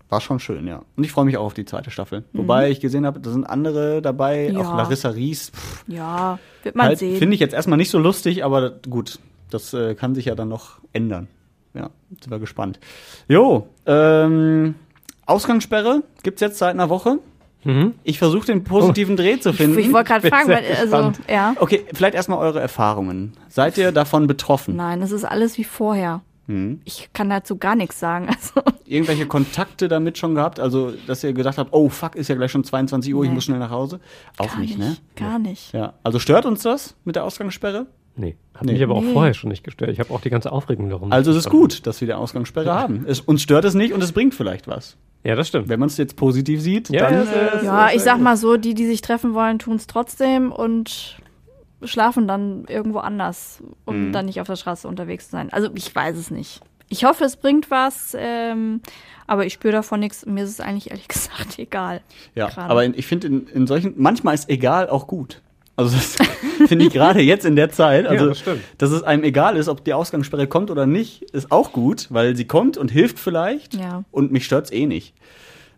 war 0.09 0.21
schon 0.21 0.39
schön, 0.39 0.67
ja. 0.67 0.83
Und 0.97 1.05
ich 1.05 1.11
freue 1.13 1.25
mich 1.25 1.37
auch 1.37 1.45
auf 1.47 1.55
die 1.55 1.65
zweite 1.65 1.91
Staffel. 1.91 2.25
Wobei 2.33 2.71
ich 2.71 2.81
gesehen 2.81 3.05
habe, 3.07 3.21
da 3.21 3.31
sind 3.31 3.45
andere 3.45 4.01
dabei, 4.03 4.49
Mhm. 4.51 4.59
Ja. 4.59 4.63
auch 4.71 4.77
Larissa 4.77 5.09
Ries. 5.11 5.51
Pff, 5.51 5.85
Ja, 5.89 6.39
wird 6.63 6.77
man 6.77 6.87
halt, 6.89 6.99
sehen. 6.99 7.17
Finde 7.19 7.35
ich 7.35 7.41
jetzt 7.41 7.55
erstmal 7.55 7.79
nicht 7.79 7.91
so 7.91 7.99
lustig, 7.99 8.45
aber 8.45 8.71
gut, 8.89 9.19
das 9.51 9.73
äh, 9.75 9.95
kann 9.95 10.15
sich 10.15 10.27
ja 10.27 10.35
dann 10.35 10.49
noch 10.49 10.79
ändern. 10.93 11.29
Ja, 11.75 11.91
sind 12.11 12.31
wir 12.31 12.39
gespannt. 12.39 12.79
Jo, 13.29 13.67
ähm, 13.87 14.77
Ausgangssperre 15.27 16.03
gibt's 16.23 16.41
jetzt 16.41 16.59
seit 16.59 16.71
einer 16.75 16.89
Woche. 16.89 17.19
Mhm. 17.65 17.95
Ich 18.05 18.19
versuche 18.19 18.47
den 18.47 18.63
positiven 18.63 19.17
Dreh 19.17 19.41
zu 19.41 19.51
ich 19.51 19.57
finden. 19.57 19.79
ich 19.79 19.93
wollte 19.93 20.09
gerade 20.11 20.29
fragen, 20.29 20.49
weil, 20.49 20.65
also, 20.79 21.13
ja. 21.29 21.55
okay, 21.59 21.85
vielleicht 21.95 22.15
erstmal 22.15 22.39
eure 22.39 22.61
Erfahrungen. 22.61 23.33
Seid 23.49 23.79
ihr 23.79 23.91
davon 23.91 24.27
betroffen? 24.27 24.77
Nein, 24.77 25.01
es 25.03 25.13
ist 25.13 25.25
alles 25.25 25.57
wie 25.57 25.65
vorher. 25.65 26.21
Hm. 26.47 26.81
Ich 26.85 27.09
kann 27.13 27.31
dazu 27.31 27.57
gar 27.57 27.75
nichts 27.77 27.99
sagen. 28.01 28.29
Also, 28.35 28.63
Irgendwelche 28.87 29.27
Kontakte 29.27 29.89
damit 29.89 30.19
schon 30.19 30.35
gehabt? 30.35 30.61
Also, 30.61 30.93
dass 31.07 31.25
ihr 31.25 31.33
gedacht 31.33 31.57
habt, 31.57 31.73
oh 31.73 31.89
fuck, 31.89 32.17
ist 32.17 32.29
ja 32.29 32.35
gleich 32.35 32.51
schon 32.51 32.65
22 32.65 33.15
Uhr, 33.15 33.23
ich 33.25 33.31
Nee. 33.31 33.35
muss 33.35 33.45
schnell 33.45 33.59
nach 33.59 33.71
Hause? 33.71 33.99
Auch 34.37 34.49
gar 34.49 34.59
nicht, 34.61 34.77
nicht, 34.79 34.79
ne? 34.79 34.97
Gar 35.17 35.39
nicht. 35.39 35.73
Ja. 35.73 35.95
Also 36.03 36.19
stört 36.19 36.45
uns 36.45 36.63
das 36.63 36.95
mit 37.05 37.17
der 37.17 37.25
Ausgangssperre? 37.25 37.87
Nee, 38.17 38.37
hat 38.55 38.65
Nee. 38.65 38.75
mich 38.75 38.83
aber 38.83 38.95
auch 38.95 39.03
Nee. 39.03 39.13
vorher 39.13 39.33
schon 39.35 39.49
nicht 39.51 39.65
gestört. 39.65 39.91
Ich 39.91 39.99
habe 40.01 40.13
auch 40.13 40.21
die 40.21 40.31
ganze 40.31 40.53
Aufregung 40.53 40.89
darum. 40.91 41.11
Also 41.13 41.31
es 41.31 41.39
ist 41.39 41.51
gut, 41.51 41.87
dass 41.87 42.01
wir 42.01 42.07
die 42.07 42.15
Ausgangssperre 42.15 42.73
haben. 42.79 43.05
Es, 43.09 43.21
uns 43.21 43.43
stört 43.43 43.65
es 43.65 43.75
nicht 43.75 43.93
und 43.95 44.03
es 44.03 44.13
bringt 44.13 44.35
vielleicht 44.35 44.69
was. 44.69 44.97
Ja, 45.25 45.35
das 45.37 45.49
stimmt. 45.49 45.69
Wenn 45.71 45.81
man 45.81 45.89
es 45.89 45.97
jetzt 45.97 46.17
positiv 46.17 46.61
sieht, 46.61 46.91
Ja, 46.91 47.09
dann. 47.09 47.15
das 47.15 47.29
ist- 47.29 47.63
äh, 47.63 47.65
Ja, 47.65 47.89
ich 47.93 48.03
sag 48.03 48.21
mal 48.21 48.37
so, 48.37 48.59
die, 48.59 48.75
die 48.75 48.85
sich 48.87 49.01
treffen 49.01 49.33
wollen, 49.33 49.59
tun 49.59 49.77
es 49.77 49.87
trotzdem 49.87 50.53
und 50.53 51.17
schlafen 51.87 52.27
dann 52.29 52.65
irgendwo 52.69 52.99
anders, 52.99 53.63
um 53.85 54.09
Mhm. 54.09 54.13
dann 54.13 54.27
nicht 54.27 54.41
auf 54.41 54.47
der 54.47 54.57
Straße 54.57 54.87
unterwegs 54.89 55.27
zu 55.27 55.33
sein. 55.33 55.53
Also 55.53 55.69
ich 55.75 55.95
weiß 55.95 56.17
es 56.17 56.31
nicht. 56.31 56.61
Ich 56.89 57.05
hoffe, 57.05 57.25
es 57.25 57.37
bringt 57.37 57.71
was, 57.71 58.15
ähm, 58.19 58.81
aber 59.27 59.47
ich 59.47 59.55
spüre 59.55 59.73
davon 59.73 60.01
nichts. 60.01 60.27
Mir 60.27 60.45
ist 60.45 60.51
es 60.51 60.61
eigentlich 60.61 60.91
ehrlich 60.91 61.09
gesagt 61.09 61.59
egal. 61.59 62.01
Ja, 62.35 62.49
gerade. 62.49 62.71
aber 62.71 62.85
in, 62.85 62.95
ich 62.95 63.07
finde 63.07 63.27
in, 63.29 63.47
in 63.49 63.67
solchen, 63.67 63.95
manchmal 63.97 64.35
ist 64.35 64.49
egal 64.51 64.89
auch 64.91 65.07
gut. 65.07 65.41
Also 65.77 65.97
das 65.97 66.17
finde 66.69 66.85
ich 66.87 66.93
gerade 66.93 67.21
jetzt 67.21 67.45
in 67.45 67.57
der 67.57 67.69
Zeit, 67.71 68.07
also 68.07 68.29
das 68.29 68.39
stimmt. 68.39 68.61
dass 68.79 68.91
es 68.93 69.03
einem 69.03 69.25
egal 69.25 69.57
ist, 69.57 69.67
ob 69.69 69.85
die 69.85 69.93
Ausgangssperre 69.93 70.47
kommt 70.47 70.71
oder 70.71 70.87
nicht, 70.87 71.23
ist 71.33 71.51
auch 71.51 71.73
gut, 71.73 72.07
weil 72.11 72.37
sie 72.37 72.45
kommt 72.47 72.77
und 72.77 72.93
hilft 72.93 73.19
vielleicht 73.19 73.75
Ja. 73.75 74.05
und 74.13 74.31
mich 74.31 74.45
stört's 74.45 74.71
eh 74.71 74.87
nicht. 74.87 75.15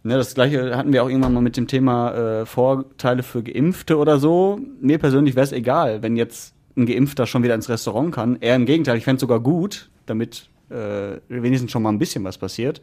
Ne, 0.06 0.16
das 0.16 0.34
gleiche 0.34 0.76
hatten 0.76 0.92
wir 0.92 1.02
auch 1.02 1.08
irgendwann 1.08 1.34
mal 1.34 1.40
mit 1.40 1.56
dem 1.56 1.66
Thema 1.66 2.12
äh, 2.14 2.46
Vorteile 2.46 3.24
für 3.24 3.42
Geimpfte 3.42 3.96
oder 3.96 4.20
so. 4.20 4.60
Mir 4.80 4.98
persönlich 4.98 5.34
wäre 5.34 5.42
es 5.42 5.50
egal, 5.50 6.00
wenn 6.02 6.14
jetzt 6.14 6.54
ein 6.76 6.86
Geimpfter 6.86 7.26
schon 7.26 7.42
wieder 7.42 7.56
ins 7.56 7.68
Restaurant 7.68 8.14
kann. 8.14 8.36
Eher 8.40 8.54
im 8.54 8.66
Gegenteil, 8.66 8.98
ich 8.98 9.04
fände 9.04 9.18
sogar 9.18 9.40
gut, 9.40 9.90
damit 10.06 10.48
äh, 10.70 11.18
wenigstens 11.28 11.72
schon 11.72 11.82
mal 11.82 11.88
ein 11.88 11.98
bisschen 11.98 12.22
was 12.22 12.38
passiert. 12.38 12.80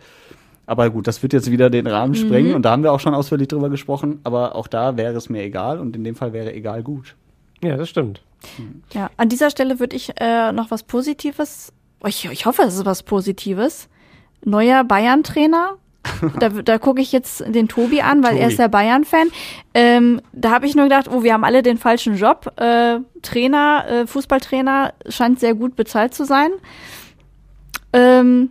Aber 0.66 0.90
gut, 0.90 1.08
das 1.08 1.24
wird 1.24 1.32
jetzt 1.32 1.50
wieder 1.50 1.70
den 1.70 1.88
Rahmen 1.88 2.14
sprengen 2.14 2.56
und 2.56 2.64
da 2.64 2.72
haben 2.72 2.84
wir 2.84 2.92
auch 2.92 3.00
schon 3.00 3.14
ausführlich 3.14 3.48
drüber 3.48 3.70
gesprochen. 3.70 4.20
Aber 4.26 4.56
auch 4.56 4.68
da 4.68 4.98
wäre 4.98 5.16
es 5.16 5.30
mir 5.30 5.44
egal 5.44 5.80
und 5.80 5.96
in 5.96 6.04
dem 6.04 6.16
Fall 6.16 6.34
wäre 6.34 6.54
egal 6.54 6.84
gut. 6.84 7.16
Ja, 7.64 7.78
das 7.78 7.88
stimmt. 7.88 8.22
Ja, 8.92 9.10
an 9.16 9.30
dieser 9.30 9.50
Stelle 9.50 9.80
würde 9.80 9.96
ich 9.96 10.12
äh, 10.20 10.52
noch 10.52 10.72
was 10.72 10.84
Positives, 10.84 11.72
ich, 12.06 12.26
ich 12.26 12.46
hoffe, 12.46 12.64
es 12.64 12.76
ist 12.76 12.86
was 12.86 13.04
Positives. 13.04 13.88
Neuer 14.44 14.84
Bayern-Trainer. 14.84 15.78
Da, 16.40 16.50
da 16.50 16.78
gucke 16.78 17.02
ich 17.02 17.12
jetzt 17.12 17.44
den 17.48 17.68
Tobi 17.68 18.02
an, 18.02 18.24
weil 18.24 18.32
Tobi. 18.32 18.42
er 18.42 18.48
ist 18.50 18.60
ja 18.60 18.68
Bayern-Fan. 18.68 19.28
Ähm, 19.74 20.22
da 20.34 20.52
habe 20.52 20.66
ich 20.66 20.76
nur 20.76 20.86
gedacht, 20.86 21.08
oh, 21.10 21.24
wir 21.24 21.34
haben 21.34 21.44
alle 21.44 21.64
den 21.64 21.78
falschen 21.78 22.16
Job. 22.18 22.52
Äh, 22.58 23.00
Trainer, 23.22 23.86
äh, 23.88 24.08
Fußballtrainer 24.08 24.94
scheint 25.08 25.40
sehr 25.40 25.56
gut 25.56 25.76
bezahlt 25.76 26.14
zu 26.14 26.26
sein. 26.26 26.52
Ähm, 27.94 28.50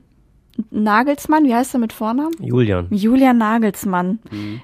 Nagelsmann, 0.70 1.44
wie 1.44 1.54
heißt 1.54 1.74
er 1.74 1.80
mit 1.80 1.92
Vornamen? 1.92 2.32
Julian. 2.40 2.86
Julian 2.90 3.38
Nagelsmann. 3.38 4.18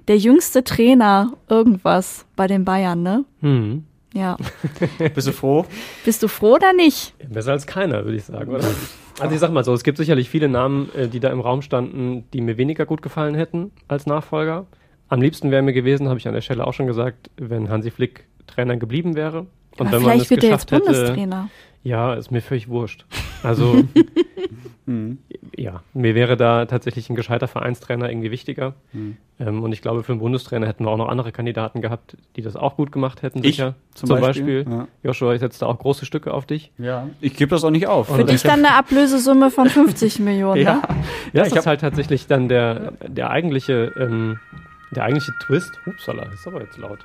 Der 0.06 0.18
jüngste 0.18 0.62
Trainer 0.62 1.32
irgendwas 1.48 2.26
bei 2.36 2.46
den 2.46 2.64
Bayern, 2.64 3.02
ne? 3.02 3.24
Mhm. 3.40 3.84
Ja. 4.14 4.36
Bist 5.14 5.26
du 5.26 5.32
froh? 5.32 5.66
Bist 6.04 6.22
du 6.22 6.28
froh 6.28 6.54
oder 6.54 6.72
nicht? 6.72 7.14
Besser 7.28 7.52
als 7.52 7.66
keiner, 7.66 8.04
würde 8.04 8.16
ich 8.16 8.24
sagen, 8.24 8.54
oder? 8.54 8.66
Also 9.20 9.34
ich 9.34 9.40
sag 9.40 9.52
mal 9.52 9.64
so, 9.64 9.74
es 9.74 9.82
gibt 9.82 9.98
sicherlich 9.98 10.28
viele 10.28 10.48
Namen, 10.48 10.90
äh, 10.94 11.08
die 11.08 11.20
da 11.20 11.28
im 11.30 11.40
Raum 11.40 11.62
standen, 11.62 12.24
die 12.32 12.40
mir 12.40 12.56
weniger 12.56 12.86
gut 12.86 13.02
gefallen 13.02 13.34
hätten 13.34 13.72
als 13.88 14.06
Nachfolger. 14.06 14.66
Am 15.08 15.20
liebsten 15.20 15.50
wäre 15.50 15.62
mir 15.62 15.72
gewesen, 15.72 16.08
habe 16.08 16.18
ich 16.18 16.28
an 16.28 16.34
der 16.34 16.40
Stelle 16.40 16.66
auch 16.66 16.74
schon 16.74 16.86
gesagt, 16.86 17.30
wenn 17.36 17.68
Hansi 17.68 17.90
Flick 17.90 18.26
Trainer 18.46 18.76
geblieben 18.76 19.16
wäre. 19.16 19.46
Und 19.78 19.86
Aber 19.86 19.92
wenn 19.92 20.02
man 20.02 20.02
vielleicht 20.02 20.24
es 20.24 20.30
wird 20.30 20.44
er 20.44 20.50
jetzt 20.50 20.68
geschafft 20.70 20.86
hätte, 20.86 20.92
Bundestrainer. 20.98 21.48
ja, 21.82 22.14
ist 22.14 22.30
mir 22.30 22.42
völlig 22.42 22.68
wurscht. 22.68 23.06
Also, 23.42 23.84
ja, 25.56 25.82
mir 25.92 26.14
wäre 26.14 26.36
da 26.36 26.64
tatsächlich 26.66 27.10
ein 27.10 27.16
gescheiter 27.16 27.46
Vereinstrainer 27.48 28.08
irgendwie 28.10 28.30
wichtiger. 28.30 28.74
Ähm, 29.38 29.62
und 29.62 29.72
ich 29.72 29.82
glaube, 29.82 30.02
für 30.02 30.12
einen 30.12 30.20
Bundestrainer 30.20 30.66
hätten 30.66 30.84
wir 30.84 30.90
auch 30.90 30.96
noch 30.96 31.08
andere 31.08 31.30
Kandidaten 31.30 31.82
gehabt, 31.82 32.16
die 32.36 32.42
das 32.42 32.56
auch 32.56 32.76
gut 32.76 32.90
gemacht 32.90 33.22
hätten, 33.22 33.38
Ich 33.44 33.56
sicher. 33.56 33.74
zum 33.94 34.08
Zum, 34.08 34.20
Beispiel, 34.20 34.64
Beispiel. 34.64 34.78
ja. 34.80 34.88
Joshua, 35.02 35.34
ich 35.34 35.40
setze 35.40 35.60
da 35.60 35.66
auch 35.66 35.78
große 35.78 36.06
Stücke 36.06 36.32
auf 36.32 36.46
dich. 36.46 36.72
Ja. 36.78 37.08
Ich 37.20 37.36
gebe 37.36 37.50
das 37.50 37.64
auch 37.64 37.70
nicht 37.70 37.86
auf. 37.86 38.08
Für 38.14 38.24
dich 38.24 38.42
dann 38.42 38.64
eine 38.64 38.74
Ablösesumme 38.74 39.50
von 39.50 39.68
50 39.70 40.20
Millionen, 40.20 40.62
Ja. 40.62 40.74
ne? 40.76 40.82
Ja, 41.34 41.42
ich 41.44 41.50
das 41.50 41.60
ist 41.60 41.66
halt 41.66 41.80
tatsächlich 41.82 42.26
dann 42.26 42.48
der, 42.48 42.92
der 43.06 43.30
eigentliche, 43.30 43.92
ähm, 43.98 44.38
der 44.90 45.04
eigentliche 45.04 45.32
Twist. 45.46 45.72
Upsala, 45.86 46.24
ist 46.32 46.46
aber 46.46 46.62
jetzt 46.62 46.78
laut. 46.78 47.00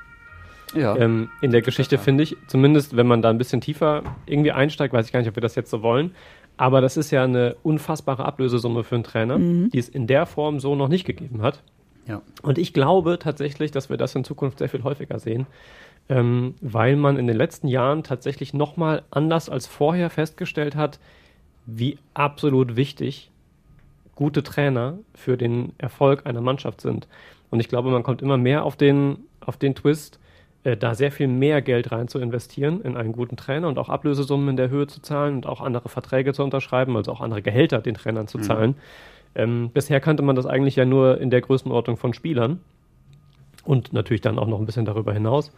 Ja. 0.76 0.96
Ähm, 0.96 1.30
in 1.42 1.52
der 1.52 1.62
Geschichte 1.62 1.98
finde 1.98 2.24
ich, 2.24 2.36
zumindest 2.48 2.96
wenn 2.96 3.08
man 3.08 3.22
da 3.22 3.30
ein 3.30 3.38
bisschen 3.38 3.62
tiefer 3.62 4.04
irgendwie 4.26 4.52
einsteigt, 4.52 4.94
weiß 4.94 5.06
ich 5.06 5.12
gar 5.14 5.20
nicht, 5.20 5.30
ob 5.30 5.36
wir 5.36 5.42
das 5.42 5.56
jetzt 5.56 5.70
so 5.70 5.82
wollen. 5.82 6.16
Aber 6.58 6.82
das 6.82 6.98
ist 6.98 7.12
ja 7.12 7.24
eine 7.24 7.56
unfassbare 7.64 8.26
Ablösesumme 8.26 8.84
für 8.84 8.96
einen 8.96 9.04
Trainer, 9.04 9.40
die 9.40 9.80
es 9.80 9.90
in 9.90 10.06
der 10.06 10.26
Form 10.26 10.60
so 10.60 10.76
noch 10.76 10.88
nicht 10.88 11.06
gegeben 11.06 11.42
hat. 11.42 11.64
ja. 12.08 12.22
Und 12.42 12.58
ich 12.58 12.74
glaube 12.74 13.18
tatsächlich, 13.20 13.72
dass 13.72 13.90
wir 13.90 13.98
das 13.98 14.14
in 14.16 14.24
Zukunft 14.24 14.60
sehr 14.60 14.70
viel 14.70 14.84
häufiger 14.84 15.18
sehen, 15.18 15.48
ähm, 16.10 16.54
weil 16.62 16.96
man 16.96 17.18
in 17.18 17.28
den 17.28 17.38
letzten 17.38 17.68
Jahren 17.68 18.04
tatsächlich 18.04 18.54
nochmal 18.54 19.04
anders 19.10 19.50
als 19.50 19.66
vorher 19.66 20.10
festgestellt 20.10 20.76
hat, 20.76 21.00
wie 21.66 21.98
absolut 22.14 22.76
wichtig 22.76 23.32
gute 24.16 24.44
Trainer 24.44 25.00
für 25.16 25.38
den 25.38 25.74
Erfolg 25.78 26.26
einer 26.26 26.42
Mannschaft 26.42 26.82
sind. 26.82 27.08
Und 27.50 27.60
ich 27.60 27.68
glaube, 27.68 27.90
man 27.90 28.04
kommt 28.04 28.22
immer 28.22 28.38
mehr 28.38 28.64
auf 28.64 28.76
den, 28.76 29.26
auf 29.40 29.58
den 29.58 29.76
Twist, 29.76 30.20
äh, 30.64 30.78
da 30.78 30.96
sehr 30.96 31.12
viel 31.12 31.28
mehr 31.28 31.62
Geld 31.62 31.92
rein 31.92 32.08
zu 32.08 32.20
investieren 32.20 32.82
in 32.82 32.96
einen 32.96 33.12
guten 33.12 33.36
Trainer 33.36 33.68
und 33.68 33.78
auch 33.78 33.90
Ablösesummen 33.90 34.50
in 34.50 34.56
der 34.56 34.70
Höhe 34.70 34.88
zu 34.88 35.02
zahlen 35.02 35.36
und 35.36 35.46
auch 35.46 35.62
andere 35.62 35.90
Verträge 35.90 36.34
zu 36.34 36.44
unterschreiben, 36.44 36.96
also 36.96 37.12
auch 37.12 37.22
andere 37.22 37.42
Gehälter 37.42 37.82
den 37.82 37.96
Trainern 37.96 38.28
zu 38.28 38.40
zahlen. 38.40 38.76
Ähm, 39.36 39.72
bisher 39.74 40.00
kannte 40.00 40.24
man 40.24 40.36
das 40.36 40.46
eigentlich 40.46 40.76
ja 40.76 40.86
nur 40.86 41.20
in 41.20 41.30
der 41.30 41.42
Größenordnung 41.42 41.98
von 41.98 42.14
Spielern 42.14 42.60
und 43.66 43.94
natürlich 43.94 44.22
dann 44.22 44.38
auch 44.38 44.48
noch 44.48 44.60
ein 44.60 44.66
bisschen 44.66 44.86
darüber 44.86 45.14
hinaus. 45.14 45.52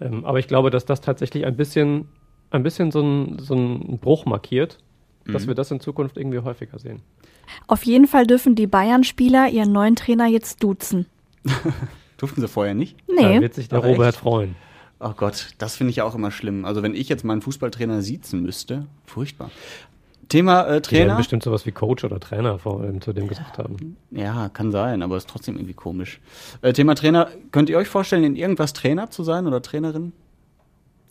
Ähm, 0.00 0.24
aber 0.24 0.38
ich 0.38 0.48
glaube, 0.48 0.70
dass 0.70 0.86
das 0.86 1.00
tatsächlich 1.00 1.44
ein 1.46 1.56
bisschen, 1.56 2.08
ein 2.50 2.62
bisschen 2.62 2.90
so 2.90 3.00
ein, 3.00 3.38
so 3.38 3.54
ein 3.54 3.98
Bruch 3.98 4.24
markiert, 4.24 4.78
dass 5.24 5.46
wir 5.46 5.54
das 5.54 5.70
in 5.70 5.78
Zukunft 5.78 6.16
irgendwie 6.16 6.40
häufiger 6.40 6.80
sehen. 6.80 7.00
Auf 7.68 7.84
jeden 7.84 8.08
Fall 8.08 8.26
dürfen 8.26 8.56
die 8.56 8.66
Bayern-Spieler 8.66 9.48
ihren 9.50 9.70
neuen 9.70 9.94
Trainer 9.94 10.26
jetzt 10.26 10.64
duzen. 10.64 11.06
Durften 12.22 12.40
sie 12.40 12.46
vorher 12.46 12.72
nicht? 12.74 12.96
Da 13.08 13.28
Nee. 13.30 13.40
wird 13.40 13.52
sich 13.54 13.68
der 13.68 13.80
Ach, 13.80 13.84
Robert 13.84 14.10
echt? 14.10 14.18
freuen. 14.18 14.54
Oh 15.00 15.10
Gott, 15.16 15.48
das 15.58 15.74
finde 15.74 15.90
ich 15.90 15.96
ja 15.96 16.04
auch 16.04 16.14
immer 16.14 16.30
schlimm. 16.30 16.64
Also 16.64 16.80
wenn 16.84 16.94
ich 16.94 17.08
jetzt 17.08 17.24
meinen 17.24 17.42
Fußballtrainer 17.42 18.00
siezen 18.00 18.42
müsste, 18.42 18.86
furchtbar. 19.04 19.50
Thema 20.28 20.60
äh, 20.62 20.64
Die 20.66 20.70
werden 20.70 20.82
Trainer. 20.82 21.16
bestimmt 21.16 21.42
sowas 21.42 21.66
wie 21.66 21.72
Coach 21.72 22.04
oder 22.04 22.20
Trainer 22.20 22.60
vor 22.60 22.80
allem 22.80 23.00
zu 23.00 23.12
dem 23.12 23.26
gesagt 23.26 23.58
haben. 23.58 23.96
Ja, 24.12 24.48
kann 24.50 24.70
sein, 24.70 25.02
aber 25.02 25.16
ist 25.16 25.28
trotzdem 25.28 25.56
irgendwie 25.56 25.74
komisch. 25.74 26.20
Äh, 26.62 26.72
Thema 26.72 26.94
Trainer, 26.94 27.26
könnt 27.50 27.68
ihr 27.68 27.76
euch 27.76 27.88
vorstellen, 27.88 28.22
in 28.22 28.36
irgendwas 28.36 28.72
Trainer 28.72 29.10
zu 29.10 29.24
sein 29.24 29.48
oder 29.48 29.60
Trainerin? 29.60 30.12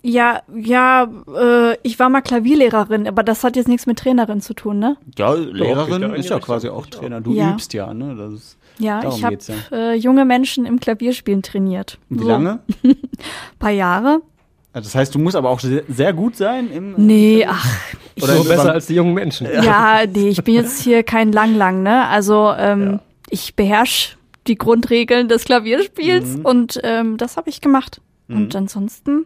Ja, 0.04 0.42
ja, 0.56 1.12
äh, 1.38 1.78
ich 1.84 2.00
war 2.00 2.08
mal 2.10 2.22
Klavierlehrerin, 2.22 3.06
aber 3.08 3.22
das 3.22 3.44
hat 3.44 3.58
jetzt 3.58 3.68
nichts 3.68 3.86
mit 3.86 4.00
Trainerin 4.00 4.40
zu 4.40 4.54
tun, 4.56 4.80
ne? 4.80 4.96
Ja, 5.18 5.34
Lehrerin 5.34 6.14
ist 6.14 6.30
ja 6.30 6.40
quasi 6.40 6.70
auch. 6.70 6.88
Trainer. 6.88 7.20
Du 7.22 7.34
Ja. 7.34 7.52
übst 7.54 7.74
ja, 7.74 7.94
ne? 7.94 8.16
Das 8.16 8.34
ist, 8.34 8.58
Ja, 8.82 9.02
Darum 9.02 9.18
ich 9.18 9.24
habe 9.24 9.38
ja. 9.72 9.78
äh, 9.92 9.96
junge 9.96 10.26
Menschen 10.26 10.66
im 10.66 10.80
Klavierspielen 10.80 11.42
trainiert. 11.42 12.00
wie 12.10 12.20
So, 12.20 12.28
lange? 12.28 12.60
Paar 13.60 13.72
Jahre. 13.72 14.22
Das 14.74 14.96
heißt, 14.96 15.14
du 15.14 15.20
musst 15.20 15.36
aber 15.36 15.50
auch 15.50 15.60
sehr, 15.60 15.84
sehr 15.90 16.14
gut 16.14 16.36
sein 16.38 16.72
im. 16.72 16.94
Nee, 16.98 17.46
ach, 17.48 17.68
Oder 18.22 18.38
so 18.38 18.44
besser 18.46 18.72
als 18.72 18.88
die 18.88 18.96
jungen 18.96 19.14
Menschen. 19.14 19.48
ja, 19.52 20.00
nee, 20.14 20.30
ich 20.30 20.44
bin 20.44 20.56
jetzt 20.56 20.82
hier 20.82 21.04
kein 21.04 21.32
Lang-Lang, 21.34 21.84
ne? 21.84 22.08
Also, 22.08 22.54
ähm, 22.58 23.00
ich 23.30 23.56
beherrsche 23.56 24.16
die 24.48 24.56
Grundregeln 24.58 25.28
des 25.28 25.44
Klavierspiels 25.44 26.38
Mhm. 26.38 26.46
und 26.46 26.80
ähm, 26.84 27.18
das 27.18 27.36
habe 27.38 27.50
ich 27.50 27.62
gemacht. 27.62 28.02
Und 28.30 28.56
ansonsten, 28.56 29.26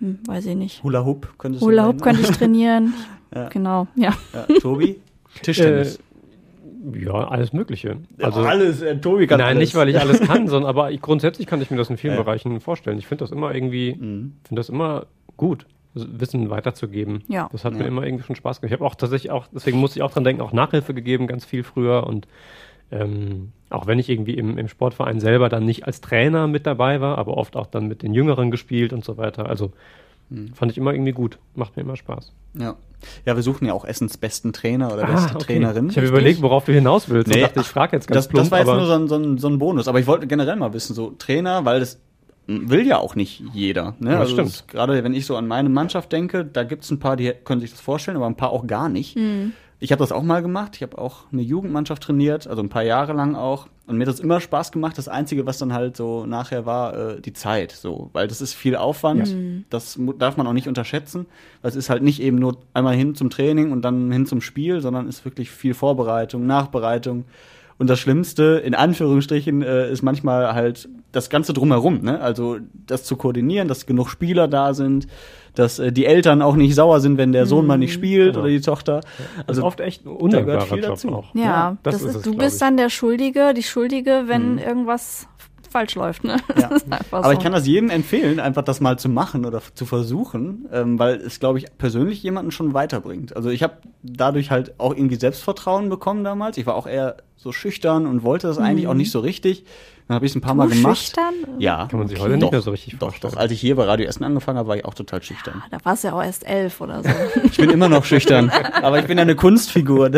hm, 0.00 0.18
weiß 0.26 0.44
ich 0.46 0.54
nicht. 0.54 0.82
Hula 0.82 1.02
Hoop 1.06 1.32
könntest 1.38 1.64
Hula 1.64 1.84
du 1.84 1.88
Hoop 1.88 2.02
könnte 2.02 2.20
ich 2.22 2.30
trainieren. 2.30 2.92
Ja. 3.34 3.48
Genau, 3.50 3.86
ja. 3.94 4.14
Ja, 4.32 4.46
Tobi? 4.60 4.98
Tischtennis. 5.42 5.98
Ja, 6.94 7.12
alles 7.28 7.52
Mögliche. 7.52 7.96
Also, 8.22 8.40
alles, 8.42 8.82
äh, 8.82 8.96
Tobi 8.98 9.26
kann 9.26 9.38
nein, 9.38 9.56
alles. 9.56 9.60
nicht, 9.68 9.74
weil 9.74 9.88
ich 9.88 9.98
alles 10.00 10.20
kann, 10.26 10.48
sondern 10.48 10.68
aber 10.68 10.90
ich, 10.90 11.00
grundsätzlich 11.00 11.46
kann 11.46 11.60
ich 11.60 11.70
mir 11.70 11.76
das 11.76 11.90
in 11.90 11.96
vielen 11.96 12.14
Ja. 12.14 12.22
Bereichen 12.22 12.60
vorstellen. 12.60 12.98
Ich 12.98 13.06
finde 13.06 13.24
das 13.24 13.30
immer 13.32 13.54
irgendwie, 13.54 13.94
Mhm. 13.94 14.34
finde 14.44 14.60
das 14.60 14.68
immer 14.68 15.06
gut, 15.36 15.66
Wissen 15.94 16.50
weiterzugeben. 16.50 17.24
Ja. 17.28 17.48
Das 17.50 17.64
hat 17.64 17.72
Ja. 17.72 17.80
mir 17.80 17.86
immer 17.86 18.04
irgendwie 18.04 18.24
schon 18.24 18.36
Spaß 18.36 18.60
gemacht. 18.60 18.72
Ich 18.72 18.78
habe 18.78 18.84
auch 18.86 18.94
tatsächlich 18.94 19.30
auch, 19.32 19.46
deswegen 19.52 19.78
musste 19.78 19.98
ich 19.98 20.02
auch 20.02 20.10
dran 20.12 20.22
denken, 20.24 20.42
auch 20.42 20.52
Nachhilfe 20.52 20.94
gegeben, 20.94 21.26
ganz 21.26 21.44
viel 21.44 21.64
früher 21.64 22.06
und 22.06 22.28
ähm, 22.90 23.52
auch 23.70 23.86
wenn 23.86 23.98
ich 23.98 24.08
irgendwie 24.08 24.34
im, 24.34 24.56
im 24.56 24.68
Sportverein 24.68 25.20
selber 25.20 25.48
dann 25.48 25.64
nicht 25.64 25.86
als 25.86 26.00
Trainer 26.00 26.46
mit 26.46 26.66
dabei 26.66 27.00
war, 27.02 27.18
aber 27.18 27.36
oft 27.36 27.54
auch 27.56 27.66
dann 27.66 27.86
mit 27.86 28.02
den 28.02 28.14
Jüngeren 28.14 28.50
gespielt 28.50 28.92
und 28.94 29.04
so 29.04 29.16
weiter. 29.18 29.46
Also 29.48 29.72
Mhm. 30.30 30.52
fand 30.54 30.72
ich 30.72 30.78
immer 30.78 30.92
irgendwie 30.92 31.12
gut. 31.12 31.38
Macht 31.54 31.76
mir 31.76 31.82
immer 31.82 31.96
Spaß. 31.96 32.32
Ja. 32.58 32.76
ja, 33.24 33.36
wir 33.36 33.42
suchen 33.42 33.66
ja 33.66 33.72
auch 33.72 33.84
Essens 33.84 34.16
besten 34.16 34.52
Trainer 34.52 34.92
oder 34.92 35.06
beste 35.06 35.32
Ah, 35.32 35.34
okay. 35.34 35.44
Trainerin. 35.54 35.88
Ich 35.90 35.96
habe 35.96 36.06
überlegt, 36.06 36.42
worauf 36.42 36.64
du 36.64 36.72
hinaus 36.72 37.08
willst. 37.08 37.28
Nee, 37.28 37.36
und 37.36 37.42
dachte, 37.42 37.60
ich 37.60 37.66
frage 37.66 37.96
jetzt 37.96 38.08
ganz 38.08 38.24
das, 38.24 38.28
plump, 38.28 38.44
das 38.44 38.50
war 38.50 38.58
jetzt 38.58 38.68
aber 38.68 38.78
nur 38.78 38.86
so 38.86 38.94
ein, 38.94 39.08
so, 39.08 39.16
ein, 39.16 39.38
so 39.38 39.48
ein 39.48 39.58
Bonus. 39.58 39.88
Aber 39.88 40.00
ich 40.00 40.06
wollte 40.06 40.26
generell 40.26 40.56
mal 40.56 40.72
wissen, 40.72 40.94
so 40.94 41.10
Trainer, 41.18 41.64
weil 41.64 41.80
das 41.80 42.00
will 42.46 42.86
ja 42.86 42.98
auch 42.98 43.14
nicht 43.14 43.42
jeder. 43.52 43.94
Ne? 44.00 44.12
Ja, 44.12 44.20
also 44.20 44.32
stimmt. 44.32 44.68
Gerade 44.68 45.04
wenn 45.04 45.12
ich 45.14 45.26
so 45.26 45.36
an 45.36 45.46
meine 45.46 45.68
Mannschaft 45.68 46.12
denke, 46.12 46.44
da 46.44 46.64
gibt 46.64 46.84
es 46.84 46.90
ein 46.90 46.98
paar, 46.98 47.16
die 47.16 47.32
können 47.44 47.60
sich 47.60 47.70
das 47.70 47.80
vorstellen, 47.80 48.16
aber 48.16 48.26
ein 48.26 48.36
paar 48.36 48.50
auch 48.50 48.66
gar 48.66 48.88
nicht. 48.88 49.16
Ich 49.80 49.92
habe 49.92 50.00
das 50.00 50.10
auch 50.10 50.22
mal 50.24 50.42
gemacht. 50.42 50.72
Ich 50.76 50.82
habe 50.82 50.98
auch 50.98 51.24
eine 51.32 51.42
Jugendmannschaft 51.42 52.02
trainiert, 52.02 52.48
also 52.48 52.62
ein 52.62 52.68
paar 52.68 52.82
Jahre 52.82 53.12
lang 53.12 53.36
auch. 53.36 53.68
Und 53.86 53.96
mir 53.96 54.04
hat 54.06 54.12
das 54.12 54.20
immer 54.20 54.40
Spaß 54.40 54.72
gemacht. 54.72 54.98
Das 54.98 55.08
Einzige, 55.08 55.46
was 55.46 55.58
dann 55.58 55.72
halt 55.72 55.96
so 55.96 56.26
nachher 56.26 56.66
war, 56.66 56.94
äh, 57.16 57.20
die 57.20 57.32
Zeit. 57.32 57.70
So, 57.72 58.10
weil 58.12 58.26
das 58.28 58.40
ist 58.40 58.54
viel 58.54 58.74
Aufwand. 58.76 59.34
Das 59.70 59.96
mu- 59.96 60.12
darf 60.12 60.36
man 60.36 60.46
auch 60.46 60.52
nicht 60.52 60.66
unterschätzen. 60.68 61.26
Weil 61.62 61.70
es 61.70 61.76
ist 61.76 61.88
halt 61.90 62.02
nicht 62.02 62.20
eben 62.20 62.38
nur 62.38 62.58
einmal 62.74 62.96
hin 62.96 63.14
zum 63.14 63.30
Training 63.30 63.70
und 63.72 63.82
dann 63.82 64.10
hin 64.10 64.26
zum 64.26 64.40
Spiel, 64.40 64.80
sondern 64.80 65.08
ist 65.08 65.24
wirklich 65.24 65.50
viel 65.50 65.74
Vorbereitung, 65.74 66.44
Nachbereitung. 66.46 67.24
Und 67.78 67.88
das 67.88 68.00
Schlimmste, 68.00 68.60
in 68.64 68.74
Anführungsstrichen, 68.74 69.62
äh, 69.62 69.90
ist 69.90 70.02
manchmal 70.02 70.52
halt 70.54 70.88
das 71.12 71.30
Ganze 71.30 71.52
drumherum. 71.52 72.02
Ne? 72.02 72.20
Also 72.20 72.58
das 72.86 73.04
zu 73.04 73.16
koordinieren, 73.16 73.68
dass 73.68 73.86
genug 73.86 74.08
Spieler 74.10 74.48
da 74.48 74.74
sind, 74.74 75.06
dass 75.58 75.78
äh, 75.78 75.92
die 75.92 76.06
Eltern 76.06 76.42
auch 76.42 76.56
nicht 76.56 76.74
sauer 76.74 77.00
sind, 77.00 77.18
wenn 77.18 77.32
der 77.32 77.46
Sohn 77.46 77.66
mal 77.66 77.78
nicht 77.78 77.92
spielt 77.92 78.34
genau. 78.34 78.40
oder 78.40 78.48
die 78.48 78.60
Tochter. 78.60 79.00
Also 79.46 79.64
oft 79.64 79.80
echt 79.80 80.06
undankbarer 80.06 80.60
viel 80.62 80.78
Job 80.78 80.86
dazu. 80.90 81.08
auch. 81.12 81.34
Ja, 81.34 81.42
Ja, 81.42 81.76
das 81.82 81.94
das 81.94 82.02
ist 82.02 82.08
ist, 82.10 82.16
es, 82.16 82.22
du 82.22 82.36
bist 82.36 82.54
ich. 82.56 82.60
dann 82.60 82.76
der 82.76 82.90
Schuldige, 82.90 83.54
die 83.54 83.62
Schuldige, 83.62 84.24
wenn 84.26 84.58
irgendwas 84.58 85.26
falsch 85.70 85.94
läuft, 85.96 86.24
ne? 86.24 86.36
Ja. 86.60 86.68
Das 86.68 86.82
ist 86.82 86.92
einfach 86.92 87.18
Aber 87.18 87.26
so. 87.26 87.32
ich 87.32 87.38
kann 87.40 87.52
das 87.52 87.66
jedem 87.66 87.90
empfehlen, 87.90 88.40
einfach 88.40 88.62
das 88.62 88.80
mal 88.80 88.98
zu 88.98 89.08
machen 89.08 89.44
oder 89.44 89.60
zu 89.74 89.84
versuchen, 89.84 90.66
ähm, 90.72 90.98
weil 90.98 91.16
es, 91.16 91.40
glaube 91.40 91.58
ich, 91.58 91.66
persönlich 91.76 92.22
jemanden 92.22 92.50
schon 92.50 92.74
weiterbringt. 92.74 93.36
Also 93.36 93.50
ich 93.50 93.62
habe 93.62 93.74
dadurch 94.02 94.50
halt 94.50 94.74
auch 94.78 94.94
irgendwie 94.94 95.16
Selbstvertrauen 95.16 95.88
bekommen 95.88 96.24
damals. 96.24 96.56
Ich 96.56 96.66
war 96.66 96.74
auch 96.74 96.86
eher 96.86 97.18
so 97.36 97.52
schüchtern 97.52 98.06
und 98.06 98.22
wollte 98.22 98.46
das 98.46 98.58
eigentlich 98.58 98.88
auch 98.88 98.94
nicht 98.94 99.10
so 99.10 99.20
richtig. 99.20 99.64
Dann 100.08 100.14
habe 100.14 100.24
ich 100.26 100.32
es 100.32 100.36
ein 100.36 100.40
paar 100.40 100.54
Mal 100.54 100.68
Du 100.68 100.74
gemacht. 100.74 100.96
schüchtern? 100.96 101.34
Ja. 101.58 101.86
Kann 101.86 101.98
man 101.98 102.08
sich 102.08 102.16
Okay. 102.16 102.24
heute 102.24 102.34
nicht 102.36 102.44
Doch, 102.44 102.50
mehr 102.52 102.60
so 102.62 102.70
richtig 102.70 102.94
Doch, 102.94 103.08
vorstellen. 103.10 103.34
doch. 103.34 103.38
Als 103.40 103.52
ich 103.52 103.60
hier 103.60 103.76
bei 103.76 103.84
Radio 103.84 104.06
Essen 104.06 104.24
angefangen 104.24 104.56
habe, 104.58 104.68
war 104.70 104.76
ich 104.76 104.84
auch 104.86 104.94
total 104.94 105.22
schüchtern. 105.22 105.62
Da 105.70 105.76
warst 105.84 106.02
du 106.02 106.08
ja 106.08 106.14
auch 106.14 106.22
erst 106.22 106.46
elf 106.48 106.80
oder 106.80 107.02
so. 107.02 107.10
Ich 107.44 107.58
bin 107.58 107.68
immer 107.70 107.88
noch 107.90 108.04
schüchtern, 108.06 108.50
aber 108.82 108.98
ich 109.00 109.06
bin 109.06 109.18
ja 109.18 109.22
eine 109.22 109.36
Kunstfigur. 109.36 110.10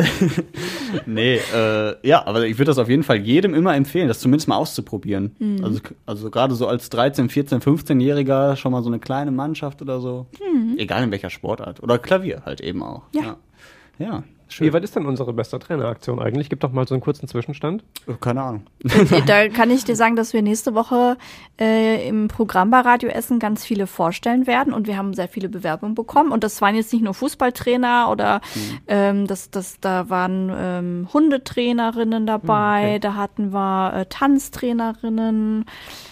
nee, 1.07 1.37
äh, 1.55 1.97
ja, 2.07 2.25
aber 2.27 2.47
ich 2.47 2.57
würde 2.59 2.67
das 2.71 2.79
auf 2.79 2.89
jeden 2.89 3.03
Fall 3.03 3.17
jedem 3.17 3.53
immer 3.55 3.75
empfehlen, 3.75 4.09
das 4.09 4.21
zumindest 4.21 4.49
mal 4.49 4.57
auszuprobieren. 4.57 5.35
Also, 5.63 5.81
also 6.07 6.31
gerade 6.31 6.55
so 6.55 6.67
als 6.69 6.89
13, 6.91 7.29
14, 7.29 7.61
15-Jähriger 7.61 8.57
schon 8.57 8.73
mal 8.73 8.83
so 8.83 8.89
eine 8.91 8.99
kleine 9.01 9.31
Mannschaft 9.33 9.83
oder 9.83 10.01
so. 10.01 10.27
Egal 10.77 11.03
in 11.05 11.11
welcher 11.11 11.31
Sportart. 11.31 11.83
Oder 11.83 11.99
Klavier 11.99 12.43
halt 12.47 12.61
eben 12.61 12.83
auch. 12.83 13.03
Ja. 13.13 13.23
Ja, 13.23 14.07
ja 14.07 14.23
Wie 14.51 14.55
schön. 14.55 14.73
weit 14.73 14.85
ist 14.85 14.97
denn 14.97 15.07
unsere 15.07 15.33
beste 15.33 15.59
Traineraktion 15.59 16.21
eigentlich? 16.21 16.51
Gib 16.51 16.61
doch 16.61 16.73
mal 16.73 16.87
so 16.87 16.95
einen 16.95 17.03
kurzen 17.03 17.29
Zwischenstand. 17.29 17.85
Keine 18.21 18.43
Ahnung. 18.43 18.67
da 19.27 19.49
kann 19.49 19.71
ich 19.71 19.85
dir 19.85 19.97
sagen, 19.97 20.17
dass 20.17 20.33
wir 20.33 20.43
nächste 20.43 20.75
Woche 20.75 21.17
äh, 21.59 22.09
im 22.09 22.29
Programm 22.29 22.71
bei 22.71 22.81
Radio 22.81 23.09
Essen 23.11 23.39
ganz 23.39 23.65
viele 23.65 23.87
vorstellen 23.87 24.47
werden 24.47 24.73
und 24.73 24.87
wir 24.87 24.97
haben 24.97 25.15
sehr 25.15 25.29
viele 25.29 25.49
Bewerbungen 25.49 25.95
bekommen 25.95 26.33
und 26.33 26.43
das 26.43 26.61
waren 26.61 26.75
jetzt 26.75 26.93
nicht 26.93 27.03
nur 27.03 27.15
Fußballtrainer 27.15 28.09
oder 28.11 28.41
ähm, 28.89 29.27
das, 29.27 29.51
das, 29.51 29.79
da 29.81 30.11
waren 30.11 30.51
ähm, 30.55 31.09
Hundetrainerinnen 31.13 32.27
dabei, 32.27 32.91
okay. 32.91 32.99
da 33.01 33.15
hatten 33.15 33.53
wir 33.53 33.93
äh, 33.95 34.07
Tanztrainerinnen, 34.07 35.65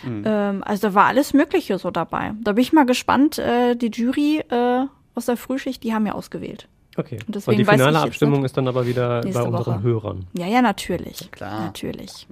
ähm, 0.05 0.62
also 0.64 0.88
da 0.88 0.94
war 0.94 1.07
alles 1.07 1.35
Mögliche 1.35 1.79
so 1.79 1.90
dabei. 1.90 2.33
Da 2.42 2.53
bin 2.53 2.62
ich 2.62 2.72
mal 2.72 2.87
gespannt, 2.87 3.38
äh, 3.38 3.74
die 3.74 3.90
Jury 3.90 4.44
äh, 4.48 4.87
aus 5.14 5.27
der 5.27 5.37
Frühschicht, 5.37 5.83
die 5.83 5.92
haben 5.92 6.07
ja 6.07 6.12
ausgewählt. 6.12 6.68
Okay. 6.98 7.18
Und 7.26 7.37
deswegen 7.37 7.59
die 7.59 7.66
weiß 7.66 7.76
ich 7.76 7.80
finale 7.80 8.01
Abstimmung 8.01 8.44
ist 8.44 8.57
dann 8.57 8.66
aber 8.66 8.86
wieder 8.86 9.20
bei 9.20 9.28
unseren 9.28 9.53
Woche. 9.53 9.82
Hörern. 9.82 10.26
Ja, 10.36 10.46
ja, 10.46 10.61
natürlich. 10.61 11.30
Klar. 11.30 11.66
Natürlich. 11.66 12.26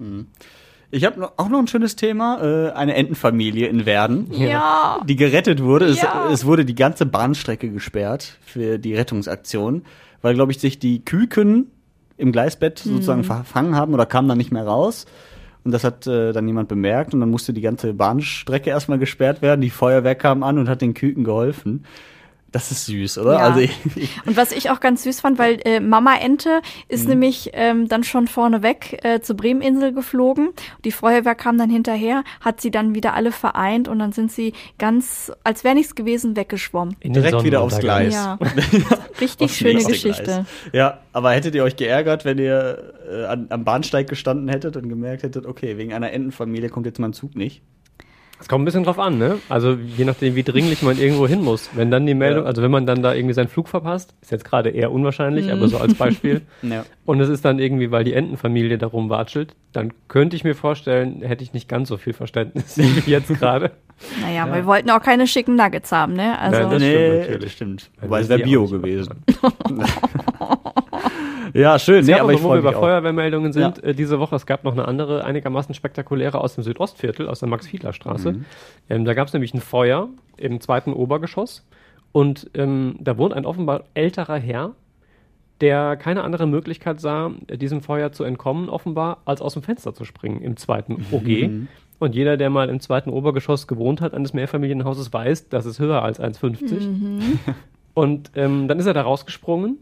Ich 0.91 1.05
habe 1.05 1.21
noch, 1.21 1.35
auch 1.37 1.49
noch 1.49 1.61
ein 1.61 1.69
schönes 1.69 1.95
Thema, 1.95 2.41
äh, 2.43 2.73
eine 2.73 2.97
Entenfamilie 2.97 3.69
in 3.69 3.87
Werden. 3.87 4.27
Ja. 4.33 5.01
die 5.07 5.15
gerettet 5.15 5.63
wurde. 5.63 5.89
Ja. 5.93 6.27
Es, 6.27 6.41
es 6.41 6.47
wurde 6.47 6.65
die 6.65 6.75
ganze 6.75 7.07
Bahnstrecke 7.07 7.71
gesperrt 7.71 8.39
für 8.45 8.79
die 8.79 8.95
Rettungsaktion. 8.95 9.85
weil, 10.21 10.35
glaube 10.35 10.51
ich, 10.51 10.59
sich 10.59 10.81
die 10.81 11.05
Küken 11.05 11.71
im 12.17 12.33
Gleisbett 12.33 12.81
sozusagen 12.81 13.23
verfangen 13.25 13.77
haben 13.77 13.95
oder 13.95 14.05
kamen 14.07 14.29
dann 14.29 14.39
nicht 14.39 14.51
mehr 14.51 14.67
raus. 14.67 15.07
Und 15.63 15.73
das 15.73 15.85
hat 15.85 16.07
äh, 16.07 16.33
dann 16.33 16.47
jemand 16.47 16.69
bemerkt 16.69 17.15
und 17.15 17.21
dann 17.21 17.31
musste 17.31 17.53
die 17.53 17.61
ganze 17.61 17.93
Bahnstrecke 17.95 18.71
erstmal 18.71 18.99
gesperrt 18.99 19.43
werden. 19.43 19.61
Die 19.61 19.71
Feuerwehr 19.71 20.15
kam 20.15 20.43
an 20.43 20.59
und 20.59 20.69
hat 20.69 20.81
den 20.81 20.95
Küken 20.95 21.25
geholfen. 21.25 21.85
Das 22.57 22.71
ist 22.71 22.87
süß, 22.87 23.19
oder? 23.19 23.35
Ja. 23.35 23.39
Also 23.41 23.61
ich, 23.61 23.79
ich, 23.97 24.11
Und 24.25 24.39
was 24.39 24.51
ich 24.51 24.71
auch 24.71 24.81
ganz 24.81 25.03
süß 25.03 25.21
fand, 25.21 25.39
weil 25.39 25.61
äh, 25.67 25.79
Mama 25.79 26.17
Ente 26.17 26.63
ist 26.89 27.07
nämlich 27.07 27.51
ähm, 27.53 27.87
dann 27.87 28.03
schon 28.03 28.29
vorneweg 28.29 29.05
äh, 29.05 29.21
zur 29.21 29.37
Bremeninsel 29.37 29.93
geflogen. 29.93 30.55
Die 30.83 30.91
Feuerwehr 30.91 31.35
kam 31.35 31.59
dann 31.59 31.69
hinterher, 31.69 32.25
hat 32.41 32.63
sie 32.63 32.71
dann 32.71 32.95
wieder 32.95 33.13
alle 33.13 33.31
vereint 33.31 33.89
und 33.89 33.99
dann 33.99 34.13
sind 34.13 34.33
sie 34.33 34.55
ganz, 34.79 35.31
als 35.45 35.65
wäre 35.65 35.75
nichts 35.75 35.95
gewesen, 35.95 36.35
weggeschwommen. 36.35 36.97
In 37.01 37.13
direkt 37.13 37.45
wieder 37.45 37.61
aufs. 37.61 37.79
Gleis. 37.79 38.15
Ja, 38.15 38.39
richtig 39.21 39.51
Aufs 39.51 39.57
schöne 39.59 39.85
Geschichte. 39.85 40.23
Gleis. 40.23 40.47
Ja, 40.73 41.01
aber 41.13 41.33
hättet 41.33 41.55
ihr 41.55 41.63
euch 41.63 41.77
geärgert, 41.77 42.25
wenn 42.25 42.39
ihr 42.39 42.95
äh, 43.07 43.25
an, 43.27 43.49
am 43.51 43.65
Bahnsteig 43.65 44.09
gestanden 44.09 44.49
hättet 44.49 44.79
und 44.79 44.89
gemerkt 44.89 45.25
hättet, 45.25 45.45
okay, 45.45 45.77
wegen 45.77 45.93
einer 45.93 46.11
Entenfamilie 46.11 46.71
kommt 46.71 46.87
jetzt 46.87 47.01
mein 47.01 47.13
Zug 47.13 47.37
nicht? 47.37 47.61
Es 48.39 48.49
kommt 48.49 48.63
ein 48.63 48.65
bisschen 48.67 48.85
drauf 48.85 48.99
an, 48.99 49.17
ne? 49.17 49.39
Also 49.49 49.73
je 49.97 50.05
nachdem, 50.05 50.35
wie 50.35 50.43
dringlich 50.43 50.83
man 50.83 50.99
irgendwo 50.99 51.27
hin 51.27 51.43
muss. 51.43 51.71
Wenn 51.73 51.91
dann 51.91 52.05
die 52.07 52.15
Meldung, 52.15 52.43
Ja. 52.45 52.49
also 52.49 52.63
wenn 52.63 52.71
man 52.71 52.87
dann 52.87 53.03
da 53.03 53.15
irgendwie 53.15 53.33
seinen 53.33 53.49
Flug 53.49 53.67
verpasst, 53.69 54.15
ist 54.21 54.31
jetzt 54.31 54.45
gerade 54.45 54.69
eher 54.71 54.93
unwahrscheinlich, 54.93 55.51
aber 55.51 55.69
so 55.69 55.79
als 55.79 55.95
Beispiel. 55.95 56.43
Ja. 56.63 56.85
Und 57.07 57.21
es 57.21 57.29
ist 57.29 57.45
dann 57.45 57.59
irgendwie, 57.59 57.91
weil 57.91 58.05
die 58.05 58.13
Entenfamilie 58.13 58.77
darum 58.79 59.09
watschelt, 59.09 59.55
dann 59.73 59.93
könnte 60.09 60.37
ich 60.37 60.45
mir 60.45 60.55
vorstellen, 60.55 61.23
hätte 61.23 61.45
ich 61.45 61.53
nicht 61.55 61.69
ganz 61.69 61.89
so 61.89 61.97
viel 61.97 62.13
Verständnis 62.13 62.77
wie 63.07 63.11
jetzt 63.11 63.29
gerade. 63.29 63.71
Naja, 64.21 64.53
wir 64.53 64.67
wollten 64.67 64.91
auch 64.91 65.01
keine 65.03 65.27
schicken 65.27 65.57
Nuggets 65.57 65.91
haben, 65.93 66.13
ne? 66.13 66.39
Also, 66.39 66.61
Nein, 66.61 66.71
das 66.71 66.83
nee, 66.83 66.93
stimmt 66.93 67.19
natürlich. 67.21 67.43
das 67.45 67.53
stimmt. 67.53 67.91
Ja, 67.97 68.03
Wobei 68.03 68.17
das 68.19 68.25
es 68.25 68.29
wäre 68.31 68.43
Bio 68.43 68.67
gewesen. 68.67 69.15
ja, 71.55 71.79
schön. 71.79 72.05
Nee, 72.05 72.15
aber 72.15 72.33
ich 72.33 72.43
wo 72.43 72.55
wir 72.55 72.63
bei 72.63 72.77
auch. 72.77 72.81
Feuerwehrmeldungen 72.81 73.53
sind, 73.53 73.79
Ja. 73.79 73.83
äh, 73.91 73.95
diese 73.95 74.19
Woche, 74.19 74.37
es 74.37 74.47
gab 74.47 74.65
noch 74.65 74.73
eine 74.73 74.87
andere, 74.87 75.25
einigermaßen 75.25 75.75
spektakuläre 75.75 76.41
aus 76.41 76.55
dem 76.55 76.65
Südostviertel, 76.65 77.29
aus 77.29 77.41
der 77.41 77.49
Max-Fiedler-Straße. 77.49 78.33
Mhm. 78.33 78.45
Ähm, 78.89 79.05
da 79.05 79.15
gab 79.15 79.29
es 79.29 79.33
nämlich 79.33 79.55
ein 79.55 79.61
Feuer 79.61 80.09
im 80.37 80.61
zweiten 80.61 80.93
Obergeschoss 80.93 81.67
und 82.13 82.51
ähm, 82.55 82.97
da 83.01 83.19
wohnt 83.19 83.35
ein 83.35 83.47
offenbar 83.47 83.85
älterer 83.95 84.39
Herr, 84.39 84.73
der 85.61 85.97
keine 85.97 86.23
andere 86.23 86.47
Möglichkeit 86.47 87.01
sah, 87.01 87.31
diesem 87.51 87.81
Feuer 87.81 88.13
zu 88.13 88.25
entkommen, 88.25 88.69
offenbar, 88.69 89.19
als 89.25 89.41
aus 89.41 89.55
dem 89.55 89.63
Fenster 89.63 89.95
zu 89.95 90.05
springen 90.05 90.43
im 90.43 90.57
zweiten 90.57 91.07
OG. 91.13 91.27
Mhm. 91.49 91.69
Und 91.99 92.15
jeder, 92.15 92.37
der 92.37 92.51
mal 92.51 92.69
im 92.69 92.81
zweiten 92.81 93.09
Obergeschoss 93.09 93.67
gewohnt 93.67 94.03
hat 94.03 94.13
eines 94.13 94.35
Mehrfamilienhauses, 94.35 95.15
weiß, 95.15 95.49
das 95.49 95.65
ist 95.65 95.79
höher 95.79 96.03
als 96.03 96.21
1,50. 96.21 96.89
Und 97.95 98.33
ähm, 98.35 98.69
dann 98.69 98.79
ist 98.79 98.85
er 98.85 98.93
da 98.93 99.01
rausgesprungen 99.01 99.79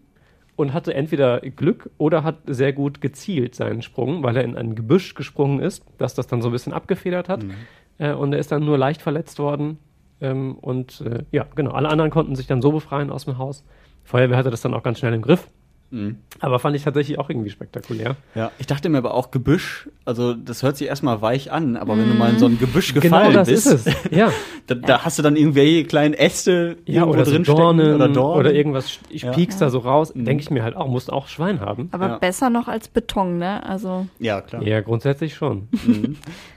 und 0.56 0.72
hatte 0.72 0.94
entweder 0.94 1.40
Glück 1.40 1.90
oder 1.98 2.22
hat 2.22 2.38
sehr 2.46 2.72
gut 2.72 3.00
gezielt 3.00 3.54
seinen 3.54 3.82
Sprung, 3.82 4.22
weil 4.22 4.36
er 4.36 4.44
in 4.44 4.56
ein 4.56 4.74
Gebüsch 4.74 5.14
gesprungen 5.14 5.60
ist, 5.60 5.84
das 5.98 6.14
das 6.14 6.26
dann 6.26 6.42
so 6.42 6.48
ein 6.48 6.52
bisschen 6.52 6.72
abgefedert 6.72 7.28
hat. 7.28 7.44
Äh, 7.98 8.12
und 8.12 8.32
er 8.32 8.38
ist 8.38 8.52
dann 8.52 8.64
nur 8.64 8.78
leicht 8.78 9.02
verletzt 9.02 9.38
worden. 9.38 9.78
Ähm, 10.20 10.56
und 10.56 11.00
äh, 11.00 11.24
ja, 11.32 11.46
genau, 11.54 11.72
alle 11.72 11.88
anderen 11.88 12.10
konnten 12.10 12.36
sich 12.36 12.46
dann 12.46 12.62
so 12.62 12.72
befreien 12.72 13.10
aus 13.10 13.24
dem 13.24 13.38
Haus. 13.38 13.64
Die 14.04 14.08
Feuerwehr 14.08 14.36
hatte 14.36 14.50
das 14.50 14.60
dann 14.60 14.74
auch 14.74 14.82
ganz 14.82 14.98
schnell 14.98 15.14
im 15.14 15.22
Griff. 15.22 15.48
Mhm. 15.94 16.16
Aber 16.40 16.58
fand 16.58 16.74
ich 16.74 16.82
tatsächlich 16.82 17.18
auch 17.18 17.30
irgendwie 17.30 17.50
spektakulär. 17.50 18.16
Ja, 18.34 18.50
ich 18.58 18.66
dachte 18.66 18.88
mir 18.88 18.98
aber 18.98 19.14
auch 19.14 19.30
Gebüsch, 19.30 19.88
also 20.04 20.34
das 20.34 20.62
hört 20.64 20.76
sich 20.76 20.88
erstmal 20.88 21.22
weich 21.22 21.52
an, 21.52 21.76
aber 21.76 21.96
wenn 21.96 22.08
du 22.08 22.14
mal 22.14 22.30
in 22.30 22.38
so 22.40 22.46
ein 22.46 22.58
Gebüsch 22.58 22.92
gefallen 22.94 23.28
genau 23.30 23.38
das 23.40 23.48
bist, 23.48 23.66
ist 23.66 23.86
es. 23.86 23.94
Ja. 24.10 24.30
Da, 24.66 24.74
da 24.76 25.04
hast 25.04 25.18
du 25.18 25.22
dann 25.22 25.36
irgendwelche 25.36 25.84
kleinen 25.84 26.14
Äste 26.14 26.78
Ja, 26.86 27.02
irgendwo 27.02 27.12
oder 27.12 27.26
so 27.26 27.32
drin 27.32 27.44
Dornen 27.44 27.80
stecken 27.80 27.94
oder 27.96 28.08
Dornen. 28.08 28.40
oder 28.40 28.54
irgendwas, 28.54 28.98
ich 29.10 29.20
Ja. 29.22 29.30
piekst 29.32 29.60
da 29.60 29.68
so 29.68 29.80
raus, 29.80 30.10
denke 30.14 30.42
ich 30.42 30.50
mir 30.50 30.62
halt 30.62 30.74
auch, 30.74 30.88
musst 30.88 31.12
auch 31.12 31.28
Schwein 31.28 31.60
haben. 31.60 31.90
aber 31.92 32.06
Ja. 32.08 32.16
besser 32.18 32.48
noch 32.48 32.66
als 32.66 32.88
Beton, 32.88 33.36
ne? 33.36 33.62
Also, 33.66 34.06
Ja, 34.18 34.40
klar. 34.40 34.62
Ja, 34.62 34.80
grundsätzlich 34.80 35.34
schon. 35.34 35.68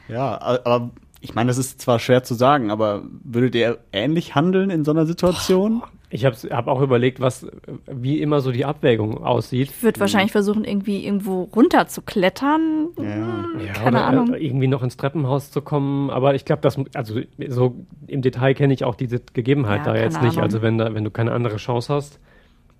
Ja, 0.08 0.36
a- 0.38 0.60
aber 0.64 0.92
ich 1.20 1.36
meine, 1.36 1.48
das 1.50 1.58
ist 1.58 1.82
zwar 1.82 2.00
schwer 2.00 2.24
zu 2.24 2.34
sagen, 2.34 2.72
aber 2.72 3.04
würdet 3.26 3.56
ihr 3.56 3.80
ähnlich 3.92 4.36
handeln 4.36 4.70
in 4.70 4.86
so 4.86 4.92
einer 4.92 5.06
Situation? 5.06 5.84
Ich 6.10 6.24
habe 6.24 6.36
hab 6.52 6.68
auch 6.68 6.82
überlegt, 6.82 7.20
was, 7.20 7.46
wie 7.86 8.22
immer 8.22 8.40
so 8.40 8.54
die 8.54 8.64
Abwägung 8.64 9.24
aussieht. 9.24 9.72
ich 9.72 9.84
würde 9.84 10.00
wahrscheinlich 10.00 10.32
versuchen, 10.32 10.64
irgendwie 10.64 11.06
irgendwo 11.06 11.44
runter 11.54 11.88
zu 11.88 12.02
klettern. 12.02 12.88
Ja. 12.98 13.04
Ja, 13.66 13.74
Keine 13.74 13.88
oder 13.98 14.06
Ahnung. 14.06 14.34
äh, 14.34 14.38
irgendwie 14.46 14.68
noch 14.68 14.84
ins 14.84 14.96
Treppenhaus 14.96 15.52
zu 15.52 15.62
kommen. 15.62 16.10
Aber 16.10 16.34
ich 16.34 16.46
glaube, 16.46 16.62
das, 16.62 16.80
also 16.94 17.20
so 17.50 17.76
im 18.08 18.22
Detail 18.22 18.54
kenne 18.54 18.74
ich 18.74 18.86
auch 18.86 18.96
diese 18.96 19.20
Gegebenheit 19.34 19.86
Ja, 19.86 19.94
da 19.94 20.00
jetzt 20.00 20.22
nicht. 20.22 20.34
Ahnung. 20.38 20.44
Also 20.44 20.62
wenn 20.62 20.78
da, 20.78 20.94
wenn 20.94 21.04
du 21.04 21.12
keine 21.12 21.34
andere 21.34 21.58
Chance 21.58 21.94
hast, 21.94 22.20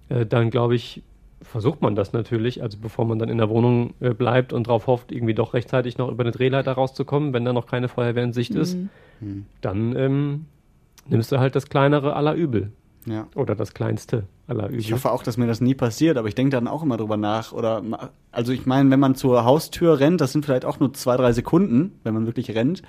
äh, 0.08 0.26
dann 0.26 0.50
glaube 0.50 0.76
ich, 0.76 1.04
versucht 1.42 1.82
man 1.82 1.96
das 1.96 2.14
natürlich. 2.14 2.64
Also 2.64 2.78
bevor 2.82 3.04
man 3.06 3.20
dann 3.20 3.28
in 3.28 3.40
der 3.40 3.50
Wohnung 3.50 3.94
äh, 4.00 4.14
bleibt 4.14 4.54
und 4.54 4.68
darauf 4.68 4.88
hofft, 4.88 5.12
irgendwie 5.12 5.34
doch 5.34 5.54
rechtzeitig 5.54 5.98
noch 5.98 6.10
über 6.10 6.24
eine 6.24 6.32
Drehleiter 6.32 6.72
rauszukommen, 6.72 7.34
wenn 7.34 7.44
da 7.44 7.52
noch 7.52 7.68
keine 7.68 7.90
Feuerwehr 7.90 8.24
in 8.24 8.32
Sicht 8.34 8.56
ist, 8.56 8.78
Mhm. 9.20 9.46
dann 9.62 9.96
ähm, 9.98 10.46
nimmst 11.10 11.32
du 11.32 11.40
halt 11.40 11.56
das 11.56 11.68
kleinere 11.70 12.16
aller 12.16 12.34
Übel. 12.36 12.72
Ja. 13.08 13.28
Oder 13.36 13.56
das 13.56 13.74
kleinste 13.74 14.24
aller 14.48 14.68
Übel. 14.68 14.80
Ich 14.80 14.92
hoffe 14.92 15.12
auch, 15.12 15.24
dass 15.24 15.38
mir 15.38 15.48
das 15.48 15.62
nie 15.62 15.74
passiert, 15.76 16.18
aber 16.18 16.28
ich 16.28 16.36
denke 16.36 16.52
dann 16.52 16.68
auch 16.68 16.84
immer 16.84 16.98
drüber 16.98 17.18
nach. 17.18 17.54
Oder 17.54 17.82
ma- 17.82 18.10
also 18.32 18.52
ich 18.52 18.66
meine, 18.66 18.90
wenn 18.92 19.00
man 19.00 19.16
zur 19.16 19.46
Haustür 19.46 20.00
rennt, 20.00 20.20
das 20.22 20.34
sind 20.34 20.46
vielleicht 20.46 20.66
auch 20.66 20.80
nur 20.80 20.94
zwei, 20.94 21.16
drei 21.18 21.32
Sekunden, 21.32 22.00
wenn 22.04 22.14
man 22.14 22.26
wirklich 22.26 22.54
rennt. 22.54 22.82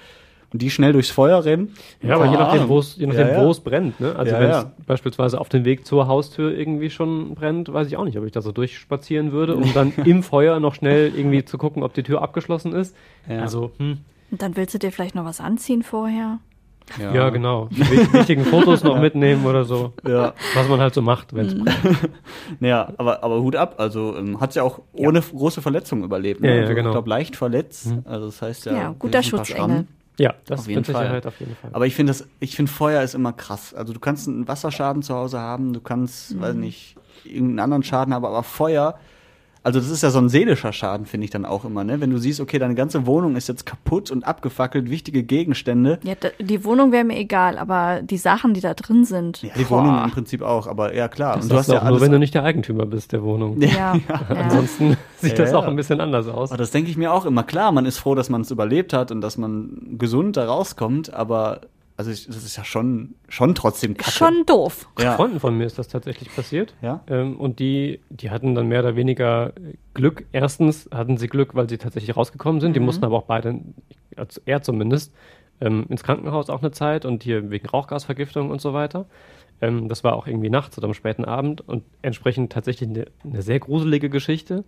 Und 0.51 0.63
die 0.63 0.71
schnell 0.71 0.95
durchs 0.95 1.11
Feuer 1.11 1.45
rennen. 1.45 1.75
Ja, 2.03 2.15
aber 2.15 2.25
je 2.25 2.33
nachdem, 2.39 2.69
wo 2.69 2.79
es, 2.79 2.97
je 2.97 3.07
nachdem, 3.07 3.29
Ja, 3.29 3.33
ja. 3.35 3.45
wo 3.45 3.51
es 3.51 3.61
brennt, 3.61 4.01
ne? 4.01 4.17
Also 4.17 4.33
Ja, 4.33 4.41
wenn 4.41 4.51
es 4.51 4.57
ja. 4.57 4.73
beispielsweise 4.87 5.39
auf 5.41 5.51
dem 5.51 5.67
Weg 5.67 5.85
zur 5.87 6.09
Haustür 6.09 6.57
irgendwie 6.57 6.89
schon 6.89 7.35
brennt, 7.35 7.71
weiß 7.71 7.87
ich 7.87 7.99
auch 7.99 8.05
nicht, 8.05 8.17
ob 8.19 8.25
ich 8.25 8.33
da 8.33 8.41
so 8.41 8.51
durchspazieren 8.51 9.31
würde, 9.33 9.57
um 9.57 9.75
dann 9.75 9.93
im 10.07 10.23
Feuer 10.23 10.59
noch 10.59 10.75
schnell 10.75 11.13
irgendwie 11.15 11.45
zu 11.45 11.59
gucken, 11.59 11.83
ob 11.83 11.93
die 11.93 12.03
Tür 12.03 12.23
abgeschlossen 12.23 12.73
ist. 12.73 12.97
Ja. 13.29 13.41
Also, 13.43 13.73
hm, 13.77 13.99
Und 14.31 14.41
dann 14.41 14.57
willst 14.57 14.73
du 14.75 14.79
dir 14.79 14.91
vielleicht 14.91 15.15
noch 15.15 15.27
was 15.27 15.39
anziehen 15.41 15.83
vorher. 15.83 16.39
Ja, 16.99 17.29
genau. 17.31 17.67
Die 17.71 17.81
wich- 17.91 18.13
wichtigen 18.13 18.45
Fotos 18.45 18.83
noch 18.83 18.99
mitnehmen 19.01 19.45
oder 19.47 19.65
so. 19.65 19.93
Ja. 20.07 20.33
Was 20.55 20.69
man 20.69 20.81
halt 20.81 20.95
so 20.95 21.03
macht, 21.03 21.35
wenn 21.35 21.47
es 21.47 21.55
Mhm. 21.55 21.65
brennt. 21.65 21.99
Ja, 22.61 22.93
aber, 22.97 23.23
aber 23.23 23.41
Hut 23.41 23.57
ab. 23.57 23.75
Also 23.79 24.17
ähm, 24.17 24.41
hat 24.41 24.55
ja 24.55 24.63
auch 24.63 24.81
ohne 24.93 25.21
große 25.21 25.61
Verletzung 25.63 26.03
überlebt. 26.05 26.41
Ne? 26.41 26.49
Ja, 26.49 26.55
ja, 26.57 26.61
also, 26.63 26.75
genau. 26.75 26.89
Ich 26.91 26.93
glaube, 26.95 27.09
leicht 27.11 27.37
verletzt. 27.37 27.93
Also 28.05 28.27
das 28.27 28.41
heißt 28.43 28.67
ja. 28.67 28.73
Ja, 28.73 28.95
guter 28.99 29.23
Schutzengel. 29.23 29.87
Ja, 30.19 30.35
das 30.47 30.61
Auf 30.61 30.67
jeden 30.67 30.79
mit 30.81 30.87
Sicherheit 30.87 31.23
Fall. 31.23 31.29
auf 31.29 31.39
jeden 31.39 31.55
Fall. 31.55 31.71
Aber 31.73 31.87
ich 31.87 31.95
finde 31.95 32.11
das, 32.11 32.27
ich 32.41 32.57
finde 32.57 32.73
Feuer 32.73 33.03
ist 33.03 33.15
immer 33.15 33.33
krass. 33.33 33.73
Also 33.73 33.93
du 33.93 34.01
kannst 34.01 34.27
einen 34.27 34.49
Wasserschaden 34.49 35.03
zu 35.03 35.15
Hause 35.15 35.39
haben, 35.39 35.73
du 35.73 35.81
kannst, 35.81 36.41
weiß 36.41 36.55
nicht, 36.55 36.97
irgendeinen 37.25 37.61
anderen 37.61 37.83
Schaden 37.85 38.13
haben, 38.13 38.25
aber 38.25 38.43
Feuer, 38.43 38.99
also 39.69 39.81
das 39.81 39.91
ist 39.91 40.03
ja 40.03 40.09
so 40.09 40.19
ein 40.19 40.31
seelischer 40.31 40.73
Schaden, 40.73 41.05
finde 41.05 41.27
ich 41.27 41.31
dann 41.31 41.45
auch 41.45 41.67
immer, 41.67 41.85
ne? 41.85 42.01
Wenn 42.01 42.09
du 42.09 42.17
siehst, 42.17 42.41
okay, 42.41 42.59
deine 42.59 42.75
ganze 42.75 43.05
Wohnung 43.05 43.37
ist 43.37 43.49
jetzt 43.49 43.67
kaputt 43.67 44.11
und 44.11 44.25
abgefackelt, 44.27 44.89
wichtige 44.89 45.23
Gegenstände. 45.23 45.99
Ja, 46.05 46.15
die 46.41 46.65
Wohnung 46.65 46.91
wäre 46.91 47.05
mir 47.05 47.19
egal, 47.19 47.59
aber 47.59 48.01
die 48.01 48.17
Sachen, 48.17 48.55
die 48.55 48.63
da 48.63 48.73
drin 48.73 49.05
sind. 49.05 49.43
Ja, 49.43 49.51
die 49.59 49.69
Wohnung 49.69 50.03
im 50.03 50.11
Prinzip 50.11 50.41
auch, 50.41 50.67
aber 50.67 50.95
ja 50.95 51.09
klar. 51.09 51.37
das 51.37 51.45
und 51.45 51.53
du 51.53 51.57
hast 51.57 51.69
ja 51.69 51.77
auch 51.77 51.83
nur, 51.83 51.89
alles. 51.91 52.01
wenn 52.01 52.13
du 52.13 52.19
nicht 52.19 52.33
der 52.33 52.45
Eigentümer 52.45 52.87
bist 52.87 53.13
der 53.13 53.23
Wohnung. 53.23 53.61
Ja, 53.61 53.95
ja. 53.95 54.21
Ansonsten 54.31 54.97
sieht 55.19 55.39
Ja, 55.39 55.45
das 55.45 55.53
auch 55.53 55.65
ja. 55.65 55.69
ein 55.69 55.77
bisschen 55.77 56.01
anders 56.01 56.29
aus. 56.29 56.51
Aber 56.51 56.57
das 56.57 56.71
denke 56.71 56.91
ich 56.91 56.97
mir 56.97 57.13
auch 57.13 57.27
immer. 57.27 57.43
Klar, 57.43 57.71
man 57.73 57.85
ist 57.85 57.99
froh, 57.99 58.15
dass 58.15 58.31
man 58.31 58.41
es 58.41 58.51
überlebt 58.51 58.95
hat 58.95 59.11
und 59.11 59.21
dass 59.21 59.37
man 59.37 59.97
gesund 59.99 60.39
da 60.39 60.47
rauskommt, 60.47 61.13
aber 61.13 61.61
also 61.99 62.13
ich, 62.13 62.27
das 62.27 62.37
ist 62.37 62.57
ja 62.57 62.65
schon, 62.65 63.17
schon 63.29 63.57
trotzdem 63.57 63.97
kacke. 63.97 64.13
Schon 64.13 64.47
doof. 64.47 64.89
ja. 65.01 65.17
Freunden 65.17 65.41
von 65.41 65.59
mir 65.59 65.67
ist 65.67 65.81
das 65.81 65.89
tatsächlich 65.89 66.33
passiert. 66.33 66.77
Ja? 66.81 67.03
Ähm, 67.09 67.37
und 67.37 67.59
die, 67.59 68.01
die 68.09 68.31
hatten 68.31 68.55
dann 68.55 68.69
mehr 68.69 68.81
oder 68.81 68.95
weniger 68.95 69.53
Glück. 69.95 70.25
Erstens 70.31 70.89
hatten 70.95 71.17
sie 71.17 71.27
Glück, 71.27 71.57
weil 71.57 71.69
sie 71.69 71.77
tatsächlich 71.77 72.17
rausgekommen 72.17 72.61
sind. 72.61 72.77
Die 72.77 72.81
mussten 72.81 73.05
aber 73.05 73.17
auch 73.17 73.25
beide, 73.25 73.59
also 74.15 74.41
er 74.45 74.63
zumindest, 74.63 75.13
ähm, 75.61 75.87
ins 75.89 76.05
Krankenhaus 76.05 76.51
auch 76.51 76.61
eine 76.61 76.71
Zeit 76.71 77.05
und 77.05 77.25
hier 77.25 77.51
wegen 77.51 77.67
Rauchgasvergiftung 77.67 78.49
und 78.51 78.61
so 78.61 78.73
weiter. 78.73 79.07
Ähm, 79.61 79.89
das 79.89 80.05
war 80.05 80.15
auch 80.15 80.29
irgendwie 80.29 80.51
nachts 80.51 80.79
oder 80.79 80.87
am 80.87 80.95
späten 80.95 81.25
Abend 81.25 81.67
und 81.67 81.83
entsprechend 82.03 82.53
tatsächlich 82.53 82.91
eine, 82.91 83.07
eine 83.25 83.43
sehr 83.43 83.59
gruselige 83.59 84.09
Geschichte. 84.09 84.63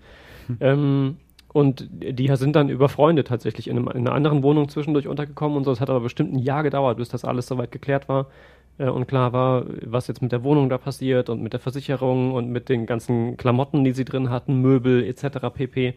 Ähm, 0.58 1.18
und 1.52 1.88
die 1.90 2.28
sind 2.36 2.54
dann 2.56 2.68
über 2.68 2.88
Freunde 2.88 3.24
tatsächlich 3.24 3.68
in, 3.68 3.76
einem, 3.76 3.88
in 3.88 4.06
einer 4.06 4.12
anderen 4.12 4.42
Wohnung 4.42 4.68
zwischendurch 4.68 5.08
untergekommen 5.08 5.56
und 5.56 5.64
so. 5.64 5.72
Es 5.72 5.80
hat 5.80 5.90
aber 5.90 6.00
bestimmt 6.00 6.32
ein 6.32 6.38
Jahr 6.38 6.62
gedauert, 6.62 6.96
bis 6.96 7.08
das 7.08 7.24
alles 7.24 7.46
soweit 7.46 7.72
geklärt 7.72 8.08
war 8.08 8.26
äh, 8.78 8.88
und 8.88 9.06
klar 9.08 9.32
war, 9.32 9.64
was 9.84 10.06
jetzt 10.06 10.22
mit 10.22 10.30
der 10.32 10.44
Wohnung 10.44 10.68
da 10.68 10.78
passiert 10.78 11.28
und 11.28 11.42
mit 11.42 11.52
der 11.52 11.60
Versicherung 11.60 12.32
und 12.32 12.48
mit 12.50 12.68
den 12.68 12.86
ganzen 12.86 13.36
Klamotten, 13.36 13.82
die 13.84 13.92
sie 13.92 14.04
drin 14.04 14.30
hatten, 14.30 14.60
Möbel 14.60 15.02
etc. 15.04 15.38
pp. 15.52 15.94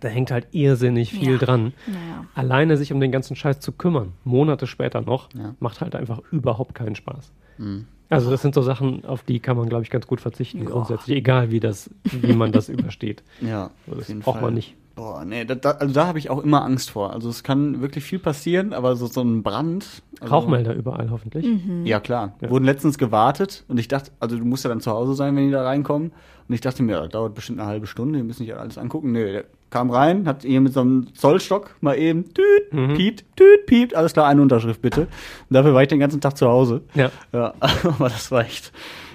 Da 0.00 0.08
hängt 0.08 0.30
halt 0.32 0.48
irrsinnig 0.52 1.12
viel 1.12 1.32
Ja. 1.32 1.38
dran. 1.38 1.72
Naja. 1.86 2.24
Alleine 2.34 2.76
sich 2.76 2.92
um 2.92 2.98
den 2.98 3.12
ganzen 3.12 3.36
Scheiß 3.36 3.60
zu 3.60 3.70
kümmern, 3.72 4.12
Monate 4.24 4.66
später 4.66 5.02
noch, 5.02 5.28
Ja. 5.34 5.54
macht 5.60 5.80
halt 5.82 5.94
einfach 5.94 6.20
überhaupt 6.32 6.74
keinen 6.74 6.96
Spaß. 6.96 7.32
Also 8.10 8.30
das 8.30 8.42
sind 8.42 8.54
so 8.54 8.62
Sachen, 8.62 9.04
auf 9.04 9.22
die 9.22 9.40
kann 9.40 9.56
man, 9.56 9.68
glaube 9.68 9.82
ich, 9.82 9.90
ganz 9.90 10.06
gut 10.06 10.20
verzichten, 10.20 10.64
grundsätzlich, 10.64 11.16
egal 11.16 11.50
wie 11.50 11.60
das, 11.60 11.90
wie 12.04 12.34
man 12.34 12.52
das 12.52 12.68
übersteht. 12.68 13.22
Ja, 13.40 13.70
Also 13.86 13.92
auf 13.92 13.98
Das 13.98 14.08
jeden 14.08 14.20
braucht 14.20 14.42
man 14.42 14.54
nicht. 14.54 14.76
Boah, 14.94 15.24
nee, 15.24 15.44
da, 15.44 15.56
da, 15.56 15.72
also 15.72 15.92
da 15.92 16.06
habe 16.06 16.20
ich 16.20 16.30
auch 16.30 16.44
immer 16.44 16.62
Angst 16.62 16.90
vor. 16.90 17.12
Also 17.12 17.28
es 17.28 17.42
kann 17.42 17.80
wirklich 17.80 18.04
viel 18.04 18.20
passieren, 18.20 18.72
aber 18.72 18.94
so, 18.94 19.06
so 19.06 19.22
ein 19.22 19.42
Brand. 19.42 20.02
Also, 20.20 20.32
Rauchmelder 20.34 20.72
überall 20.74 21.10
hoffentlich. 21.10 21.44
Ja, 21.82 21.98
klar. 21.98 22.34
Ja. 22.40 22.50
Wurden 22.50 22.64
letztens 22.64 22.96
gewartet 22.96 23.64
und 23.66 23.80
ich 23.80 23.88
dachte, 23.88 24.12
also 24.20 24.38
du 24.38 24.44
musst 24.44 24.62
ja 24.62 24.68
dann 24.70 24.80
zu 24.80 24.92
Hause 24.92 25.14
sein, 25.14 25.34
wenn 25.34 25.46
die 25.46 25.52
da 25.52 25.64
reinkommen. 25.64 26.12
Und 26.48 26.54
ich 26.54 26.60
dachte 26.60 26.84
mir, 26.84 26.92
ja, 26.92 27.00
das 27.00 27.08
dauert 27.10 27.34
bestimmt 27.34 27.58
eine 27.58 27.68
halbe 27.68 27.86
Stunde, 27.88 28.18
wir 28.18 28.24
müssen 28.24 28.42
nicht 28.44 28.54
alles 28.54 28.78
angucken. 28.78 29.14
Der 29.14 29.46
kam 29.74 29.90
rein, 29.90 30.28
hat 30.28 30.42
hier 30.42 30.60
mit 30.60 30.72
so 30.72 30.82
einem 30.82 31.12
Zollstock 31.16 31.74
mal 31.80 31.98
eben 31.98 32.32
tüt, 32.32 32.94
piept, 32.94 33.24
tüt, 33.34 33.66
piept, 33.66 33.96
alles 33.96 34.12
klar, 34.12 34.28
eine 34.28 34.40
Unterschrift 34.40 34.80
bitte. 34.80 35.00
Und 35.00 35.08
dafür 35.50 35.74
war 35.74 35.82
ich 35.82 35.88
den 35.88 35.98
ganzen 35.98 36.20
Tag 36.20 36.38
zu 36.38 36.46
Hause. 36.46 36.82
Ja. 36.94 37.10
Ja, 37.32 37.54
aber 37.82 38.08
das 38.08 38.30
war 38.30 38.42
echt. 38.42 38.70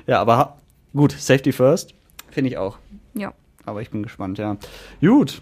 Ja, 0.05 0.19
aber 0.19 0.57
gut, 0.93 1.13
Safety 1.13 1.53
first, 1.53 1.93
finde 2.29 2.49
ich 2.49 2.57
auch. 2.57 2.77
Ja. 3.13 3.31
Aber 3.65 3.81
ich 3.81 3.89
bin 3.89 4.03
gespannt, 4.03 4.37
ja. 4.37 4.57
Gut. 4.99 5.41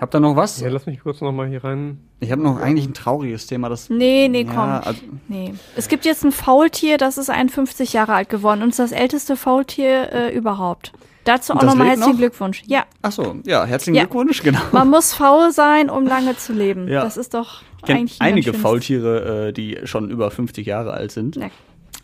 Habt 0.00 0.14
ihr 0.14 0.20
noch 0.20 0.36
was? 0.36 0.60
Ja, 0.60 0.68
lass 0.68 0.86
mich 0.86 1.00
kurz 1.00 1.20
noch 1.20 1.32
mal 1.32 1.48
hier 1.48 1.64
rein. 1.64 1.98
Ich 2.20 2.30
habe 2.30 2.40
noch 2.40 2.60
eigentlich 2.60 2.86
ein 2.86 2.94
trauriges 2.94 3.48
Thema, 3.48 3.68
das. 3.68 3.90
Nee, 3.90 4.28
nee, 4.28 4.44
komm. 4.44 4.54
Ja, 4.54 4.78
also, 4.78 5.00
Nee. 5.26 5.54
Es 5.74 5.88
gibt 5.88 6.04
jetzt 6.04 6.24
ein 6.24 6.30
Faultier, 6.30 6.98
das 6.98 7.18
ist 7.18 7.30
51 7.30 7.92
Jahre 7.92 8.14
alt 8.14 8.28
geworden 8.28 8.62
und 8.62 8.68
ist 8.68 8.78
das 8.78 8.92
älteste 8.92 9.36
Faultier 9.36 10.12
äh, 10.12 10.36
überhaupt. 10.36 10.92
Dazu 11.24 11.54
auch 11.54 11.62
nochmal 11.62 11.88
herzlichen 11.88 12.10
noch? 12.12 12.18
Glückwunsch. 12.18 12.62
Ja, 12.66 12.84
ach 13.02 13.12
so, 13.12 13.36
ja, 13.46 13.64
herzlichen 13.64 13.94
Ja. 13.96 14.04
Glückwunsch, 14.04 14.42
genau. 14.42 14.60
man 14.72 14.90
muss 14.90 15.14
faul 15.14 15.50
sein, 15.52 15.88
um 15.90 16.06
lange 16.06 16.36
zu 16.36 16.52
leben. 16.52 16.86
Ja. 16.88 17.02
Das 17.02 17.16
ist 17.16 17.34
doch 17.34 17.62
Ich 17.86 17.94
eigentlich 17.94 18.20
ein 18.20 18.28
einige 18.28 18.52
Faultiere, 18.54 19.48
äh, 19.48 19.52
die 19.52 19.78
schon 19.84 20.10
über 20.10 20.30
50 20.30 20.66
Jahre 20.66 20.92
alt 20.92 21.12
sind. 21.12 21.36
Ja. 21.36 21.48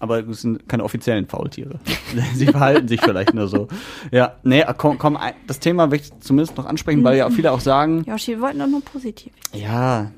Aber 0.03 0.27
es 0.27 0.41
sind 0.41 0.67
keine 0.67 0.83
offiziellen 0.85 1.27
Faultiere. 1.27 1.79
Sie 2.35 2.47
verhalten 2.47 2.89
sich 2.89 3.03
vielleicht 3.03 3.35
nur 3.35 3.49
so. 3.49 3.69
Ja, 4.11 4.37
nee, 4.43 4.65
komm, 4.79 4.97
komm, 4.97 5.19
ein- 5.19 5.35
das 5.47 5.59
Thema 5.61 5.91
will 5.91 6.01
ich 6.01 6.11
zumindest 6.21 6.57
noch 6.57 6.65
ansprechen, 6.65 7.05
weil 7.05 7.19
ja 7.19 7.29
viele 7.29 7.53
auch 7.53 7.61
sagen, 7.61 8.05
Joshi, 8.07 8.33
wir 8.37 8.41
wollten 8.41 8.61
doch 8.61 8.67
nur 8.67 8.81
positiv. 8.83 9.33
ja, 9.53 10.11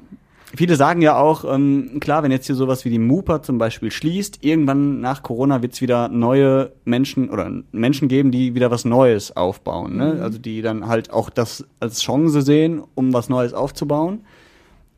viele 0.55 0.77
sagen 0.77 1.03
ja 1.03 1.17
auch, 1.17 1.45
ähm, 1.45 1.99
klar, 2.01 2.23
wenn 2.23 2.31
jetzt 2.31 2.47
hier 2.47 2.55
sowas 2.55 2.85
wie 2.85 2.91
die 2.91 2.99
Mupa 2.99 3.43
zum 3.43 3.59
Beispiel 3.59 3.91
schließt, 3.91 4.45
irgendwann 4.45 5.01
nach 5.01 5.23
Corona 5.23 5.63
wird 5.63 5.73
es 5.73 5.81
wieder 5.81 6.09
neue 6.09 6.73
Menschen 6.85 7.31
oder 7.31 7.51
Menschen 7.73 8.09
geben, 8.09 8.31
die 8.31 8.55
wieder 8.55 8.71
was 8.71 8.85
Neues 8.85 9.37
aufbauen. 9.37 9.97
Ne? 9.97 10.19
Also 10.23 10.39
die 10.39 10.63
dann 10.63 10.87
halt 10.87 11.11
auch 11.11 11.31
das 11.31 11.67
als 11.81 12.01
Chance 12.03 12.43
sehen, 12.43 12.83
um 12.95 13.13
was 13.13 13.29
Neues 13.29 13.55
aufzubauen. 13.55 14.25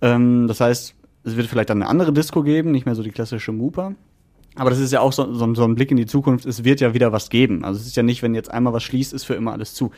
Ähm, 0.01 0.47
das 0.49 0.61
heißt, 0.61 0.95
es 1.25 1.37
wird 1.37 1.47
vielleicht 1.47 1.71
dann 1.71 1.83
eine 1.83 1.91
andere 1.91 2.13
Disco 2.13 2.43
geben, 2.43 2.71
nicht 2.71 2.87
mehr 2.87 2.95
so 2.95 3.03
die 3.03 3.11
klassische 3.11 3.53
Mupa. 3.53 3.95
Aber 4.57 4.71
das 4.71 4.79
ist 4.79 4.93
ja 4.93 5.01
auch 5.01 5.13
so, 5.13 5.33
so, 5.33 5.55
so 5.55 5.65
ein 5.65 5.75
Blick 5.75 5.91
in 5.91 5.97
die 5.97 6.07
Zukunft. 6.07 6.47
Es 6.47 6.65
wird 6.65 6.81
ja 6.81 6.95
wieder 6.95 7.13
was 7.13 7.29
geben. 7.31 7.65
Also 7.65 7.81
es 7.81 7.87
ist 7.87 7.97
ja 7.97 8.03
nicht, 8.03 8.23
wenn 8.23 8.35
jetzt 8.35 8.51
einmal 8.51 8.73
was 8.73 8.83
schließt, 8.85 9.13
ist 9.13 9.25
für 9.25 9.35
immer 9.35 9.53
alles 9.53 9.75
zu. 9.75 9.91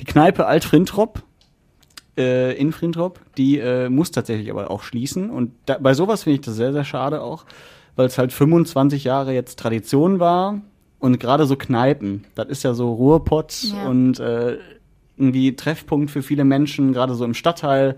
Die 0.00 0.04
Kneipe 0.04 0.46
Alt 0.46 0.64
Frintrop 0.64 1.22
äh, 2.16 2.52
in 2.56 2.72
Frintrop, 2.72 3.20
die 3.36 3.58
äh, 3.58 3.88
muss 3.88 4.10
tatsächlich 4.10 4.50
aber 4.50 4.70
auch 4.70 4.82
schließen. 4.82 5.30
Und 5.30 5.52
da, 5.66 5.78
bei 5.78 5.94
sowas 5.94 6.24
finde 6.24 6.34
ich 6.40 6.46
das 6.46 6.56
sehr, 6.56 6.72
sehr 6.72 6.84
schade 6.84 7.20
auch, 7.22 7.44
weil 7.96 8.06
es 8.06 8.18
halt 8.18 8.32
25 8.32 9.04
Jahre 9.04 9.32
jetzt 9.32 9.58
Tradition 9.58 10.18
war. 10.18 10.60
Und 10.98 11.20
gerade 11.20 11.46
so 11.46 11.56
Kneipen, 11.56 12.24
das 12.34 12.48
ist 12.48 12.62
ja 12.62 12.72
so 12.74 12.92
Ruhrpott 12.92 13.52
Ja. 13.64 13.88
und 13.88 14.18
äh, 14.18 14.56
irgendwie 15.18 15.54
Treffpunkt 15.56 16.10
für 16.10 16.22
viele 16.22 16.44
Menschen, 16.44 16.92
gerade 16.92 17.14
so 17.14 17.24
im 17.24 17.34
Stadtteil. 17.34 17.96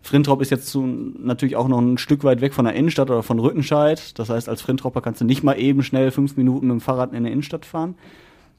Frintrop 0.00 0.40
ist 0.40 0.50
jetzt 0.50 0.68
so, 0.68 0.86
natürlich 0.86 1.56
auch 1.56 1.68
noch 1.68 1.80
ein 1.80 1.98
Stück 1.98 2.24
weit 2.24 2.40
weg 2.40 2.54
von 2.54 2.64
der 2.64 2.74
Innenstadt 2.74 3.10
oder 3.10 3.22
von 3.22 3.38
Rüttenscheid. 3.38 4.18
Das 4.18 4.30
heißt, 4.30 4.48
als 4.48 4.62
Frintropper 4.62 5.00
kannst 5.02 5.20
du 5.20 5.24
nicht 5.24 5.42
mal 5.42 5.54
eben 5.58 5.82
schnell 5.82 6.10
fünf 6.10 6.36
Minuten 6.36 6.68
mit 6.68 6.74
dem 6.74 6.80
Fahrrad 6.80 7.12
in 7.12 7.24
der 7.24 7.32
Innenstadt 7.32 7.66
fahren. 7.66 7.96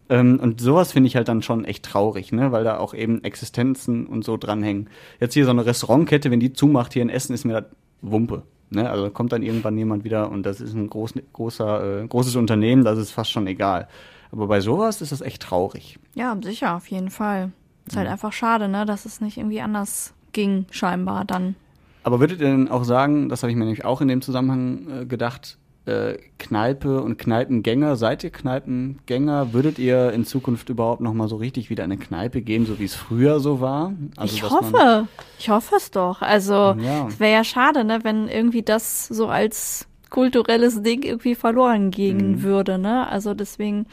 Ähm, 0.09 0.39
und 0.41 0.59
sowas 0.59 0.91
finde 0.91 1.07
ich 1.07 1.15
halt 1.15 1.27
dann 1.27 1.41
schon 1.43 1.65
echt 1.65 1.85
traurig, 1.85 2.31
ne? 2.31 2.51
weil 2.51 2.63
da 2.63 2.77
auch 2.77 2.93
eben 2.93 3.23
Existenzen 3.23 4.07
und 4.07 4.23
so 4.25 4.37
dranhängen. 4.37 4.89
Jetzt 5.19 5.33
hier 5.35 5.45
so 5.45 5.51
eine 5.51 5.65
Restaurantkette, 5.65 6.31
wenn 6.31 6.39
die 6.39 6.51
zumacht 6.53 6.93
hier 6.93 7.03
in 7.03 7.09
Essen, 7.09 7.33
ist 7.33 7.45
mir 7.45 7.61
das 7.61 7.65
Wumpe. 8.01 8.43
Ne? 8.71 8.89
Also 8.89 9.09
kommt 9.11 9.31
dann 9.31 9.43
irgendwann 9.43 9.77
jemand 9.77 10.03
wieder 10.03 10.31
und 10.31 10.43
das 10.45 10.61
ist 10.61 10.73
ein 10.73 10.89
groß, 10.89 11.13
großer, 11.33 12.01
äh, 12.03 12.07
großes 12.07 12.35
Unternehmen, 12.35 12.83
das 12.83 12.97
ist 12.97 13.11
fast 13.11 13.31
schon 13.31 13.45
egal. 13.47 13.87
Aber 14.31 14.47
bei 14.47 14.61
sowas 14.61 15.01
ist 15.01 15.11
das 15.11 15.21
echt 15.21 15.41
traurig. 15.43 15.99
Ja, 16.15 16.35
sicher, 16.41 16.75
auf 16.75 16.87
jeden 16.87 17.09
Fall. 17.11 17.51
Ist 17.85 17.93
Mhm. 17.95 17.99
halt 17.99 18.09
einfach 18.09 18.33
schade, 18.33 18.67
ne, 18.67 18.85
dass 18.85 19.05
es 19.05 19.21
nicht 19.21 19.37
irgendwie 19.37 19.61
anders 19.61 20.13
ging, 20.33 20.65
scheinbar 20.71 21.25
dann. 21.25 21.55
Aber 22.03 22.19
würdet 22.19 22.39
ihr 22.41 22.47
denn 22.47 22.67
auch 22.69 22.83
sagen, 22.83 23.29
das 23.29 23.43
habe 23.43 23.51
ich 23.51 23.57
mir 23.57 23.65
nämlich 23.65 23.85
auch 23.85 24.01
in 24.01 24.07
dem 24.07 24.21
Zusammenhang 24.23 24.87
äh, 25.01 25.05
gedacht, 25.05 25.57
äh, 25.89 26.17
Kneipe 26.37 27.01
und 27.01 27.17
Kneipengänger, 27.17 27.95
seid 27.95 28.23
ihr 28.23 28.29
Kneipengänger? 28.29 29.53
Würdet 29.53 29.79
ihr 29.79 30.11
in 30.13 30.25
Zukunft 30.25 30.69
überhaupt 30.69 31.01
noch 31.01 31.13
mal 31.13 31.27
so 31.27 31.35
richtig 31.37 31.69
wieder 31.69 31.83
in 31.83 31.91
eine 31.91 31.99
Kneipe 32.01 32.41
gehen, 32.41 32.65
so 32.65 32.79
wie 32.79 32.85
es 32.85 32.95
früher 32.95 33.39
so 33.39 33.59
war? 33.61 33.93
Also, 34.17 34.35
ich 34.35 34.43
hoffe, 34.43 35.07
ich 35.37 35.49
hoffe 35.49 35.75
es 35.75 35.91
doch. 35.91 36.21
Also, 36.21 36.75
Ja. 36.79 37.07
es 37.07 37.19
wäre 37.19 37.33
ja 37.33 37.43
schade, 37.43 37.83
ne, 37.83 37.99
wenn 38.03 38.27
irgendwie 38.27 38.61
das 38.61 39.07
so 39.07 39.27
als 39.27 39.87
kulturelles 40.09 40.81
Ding 40.81 41.03
irgendwie 41.03 41.35
verloren 41.35 41.91
gehen 41.91 42.31
Mhm. 42.31 42.43
würde, 42.43 42.77
ne? 42.79 43.07
Also 43.09 43.33
deswegen 43.35 43.85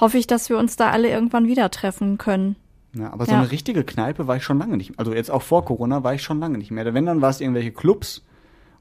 hoffe 0.00 0.18
ich, 0.18 0.26
dass 0.26 0.48
wir 0.48 0.58
uns 0.58 0.74
da 0.76 0.90
alle 0.90 1.08
irgendwann 1.08 1.46
wieder 1.46 1.70
treffen 1.70 2.18
können. 2.18 2.56
Ja, 2.92 3.12
aber 3.12 3.24
so 3.26 3.32
Ja. 3.32 3.38
eine 3.38 3.50
richtige 3.52 3.84
Kneipe 3.84 4.26
war 4.26 4.36
ich 4.36 4.42
schon 4.42 4.58
lange 4.58 4.76
nicht. 4.76 4.98
Also 4.98 5.14
jetzt 5.14 5.30
auch 5.30 5.42
vor 5.42 5.64
Corona 5.64 6.02
war 6.02 6.14
ich 6.14 6.22
schon 6.22 6.40
lange 6.40 6.58
nicht 6.58 6.70
mehr. 6.72 6.92
Wenn, 6.92 7.06
dann 7.06 7.20
war 7.20 7.30
es 7.30 7.40
irgendwelche 7.40 7.70
Clubs 7.72 8.24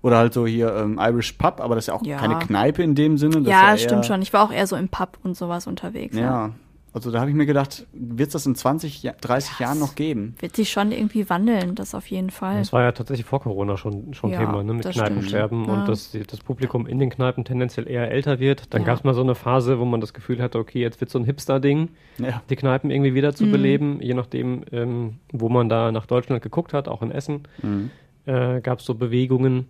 oder 0.04 0.18
halt 0.18 0.34
so 0.34 0.46
hier 0.46 0.76
ähm, 0.76 1.00
Irish 1.02 1.32
Pub, 1.34 1.60
aber 1.60 1.74
das 1.74 1.86
ist 1.86 1.88
ja 1.88 1.94
auch 1.96 2.06
Ja. 2.06 2.18
keine 2.18 2.38
Kneipe 2.38 2.84
in 2.84 2.94
dem 2.94 3.18
Sinne. 3.18 3.38
Das 3.42 3.48
ja, 3.48 3.72
ja 3.72 3.78
stimmt 3.78 4.06
schon. 4.06 4.22
Ich 4.22 4.32
war 4.34 4.44
auch 4.46 4.52
eher 4.54 4.68
so 4.68 4.76
im 4.76 4.90
Pub 4.90 5.18
und 5.24 5.36
sowas 5.36 5.66
unterwegs. 5.66 6.16
Ja. 6.16 6.22
Ja, 6.22 6.52
also 6.94 7.10
da 7.10 7.22
habe 7.22 7.30
ich 7.32 7.36
mir 7.36 7.48
gedacht, 7.48 7.88
wird 7.94 8.28
es 8.28 8.34
das 8.34 8.46
in 8.46 8.54
20, 8.54 9.02
Ja- 9.02 9.14
30 9.20 9.58
Jahren 9.60 9.80
noch 9.80 9.96
geben? 9.96 10.36
Wird 10.40 10.56
sich 10.56 10.70
schon 10.70 10.92
irgendwie 10.92 11.28
wandeln, 11.28 11.74
das 11.74 11.96
auf 11.96 12.06
jeden 12.06 12.30
Fall. 12.30 12.60
Das 12.60 12.72
war 12.72 12.84
ja 12.84 12.92
tatsächlich 12.92 13.26
vor 13.26 13.40
Corona 13.42 13.78
schon, 13.78 14.14
schon 14.14 14.30
Ja, 14.30 14.40
Thema, 14.40 14.62
ne, 14.62 14.74
mit 14.76 14.86
das 14.86 14.94
Kneipensterben. 14.96 15.66
Ja. 15.66 15.74
und 15.74 15.88
dass 15.90 16.12
das 16.28 16.40
Publikum 16.42 16.86
in 16.86 17.00
den 17.00 17.10
Kneipen 17.10 17.46
tendenziell 17.46 17.90
eher 17.90 18.12
älter 18.12 18.40
wird. 18.40 18.74
Dann 18.76 18.82
Ja. 18.82 18.88
gab 18.88 18.98
es 19.00 19.04
mal 19.06 19.16
so 19.16 19.22
eine 19.22 19.34
Phase, 19.34 19.80
wo 19.80 19.86
man 19.86 20.02
das 20.02 20.14
Gefühl 20.14 20.40
hatte, 20.40 20.60
okay, 20.60 20.82
jetzt 20.82 21.00
wird 21.02 21.10
so 21.10 21.18
ein 21.18 21.26
Hipster-Ding, 21.26 21.88
Ja. 22.20 22.44
die 22.50 22.56
Kneipen 22.58 22.92
irgendwie 22.92 23.16
wieder 23.16 23.30
Mhm. 23.30 23.36
zu 23.36 23.46
beleben, 23.50 24.00
je 24.02 24.14
nachdem, 24.14 24.64
ähm, 24.72 25.16
wo 25.32 25.50
man 25.50 25.70
da 25.70 25.92
nach 25.92 26.06
Deutschland 26.06 26.44
geguckt 26.44 26.74
hat, 26.74 26.88
auch 26.90 27.02
in 27.02 27.10
Essen, 27.10 27.48
Mhm. 27.64 27.90
äh, 28.26 28.62
gab 28.62 28.80
es 28.80 28.86
so 28.86 28.94
Bewegungen. 28.94 29.66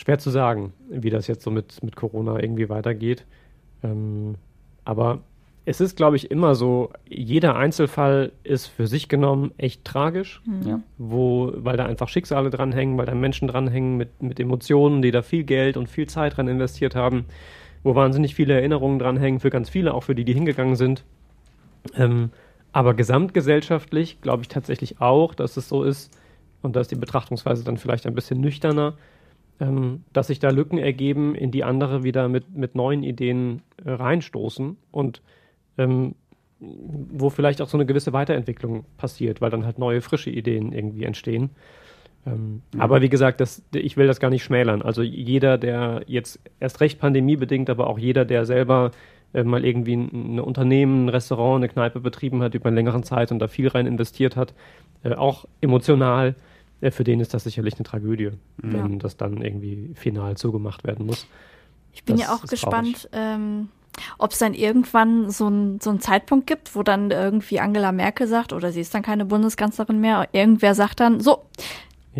Schwer 0.00 0.18
zu 0.18 0.30
sagen, 0.30 0.72
wie 0.88 1.10
das 1.10 1.26
jetzt 1.26 1.42
so 1.42 1.50
mit, 1.50 1.82
mit 1.82 1.94
Corona 1.94 2.42
irgendwie 2.42 2.70
weitergeht. 2.70 3.26
Ähm, 3.82 4.36
aber 4.82 5.20
es 5.66 5.82
ist, 5.82 5.94
glaube 5.94 6.16
ich, 6.16 6.30
immer 6.30 6.54
so, 6.54 6.90
jeder 7.06 7.54
Einzelfall 7.54 8.32
ist 8.42 8.64
für 8.64 8.86
sich 8.86 9.10
genommen 9.10 9.52
echt 9.58 9.84
tragisch 9.84 10.40
Ja. 10.64 10.80
wo, 10.96 11.52
weil 11.54 11.76
da 11.76 11.84
einfach 11.84 12.08
Schicksale 12.08 12.48
dranhängen, 12.48 12.96
weil 12.96 13.04
da 13.04 13.14
Menschen 13.14 13.46
dranhängen 13.46 13.98
mit, 13.98 14.22
mit 14.22 14.40
Emotionen, 14.40 15.02
die 15.02 15.10
da 15.10 15.20
viel 15.20 15.44
Geld 15.44 15.76
und 15.76 15.86
viel 15.86 16.06
Zeit 16.06 16.38
dran 16.38 16.48
investiert 16.48 16.94
haben, 16.94 17.26
wo 17.82 17.94
wahnsinnig 17.94 18.34
viele 18.34 18.54
Erinnerungen 18.54 18.98
dranhängen, 18.98 19.38
für 19.38 19.50
ganz 19.50 19.68
viele, 19.68 19.92
auch 19.92 20.04
für 20.04 20.14
die, 20.14 20.24
die 20.24 20.32
hingegangen 20.32 20.76
sind. 20.76 21.04
Ähm, 21.94 22.30
aber 22.72 22.94
gesamtgesellschaftlich 22.94 24.22
glaube 24.22 24.44
ich 24.44 24.48
tatsächlich 24.48 25.02
auch, 25.02 25.34
dass 25.34 25.58
es 25.58 25.68
so 25.68 25.84
ist, 25.84 26.10
und 26.62 26.74
da 26.74 26.80
ist 26.80 26.90
die 26.90 26.96
Betrachtungsweise 26.96 27.64
dann 27.64 27.76
vielleicht 27.76 28.06
ein 28.06 28.14
bisschen 28.14 28.40
nüchterner, 28.40 28.94
ähm, 29.60 30.04
dass 30.12 30.28
sich 30.28 30.38
da 30.38 30.50
Lücken 30.50 30.78
ergeben, 30.78 31.34
in 31.34 31.50
die 31.50 31.64
andere 31.64 32.02
wieder 32.02 32.28
mit, 32.28 32.54
mit 32.56 32.74
neuen 32.74 33.02
Ideen 33.02 33.62
äh, 33.84 33.90
reinstoßen 33.90 34.76
und 34.90 35.22
ähm, 35.78 36.14
wo 36.58 37.30
vielleicht 37.30 37.62
auch 37.62 37.68
so 37.68 37.76
eine 37.76 37.86
gewisse 37.86 38.12
Weiterentwicklung 38.12 38.84
passiert, 38.98 39.40
weil 39.40 39.50
dann 39.50 39.64
halt 39.64 39.78
neue, 39.78 40.00
frische 40.02 40.30
Ideen 40.30 40.72
irgendwie 40.72 41.04
entstehen. 41.04 41.50
Ähm, 42.26 42.62
Aber 42.78 43.00
wie 43.00 43.08
gesagt, 43.08 43.40
das, 43.40 43.62
ich 43.72 43.96
will 43.96 44.06
das 44.06 44.20
gar 44.20 44.30
nicht 44.30 44.44
schmälern. 44.44 44.82
Also 44.82 45.02
jeder, 45.02 45.56
der 45.56 46.02
jetzt 46.06 46.40
erst 46.58 46.80
recht 46.80 46.98
pandemiebedingt, 46.98 47.70
aber 47.70 47.86
auch 47.86 47.98
jeder, 47.98 48.26
der 48.26 48.44
selber 48.44 48.90
äh, 49.32 49.42
mal 49.42 49.64
irgendwie 49.64 49.96
ein, 49.96 50.34
ein 50.34 50.40
Unternehmen, 50.40 51.06
ein 51.06 51.08
Restaurant, 51.08 51.56
eine 51.56 51.68
Kneipe 51.68 52.00
betrieben 52.00 52.42
hat 52.42 52.54
über 52.54 52.66
eine 52.66 52.76
längere 52.76 53.00
Zeit 53.02 53.32
und 53.32 53.38
da 53.38 53.48
viel 53.48 53.68
rein 53.68 53.86
investiert 53.86 54.36
hat, 54.36 54.54
äh, 55.02 55.14
auch 55.14 55.46
emotional, 55.60 56.34
für 56.90 57.04
den 57.04 57.20
ist 57.20 57.34
das 57.34 57.44
sicherlich 57.44 57.74
eine 57.74 57.84
Tragödie, 57.84 58.30
wenn 58.56 58.98
das 58.98 59.16
dann 59.16 59.42
irgendwie 59.42 59.92
final 59.94 60.36
zugemacht 60.36 60.84
werden 60.84 61.06
muss. 61.06 61.26
Ich 61.92 62.04
bin 62.04 62.16
Das 62.16 62.26
ja 62.26 62.34
auch 62.34 62.46
gespannt, 62.46 63.08
ähm, 63.12 63.68
ob 64.18 64.32
es 64.32 64.38
dann 64.38 64.54
irgendwann 64.54 65.30
so, 65.30 65.48
ein, 65.48 65.80
so 65.80 65.90
einen 65.90 66.00
Zeitpunkt 66.00 66.46
gibt, 66.46 66.74
wo 66.74 66.82
dann 66.82 67.10
irgendwie 67.10 67.60
Angela 67.60 67.92
Merkel 67.92 68.26
sagt, 68.26 68.52
oder 68.52 68.72
sie 68.72 68.80
ist 68.80 68.94
dann 68.94 69.02
keine 69.02 69.24
Bundeskanzlerin 69.24 70.00
mehr, 70.00 70.28
irgendwer 70.32 70.74
sagt 70.74 71.00
dann, 71.00 71.20
so, 71.20 71.44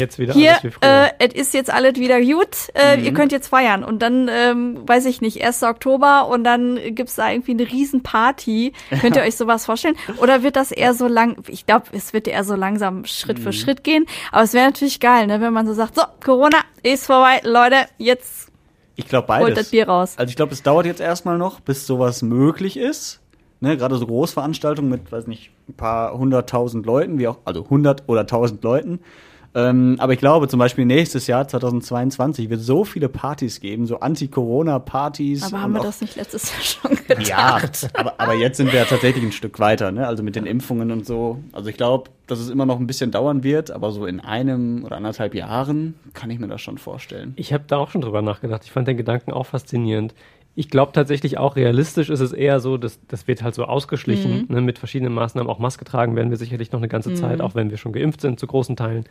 Jetzt 0.00 0.18
wieder 0.18 0.34
hier, 0.34 0.50
alles 0.52 0.64
wie 0.64 0.70
früher. 0.70 1.10
äh, 1.20 1.28
es 1.28 1.34
ist 1.34 1.54
jetzt 1.54 1.70
alles 1.72 1.94
wieder 1.96 2.20
gut, 2.20 2.68
äh, 2.74 3.00
ihr 3.00 3.12
könnt 3.12 3.30
jetzt 3.32 3.48
feiern. 3.48 3.84
Und 3.84 4.00
dann, 4.00 4.28
ähm, 4.28 4.78
weiß 4.86 5.04
ich 5.06 5.20
nicht, 5.20 5.44
1. 5.44 5.62
Oktober 5.62 6.26
und 6.28 6.42
dann 6.44 6.78
gibt's 6.94 7.14
da 7.14 7.30
irgendwie 7.30 7.52
eine 7.52 7.70
Riesenparty. 7.70 8.72
Könnt 9.00 9.16
ihr 9.16 9.22
euch 9.22 9.36
sowas 9.36 9.66
vorstellen? 9.66 9.96
Oder 10.18 10.42
wird 10.42 10.56
das 10.56 10.72
eher 10.72 10.94
so 10.94 11.06
lang, 11.06 11.36
ich 11.46 11.66
glaube, 11.66 11.86
es 11.92 12.12
wird 12.12 12.26
eher 12.26 12.42
so 12.44 12.54
langsam 12.54 13.04
Schritt 13.04 13.38
für 13.38 13.52
Schritt 13.52 13.84
gehen. 13.84 14.06
Aber 14.32 14.42
es 14.42 14.54
wäre 14.54 14.66
natürlich 14.66 15.00
geil, 15.00 15.26
ne, 15.26 15.40
wenn 15.40 15.52
man 15.52 15.66
so 15.66 15.74
sagt, 15.74 15.94
so, 15.94 16.02
Corona 16.24 16.58
ist 16.82 17.06
vorbei, 17.06 17.40
Leute, 17.44 17.76
jetzt 17.98 18.48
Ich 18.96 19.06
glaube 19.06 19.28
holt 19.38 19.50
das 19.50 19.54
beides. 19.56 19.70
Bier 19.70 19.88
raus. 19.88 20.14
Also 20.16 20.30
ich 20.30 20.36
glaube, 20.36 20.52
es 20.52 20.62
dauert 20.62 20.86
jetzt 20.86 21.00
erstmal 21.00 21.38
noch, 21.38 21.60
bis 21.60 21.86
sowas 21.86 22.22
möglich 22.22 22.76
ist. 22.76 23.20
Ne, 23.62 23.76
gerade 23.76 23.96
so 23.96 24.06
Großveranstaltungen 24.06 24.90
mit, 24.90 25.12
weiß 25.12 25.26
nicht, 25.26 25.50
ein 25.68 25.74
paar 25.74 26.14
hunderttausend 26.14 26.86
Leuten, 26.86 27.18
wie 27.18 27.28
auch, 27.28 27.38
also 27.44 27.68
hundert 27.68 28.04
oder 28.08 28.26
tausend 28.26 28.64
Leuten. 28.64 29.00
Ähm, 29.54 29.96
aber 29.98 30.12
ich 30.12 30.20
glaube, 30.20 30.46
zum 30.46 30.58
Beispiel 30.58 30.84
nächstes 30.84 31.26
Jahr, 31.26 31.46
2022, 31.46 32.50
wird 32.50 32.60
so 32.60 32.84
viele 32.84 33.08
Partys 33.08 33.60
geben, 33.60 33.86
so 33.86 33.98
Anti-Corona-Partys. 33.98 35.42
Aber 35.44 35.62
haben 35.62 35.72
wir 35.72 35.82
das 35.82 36.00
nicht 36.00 36.16
letztes 36.16 36.52
Jahr 36.52 36.62
schon 36.62 37.06
getan? 37.06 37.24
Ja, 37.24 37.60
aber, 37.94 38.14
aber 38.18 38.34
jetzt 38.34 38.58
sind 38.58 38.72
wir 38.72 38.78
ja 38.78 38.84
tatsächlich 38.84 39.24
ein 39.24 39.32
Stück 39.32 39.58
weiter, 39.58 39.90
ne? 39.90 40.06
Also 40.06 40.22
mit 40.22 40.36
den 40.36 40.46
Impfungen 40.46 40.92
und 40.92 41.04
so. 41.04 41.40
Also 41.52 41.68
ich 41.68 41.76
glaube, 41.76 42.10
dass 42.28 42.38
es 42.38 42.48
immer 42.48 42.64
noch 42.64 42.78
ein 42.78 42.86
bisschen 42.86 43.10
dauern 43.10 43.42
wird, 43.42 43.72
aber 43.72 43.90
so 43.90 44.06
in 44.06 44.20
einem 44.20 44.84
oder 44.84 44.96
anderthalb 44.96 45.34
Jahren 45.34 45.94
kann 46.14 46.30
ich 46.30 46.38
mir 46.38 46.46
das 46.46 46.60
schon 46.60 46.78
vorstellen. 46.78 47.32
Ich 47.36 47.52
habe 47.52 47.64
da 47.66 47.78
auch 47.78 47.90
schon 47.90 48.02
drüber 48.02 48.22
nachgedacht. 48.22 48.62
Ich 48.64 48.70
fand 48.70 48.86
den 48.86 48.96
Gedanken 48.96 49.32
auch 49.32 49.46
faszinierend. 49.46 50.14
Ich 50.56 50.68
glaube 50.68 50.92
tatsächlich 50.92 51.38
auch 51.38 51.56
realistisch 51.56 52.10
ist 52.10 52.20
es 52.20 52.32
eher 52.32 52.60
so, 52.60 52.76
dass 52.76 52.98
das 53.06 53.28
wird 53.28 53.42
halt 53.42 53.54
so 53.54 53.64
ausgeschlichen 53.64 54.46
ne, 54.48 54.60
mit 54.60 54.78
verschiedenen 54.78 55.14
Maßnahmen. 55.14 55.50
Auch 55.50 55.58
Maske 55.58 55.84
tragen 55.84 56.16
werden 56.16 56.30
wir 56.30 56.36
sicherlich 56.36 56.72
noch 56.72 56.80
eine 56.80 56.88
ganze 56.88 57.14
Zeit, 57.14 57.40
auch 57.40 57.54
wenn 57.54 57.70
wir 57.70 57.76
schon 57.76 57.92
geimpft 57.92 58.20
sind 58.20 58.40
zu 58.40 58.46
großen 58.46 58.76
Teilen. 58.76 59.04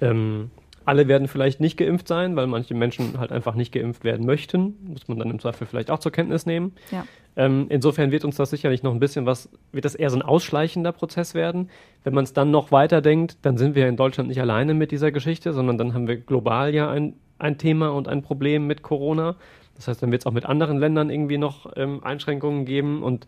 Ähm, 0.00 0.50
alle 0.84 1.08
werden 1.08 1.28
vielleicht 1.28 1.60
nicht 1.60 1.76
geimpft 1.76 2.08
sein, 2.08 2.36
weil 2.36 2.46
manche 2.46 2.74
Menschen 2.74 3.18
halt 3.18 3.32
einfach 3.32 3.54
nicht 3.54 3.72
geimpft 3.72 4.04
werden 4.04 4.26
möchten. 4.26 4.76
Muss 4.86 5.08
man 5.08 5.18
dann 5.18 5.30
im 5.30 5.38
Zweifel 5.38 5.66
vielleicht 5.66 5.90
auch 5.90 5.98
zur 5.98 6.12
Kenntnis 6.12 6.44
nehmen. 6.44 6.72
Ja. 6.90 7.06
Ähm, 7.36 7.66
insofern 7.68 8.12
wird 8.12 8.24
uns 8.24 8.36
das 8.36 8.50
sicherlich 8.50 8.82
noch 8.82 8.92
ein 8.92 9.00
bisschen 9.00 9.26
was, 9.26 9.48
wird 9.72 9.84
das 9.84 9.94
eher 9.94 10.10
so 10.10 10.16
ein 10.16 10.22
ausschleichender 10.22 10.92
Prozess 10.92 11.34
werden. 11.34 11.70
Wenn 12.04 12.14
man 12.14 12.24
es 12.24 12.32
dann 12.32 12.50
noch 12.50 12.70
weiter 12.70 13.00
denkt, 13.00 13.38
dann 13.42 13.56
sind 13.56 13.74
wir 13.74 13.88
in 13.88 13.96
Deutschland 13.96 14.28
nicht 14.28 14.40
alleine 14.40 14.74
mit 14.74 14.90
dieser 14.90 15.10
Geschichte, 15.10 15.52
sondern 15.52 15.78
dann 15.78 15.94
haben 15.94 16.06
wir 16.06 16.16
global 16.16 16.74
ja 16.74 16.90
ein, 16.90 17.14
ein 17.38 17.58
Thema 17.58 17.88
und 17.88 18.06
ein 18.06 18.22
Problem 18.22 18.66
mit 18.66 18.82
Corona. 18.82 19.36
Das 19.76 19.88
heißt, 19.88 20.02
dann 20.02 20.10
wird 20.12 20.22
es 20.22 20.26
auch 20.26 20.32
mit 20.32 20.46
anderen 20.46 20.78
Ländern 20.78 21.10
irgendwie 21.10 21.38
noch 21.38 21.72
ähm, 21.76 22.02
Einschränkungen 22.04 22.64
geben 22.64 23.02
und 23.02 23.26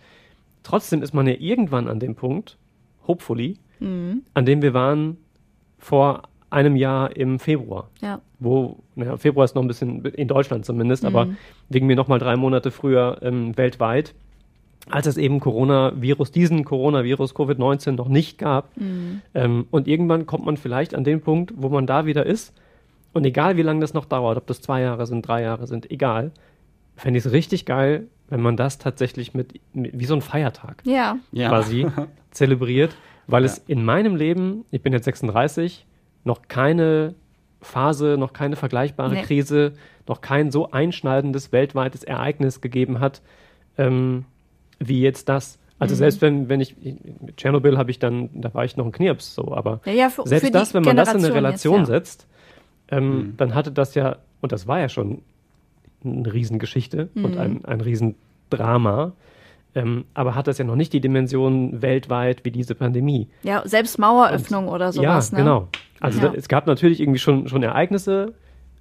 trotzdem 0.62 1.02
ist 1.02 1.12
man 1.14 1.26
ja 1.26 1.34
irgendwann 1.38 1.88
an 1.88 1.98
dem 2.00 2.14
Punkt, 2.14 2.56
hopefully, 3.06 3.56
an 4.34 4.46
dem 4.46 4.62
wir 4.62 4.72
waren 4.74 5.18
vor 5.78 6.22
einem 6.48 6.76
Jahr 6.76 7.14
im 7.16 7.38
Februar 7.38 7.90
Ja. 8.00 8.20
wo, 8.38 8.78
naja, 8.94 9.16
Februar 9.18 9.44
ist 9.44 9.54
noch 9.54 9.62
ein 9.62 9.68
bisschen, 9.68 10.04
in 10.04 10.28
Deutschland 10.28 10.64
zumindest, 10.64 11.04
aber 11.04 11.26
wegen 11.68 11.86
mir 11.86 11.96
noch 11.96 12.08
mal 12.08 12.18
drei 12.18 12.36
Monate 12.36 12.70
früher 12.70 13.18
ähm, 13.22 13.56
weltweit, 13.56 14.14
als 14.88 15.06
es 15.06 15.16
eben 15.16 15.40
Coronavirus, 15.40 16.30
diesen 16.30 16.64
Coronavirus 16.64 17.34
Covid-19 17.34 17.92
noch 17.92 18.08
nicht 18.08 18.38
gab. 18.38 18.70
Ähm, 19.34 19.66
und 19.70 19.88
irgendwann 19.88 20.26
kommt 20.26 20.46
man 20.46 20.56
vielleicht 20.56 20.94
an 20.94 21.02
den 21.04 21.20
Punkt, 21.20 21.52
wo 21.56 21.68
man 21.68 21.86
da 21.86 22.06
wieder 22.06 22.24
ist. 22.24 22.54
Und 23.16 23.24
egal 23.24 23.56
wie 23.56 23.62
lange 23.62 23.80
das 23.80 23.94
noch 23.94 24.04
dauert, 24.04 24.36
ob 24.36 24.46
das 24.46 24.60
zwei 24.60 24.82
Jahre 24.82 25.06
sind, 25.06 25.26
drei 25.26 25.42
Jahre 25.42 25.66
sind, 25.66 25.90
egal, 25.90 26.32
fände 26.96 27.18
ich 27.18 27.24
es 27.24 27.32
richtig 27.32 27.64
geil, 27.64 28.06
wenn 28.28 28.40
man 28.40 28.56
das 28.56 28.78
tatsächlich 28.78 29.32
mit, 29.34 29.58
mit 29.72 29.98
wie 29.98 30.04
so 30.04 30.14
ein 30.14 30.20
Feiertag 30.20 30.82
Ja. 30.84 31.16
Ja. 31.32 31.48
quasi 31.48 31.86
zelebriert, 32.30 32.94
weil 33.26 33.44
es 33.44 33.58
in 33.66 33.84
meinem 33.84 34.16
Leben, 34.16 34.64
ich 34.70 34.82
bin 34.82 34.92
jetzt 34.92 35.04
36, 35.06 35.86
noch 36.24 36.42
keine 36.48 37.14
Phase, 37.62 38.16
noch 38.18 38.32
keine 38.32 38.56
vergleichbare 38.56 39.14
Nee. 39.14 39.22
Krise, 39.22 39.72
noch 40.06 40.20
kein 40.20 40.50
so 40.50 40.70
einschneidendes 40.70 41.52
weltweites 41.52 42.04
Ereignis 42.04 42.60
gegeben 42.60 43.00
hat, 43.00 43.22
ähm, 43.78 44.24
wie 44.78 45.00
jetzt 45.00 45.28
das. 45.28 45.58
Also 45.78 45.94
Mhm. 45.94 45.98
selbst 45.98 46.22
wenn, 46.22 46.48
wenn 46.48 46.60
ich, 46.60 46.76
mit 47.20 47.36
Tschernobyl 47.36 47.76
habe 47.78 47.90
ich 47.90 47.98
dann, 47.98 48.28
da 48.34 48.52
war 48.54 48.64
ich 48.64 48.76
noch 48.76 48.86
ein 48.86 48.92
Knirps, 48.92 49.34
so, 49.34 49.54
aber 49.54 49.80
Ja, 49.84 49.92
ja, 49.92 50.08
für, 50.10 50.26
selbst 50.26 50.46
für 50.46 50.52
das, 50.52 50.74
wenn 50.74 50.82
man 50.84 50.96
das 50.96 51.12
in 51.14 51.24
eine 51.24 51.34
Relation 51.34 51.80
jetzt, 51.80 51.88
ja. 51.88 51.94
setzt, 51.96 52.26
ähm, 52.90 53.34
dann 53.36 53.54
hatte 53.54 53.72
das 53.72 53.94
ja, 53.94 54.16
und 54.40 54.52
das 54.52 54.66
war 54.66 54.80
ja 54.80 54.88
schon 54.88 55.22
eine 56.04 56.32
Riesengeschichte 56.32 57.08
Mhm. 57.14 57.24
und 57.24 57.36
ein, 57.38 57.64
ein 57.64 57.80
Riesendrama, 57.80 59.12
ähm, 59.74 60.04
aber 60.14 60.34
hat 60.34 60.46
das 60.46 60.58
ja 60.58 60.64
noch 60.64 60.76
nicht 60.76 60.92
die 60.92 61.00
Dimension 61.00 61.82
weltweit 61.82 62.44
wie 62.44 62.50
diese 62.50 62.74
Pandemie. 62.74 63.28
Ja, 63.42 63.62
selbst 63.66 63.98
Maueröffnung 63.98 64.68
oder 64.68 64.92
sowas. 64.92 65.30
ja, 65.30 65.36
ne? 65.38 65.42
genau. 65.44 65.68
Also 66.00 66.20
Ja. 66.20 66.28
da, 66.28 66.34
es 66.34 66.48
gab 66.48 66.66
natürlich 66.66 67.00
irgendwie 67.00 67.18
schon, 67.18 67.48
schon 67.48 67.62
Ereignisse, 67.62 68.34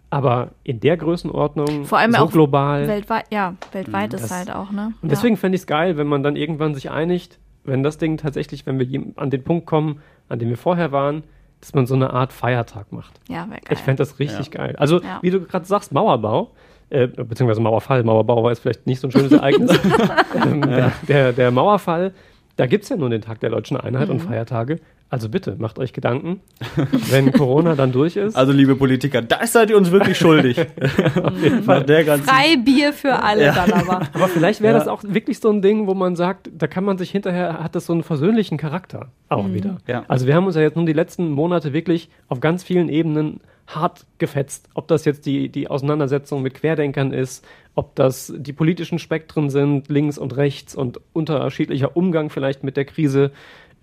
aber 0.09 0.51
in 0.63 0.79
der 0.79 0.95
Größenordnung, 0.97 1.85
Vor 1.85 1.97
allem 1.97 2.11
so 2.13 2.19
auch 2.19 2.31
global. 2.31 2.87
Weltweit, 2.87 3.25
ja, 3.31 3.55
weltweit 3.71 4.13
ist 4.13 4.23
Das- 4.25 4.31
halt 4.31 4.51
auch, 4.51 4.71
ne? 4.71 4.93
Und 5.01 5.11
deswegen 5.11 5.35
fände 5.35 5.55
ich 5.55 5.61
es 5.61 5.67
geil, 5.67 5.97
wenn 5.97 6.07
man 6.07 6.23
dann 6.23 6.35
irgendwann 6.35 6.73
sich 6.75 6.91
einigt, 6.91 7.39
wenn 7.63 7.81
das 7.83 7.97
Ding 7.97 8.17
tatsächlich, 8.17 8.65
wenn 8.65 8.77
wir 8.79 9.03
an 9.15 9.29
den 9.31 9.43
Punkt 9.43 9.65
kommen, 9.65 9.99
an 10.29 10.39
dem 10.39 10.49
wir 10.49 10.57
vorher 10.57 10.91
waren, 10.91 11.23
dass 11.61 11.73
man 11.73 11.85
so 11.87 11.95
eine 11.95 12.11
Art 12.13 12.31
Feiertag 12.33 12.91
macht. 12.91 13.19
ja, 13.27 13.35
ja 13.37 13.41
wäre 13.49 13.61
geil. 13.61 13.71
Ich 13.71 13.79
fände 13.79 14.01
das 14.01 14.19
richtig 14.19 14.51
geil. 14.51 14.75
Also, 14.77 15.01
Ja. 15.01 15.19
wie 15.21 15.31
du 15.31 15.41
gerade 15.41 15.65
sagst, 15.65 15.91
Mauerbau, 15.91 16.51
äh, 16.89 17.07
beziehungsweise 17.07 17.61
Mauerfall, 17.61 18.03
Mauerbau 18.03 18.43
war 18.43 18.51
jetzt 18.51 18.59
vielleicht 18.59 18.85
nicht 18.85 18.99
so 18.99 19.07
ein 19.07 19.11
schönes 19.11 19.31
Ereignis. 19.31 19.71
ähm, 20.45 20.61
der, 20.61 20.91
der, 21.07 21.33
der 21.33 21.51
Mauerfall, 21.51 22.13
da 22.57 22.67
gibt 22.67 22.83
es 22.83 22.89
ja 22.89 22.97
nur 22.97 23.09
den 23.09 23.21
Tag 23.21 23.39
der 23.39 23.49
deutschen 23.49 23.77
Einheit 23.77 24.07
Mhm. 24.09 24.15
und 24.15 24.19
Feiertage. 24.21 24.79
Also 25.15 25.29
bitte, 25.29 25.55
macht 25.57 25.79
euch 25.79 25.93
Gedanken, 25.93 26.41
wenn 27.09 27.31
Corona 27.31 27.75
dann 27.75 27.93
durch 27.93 28.17
ist. 28.17 28.35
Also, 28.35 28.51
liebe 28.51 28.75
Politiker, 28.75 29.21
da 29.21 29.47
seid 29.47 29.69
ihr 29.69 29.77
uns 29.77 29.89
wirklich 29.89 30.17
schuldig. 30.17 30.59
Auf 31.23 31.41
jeden 31.41 31.63
Fall. 31.63 31.85
Der 31.85 32.03
ganzen 32.03 32.27
Freibier 32.27 32.91
für 32.91 33.23
alle 33.23 33.45
dann 33.53 33.71
aber. 33.71 34.01
Aber 34.13 34.27
vielleicht 34.27 34.59
wäre 34.59 34.73
Ja. 34.73 34.79
das 34.79 34.89
auch 34.89 35.03
wirklich 35.05 35.39
so 35.39 35.49
ein 35.49 35.61
Ding, 35.61 35.87
wo 35.87 35.93
man 35.93 36.17
sagt, 36.17 36.49
da 36.53 36.67
kann 36.67 36.83
man 36.83 36.97
sich 36.97 37.11
hinterher, 37.11 37.63
hat 37.63 37.75
das 37.75 37.85
so 37.85 37.93
einen 37.93 38.03
versöhnlichen 38.03 38.57
Charakter 38.57 39.07
auch 39.29 39.53
wieder. 39.53 39.77
Ja. 39.87 40.03
Also 40.09 40.27
wir 40.27 40.35
haben 40.35 40.47
uns 40.47 40.57
ja 40.57 40.61
jetzt 40.61 40.75
nun 40.75 40.85
die 40.85 40.91
letzten 40.91 41.31
Monate 41.31 41.71
wirklich 41.71 42.09
auf 42.27 42.41
ganz 42.41 42.65
vielen 42.65 42.89
Ebenen 42.89 43.39
hart 43.67 44.05
gefetzt. 44.17 44.67
Ob 44.73 44.89
das 44.89 45.05
jetzt 45.05 45.25
die, 45.25 45.47
die 45.47 45.69
Auseinandersetzung 45.69 46.41
mit 46.41 46.55
Querdenkern 46.55 47.13
ist, 47.13 47.45
ob 47.73 47.95
das 47.95 48.33
die 48.35 48.51
politischen 48.51 48.99
Spektren 48.99 49.49
sind, 49.49 49.87
links 49.87 50.17
und 50.17 50.35
rechts 50.35 50.75
und 50.75 50.99
unterschiedlicher 51.13 51.95
Umgang 51.95 52.29
vielleicht 52.29 52.65
mit 52.65 52.75
der 52.75 52.83
Krise, 52.83 53.31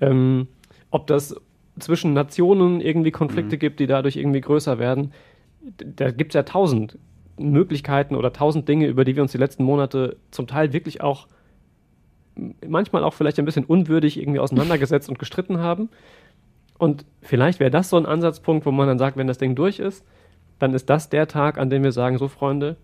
ähm, 0.03 0.47
ob 0.93 1.09
das 1.09 1.35
zwischen 1.79 2.13
Nationen 2.13 2.81
irgendwie 2.81 3.11
Konflikte 3.11 3.59
gibt, 3.59 3.81
die 3.81 3.87
dadurch 3.87 4.17
irgendwie 4.17 4.41
größer 4.41 4.79
werden. 4.79 5.13
Da 5.79 6.11
gibt 6.11 6.33
es 6.33 6.35
ja 6.35 6.43
tausend 6.45 6.99
Möglichkeiten 7.39 8.15
oder 8.15 8.33
tausend 8.33 8.69
Dinge, 8.69 8.87
über 8.87 9.05
die 9.05 9.17
wir 9.17 9.23
uns 9.23 9.33
die 9.33 9.39
letzten 9.39 9.65
Monate 9.65 10.17
zum 10.31 10.47
Teil 10.47 10.73
wirklich 10.73 11.01
auch 11.01 11.27
manchmal 12.67 13.05
auch 13.05 13.15
vielleicht 13.15 13.39
ein 13.39 13.45
bisschen 13.45 13.65
unwürdig 13.65 14.19
irgendwie 14.19 14.39
auseinandergesetzt 14.39 15.09
und 15.09 15.19
gestritten 15.19 15.59
haben. 15.59 15.89
Und 16.79 17.05
vielleicht 17.21 17.61
wäre 17.61 17.71
das 17.71 17.91
so 17.91 17.97
ein 17.97 18.07
Ansatzpunkt, 18.07 18.67
wo 18.67 18.71
man 18.71 18.89
dann 18.89 18.99
sagt, 18.99 19.17
wenn 19.17 19.27
das 19.27 19.39
Ding 19.39 19.55
durch 19.55 19.79
ist, 19.79 20.05
dann 20.59 20.75
ist 20.75 20.89
das 20.91 21.09
der 21.09 21.29
Tag, 21.29 21.59
an 21.59 21.71
dem 21.71 21.83
wir 21.85 21.93
sagen, 21.93 22.19
so 22.19 22.29
Freunde, 22.29 22.77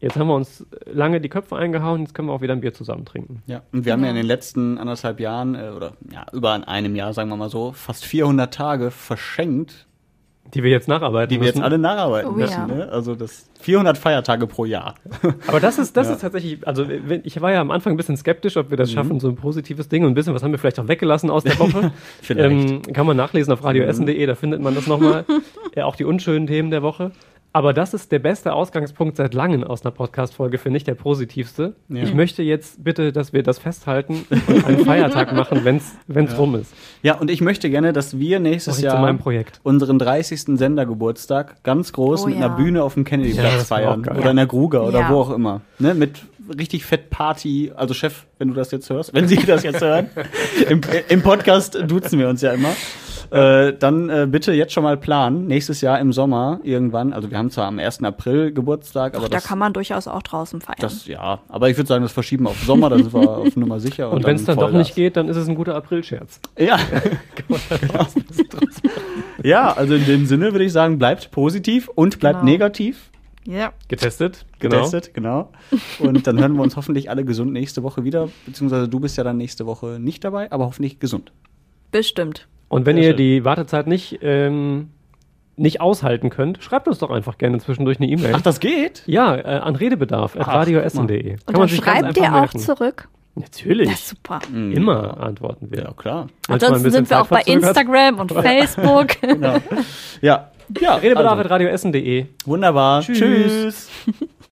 jetzt 0.00 0.16
haben 0.16 0.28
wir 0.28 0.34
uns 0.34 0.66
lange 0.90 1.20
die 1.20 1.28
Köpfe 1.28 1.56
eingehauen, 1.56 2.00
jetzt 2.02 2.14
können 2.14 2.28
wir 2.28 2.32
auch 2.32 2.40
wieder 2.40 2.52
ein 2.54 2.60
Bier 2.60 2.72
zusammen 2.74 3.04
trinken. 3.04 3.42
Ja, 3.46 3.62
und 3.72 3.84
wir 3.84 3.92
haben 3.92 4.02
ja 4.04 4.10
in 4.10 4.16
den 4.16 4.26
letzten 4.26 4.78
anderthalb 4.78 5.20
Jahren, 5.20 5.54
äh, 5.54 5.70
oder 5.76 5.92
ja, 6.12 6.26
über 6.32 6.68
einem 6.68 6.94
Jahr, 6.96 7.12
sagen 7.12 7.28
wir 7.30 7.36
mal 7.36 7.50
so, 7.50 7.72
fast 7.72 8.04
400 8.04 8.52
Tage 8.52 8.90
verschenkt, 8.90 9.86
Die 10.54 10.62
wir 10.62 10.70
jetzt 10.70 10.88
nacharbeiten 10.88 11.28
die 11.28 11.36
wir 11.36 11.46
müssen. 11.48 11.58
jetzt 11.58 11.64
alle 11.64 11.76
nacharbeiten 11.78 12.30
Oh 12.30 12.34
müssen. 12.34 12.52
ja. 12.52 12.66
Ne? 12.66 12.88
Also 12.90 13.14
das 13.14 13.50
400 13.60 13.98
Feiertage 13.98 14.46
pro 14.46 14.64
Jahr. 14.64 14.94
Aber 15.46 15.60
das 15.60 15.78
ist, 15.78 15.94
das 15.96 16.06
Ja. 16.06 16.14
ist 16.14 16.20
tatsächlich, 16.20 16.66
also 16.66 16.86
ich 17.24 17.40
war 17.42 17.52
ja 17.52 17.60
am 17.60 17.70
Anfang 17.70 17.92
ein 17.92 17.96
bisschen 17.98 18.16
skeptisch, 18.16 18.56
ob 18.56 18.70
wir 18.70 18.76
das 18.78 18.90
schaffen, 18.90 19.20
so 19.20 19.28
ein 19.28 19.34
positives 19.36 19.88
Ding 19.90 20.04
und 20.04 20.12
ein 20.12 20.14
bisschen, 20.14 20.32
was 20.32 20.42
haben 20.42 20.52
wir 20.52 20.58
vielleicht 20.58 20.80
auch 20.80 20.88
weggelassen 20.88 21.28
aus 21.28 21.44
der 21.44 21.58
Woche. 21.58 21.92
Vielleicht. 22.22 22.70
Ähm, 22.70 22.82
kann 22.94 23.04
man 23.06 23.16
nachlesen 23.16 23.52
auf 23.52 23.62
radioessen.de, 23.62 24.24
da 24.24 24.34
findet 24.36 24.62
man 24.62 24.74
das 24.74 24.86
nochmal. 24.86 25.26
ja, 25.76 25.84
auch 25.84 25.96
die 25.96 26.04
unschönen 26.04 26.46
Themen 26.46 26.70
der 26.70 26.82
Woche. 26.82 27.10
Aber 27.52 27.72
das 27.72 27.94
ist 27.94 28.12
der 28.12 28.18
beste 28.18 28.52
Ausgangspunkt 28.52 29.16
seit 29.16 29.32
langem 29.32 29.64
aus 29.64 29.82
einer 29.82 29.90
Podcast-Folge, 29.90 30.58
finde 30.58 30.76
ich, 30.76 30.84
der 30.84 30.94
positivste. 30.94 31.74
Ja. 31.88 32.02
Ich 32.02 32.12
möchte 32.14 32.42
jetzt 32.42 32.84
bitte, 32.84 33.10
dass 33.10 33.32
wir 33.32 33.42
das 33.42 33.58
festhalten 33.58 34.26
und 34.46 34.64
einen 34.66 34.84
Feiertag 34.84 35.32
machen, 35.32 35.64
wenn 35.64 35.76
es 36.24 36.38
rum 36.38 36.54
ist. 36.56 36.72
Ja, 37.02 37.16
und 37.16 37.30
ich 37.30 37.40
möchte 37.40 37.70
gerne, 37.70 37.92
dass 37.94 38.18
wir 38.18 38.38
nächstes 38.38 38.80
Jahr 38.80 39.18
unseren 39.62 39.98
30. 39.98 40.58
Sendergeburtstag 40.58 41.62
ganz 41.64 41.92
groß 41.92 42.24
Oh 42.24 42.26
mit 42.26 42.38
ja. 42.38 42.46
einer 42.46 42.56
Bühne 42.56 42.82
auf 42.82 42.94
dem 42.94 43.04
Ja, 43.04 43.08
Kennedy-Platz 43.10 43.68
feiern. 43.68 44.06
Oder 44.06 44.30
in 44.30 44.36
der 44.36 44.46
Gruger 44.46 44.84
oder 44.86 45.00
Ja. 45.00 45.08
wo 45.10 45.20
auch 45.20 45.30
immer. 45.30 45.62
Ne? 45.78 45.94
Mit 45.94 46.20
richtig 46.58 46.84
fett 46.84 47.10
Party. 47.10 47.72
Also 47.74 47.94
Chef, 47.94 48.24
wenn 48.38 48.48
du 48.48 48.54
das 48.54 48.70
jetzt 48.70 48.90
hörst, 48.90 49.14
wenn 49.14 49.26
Sie 49.26 49.36
das 49.36 49.62
jetzt 49.62 49.80
hören. 49.80 50.10
Im, 50.68 50.80
Im 51.08 51.22
Podcast 51.22 51.78
duzen 51.86 52.18
wir 52.18 52.28
uns 52.28 52.42
ja 52.42 52.52
immer. 52.52 52.74
Äh, 53.30 53.74
dann 53.78 54.08
äh, 54.08 54.26
bitte 54.30 54.52
jetzt 54.52 54.72
schon 54.72 54.82
mal 54.82 54.96
planen. 54.96 55.46
Nächstes 55.46 55.80
Jahr 55.80 55.98
im 56.00 56.12
Sommer 56.12 56.60
irgendwann. 56.62 57.12
Also 57.12 57.30
wir 57.30 57.38
haben 57.38 57.50
zwar 57.50 57.66
am 57.66 57.78
1. 57.78 58.02
April 58.04 58.52
Geburtstag, 58.52 59.14
aber 59.14 59.28
Da 59.28 59.36
das, 59.36 59.44
kann 59.44 59.58
man 59.58 59.72
durchaus 59.72 60.08
auch 60.08 60.22
draußen 60.22 60.60
feiern. 60.60 60.76
das, 60.80 61.06
ja, 61.06 61.40
aber 61.48 61.68
ich 61.70 61.76
würde 61.76 61.88
sagen, 61.88 62.02
das 62.02 62.12
verschieben 62.12 62.44
wir 62.44 62.50
auf 62.50 62.62
Sommer, 62.64 62.90
da 62.90 62.96
sind 62.96 63.12
wir 63.12 63.20
auf 63.38 63.56
Nummer 63.56 63.80
sicher. 63.80 64.10
Und 64.10 64.24
wenn 64.24 64.36
es 64.36 64.44
dann 64.44 64.56
doch 64.56 64.64
Vollgas. 64.64 64.86
nicht 64.88 64.94
geht, 64.94 65.16
dann 65.16 65.28
ist 65.28 65.36
es 65.36 65.48
ein 65.48 65.54
guter 65.54 65.74
Aprilscherz. 65.74 66.40
Ja. 66.58 66.78
ja, 69.42 69.72
also 69.72 69.94
in 69.94 70.04
dem 70.06 70.26
Sinne 70.26 70.52
würde 70.52 70.64
ich 70.64 70.72
sagen, 70.72 70.98
bleibt 70.98 71.30
positiv 71.30 71.88
und 71.88 72.18
bleibt 72.20 72.40
Genau. 72.40 72.50
negativ. 72.50 73.10
ja. 73.46 73.72
Getestet, 73.88 74.44
genau. 74.58 74.76
Getestet, 74.76 75.14
genau. 75.14 75.50
Und 75.98 76.26
dann 76.26 76.38
hören 76.38 76.54
wir 76.54 76.62
uns 76.62 76.76
hoffentlich 76.76 77.10
alle 77.10 77.24
gesund 77.24 77.52
nächste 77.52 77.82
Woche 77.82 78.04
wieder. 78.04 78.28
Beziehungsweise 78.46 78.88
du 78.88 79.00
bist 79.00 79.16
ja 79.16 79.24
dann 79.24 79.36
nächste 79.38 79.66
Woche 79.66 79.98
nicht 80.00 80.24
dabei, 80.24 80.50
aber 80.52 80.66
hoffentlich 80.66 80.98
gesund. 80.98 81.32
Bestimmt. 81.90 82.46
Und 82.68 82.86
wenn 82.86 82.96
Sehr 82.96 83.04
ihr 83.04 83.10
schön. 83.10 83.16
die 83.16 83.44
Wartezeit 83.44 83.86
nicht, 83.86 84.18
ähm, 84.22 84.90
nicht 85.56 85.80
aushalten 85.80 86.30
könnt, 86.30 86.62
schreibt 86.62 86.86
uns 86.88 86.98
doch 86.98 87.10
einfach 87.10 87.38
gerne 87.38 87.58
zwischendurch 87.58 87.98
eine 87.98 88.08
E-Mail. 88.08 88.32
Ach, 88.34 88.42
das 88.42 88.60
geht? 88.60 89.02
Ja, 89.06 89.34
äh, 89.36 89.42
an 89.42 89.76
redebedarf 89.76 90.36
at 90.36 90.42
Ach, 90.42 90.54
radioessen.de. 90.54 91.36
Und 91.46 91.58
dann 91.58 91.68
schreibt 91.68 92.16
ihr 92.16 92.34
auch 92.34 92.50
zurück. 92.50 93.08
Natürlich. 93.34 93.88
Das 93.88 94.00
ist 94.00 94.08
super. 94.08 94.40
Immer 94.52 95.20
antworten 95.20 95.70
wir. 95.70 95.84
Ja, 95.84 95.92
klar. 95.92 96.26
Ansonsten 96.48 96.90
sind 96.90 97.08
wir 97.08 97.20
auch 97.20 97.28
bei. 97.28 97.42
Instagram 97.42 98.18
und 98.18 98.32
Facebook. 98.32 99.20
Genau. 99.20 99.56
Ja. 100.20 100.50
Ja, 100.80 100.96
Redebedarf 100.96 101.32
also, 101.32 101.44
at 101.44 101.50
radioessen.de. 101.50 102.26
wunderbar. 102.44 103.00
Tschüss. 103.02 103.18
Tschüss. 103.18 103.90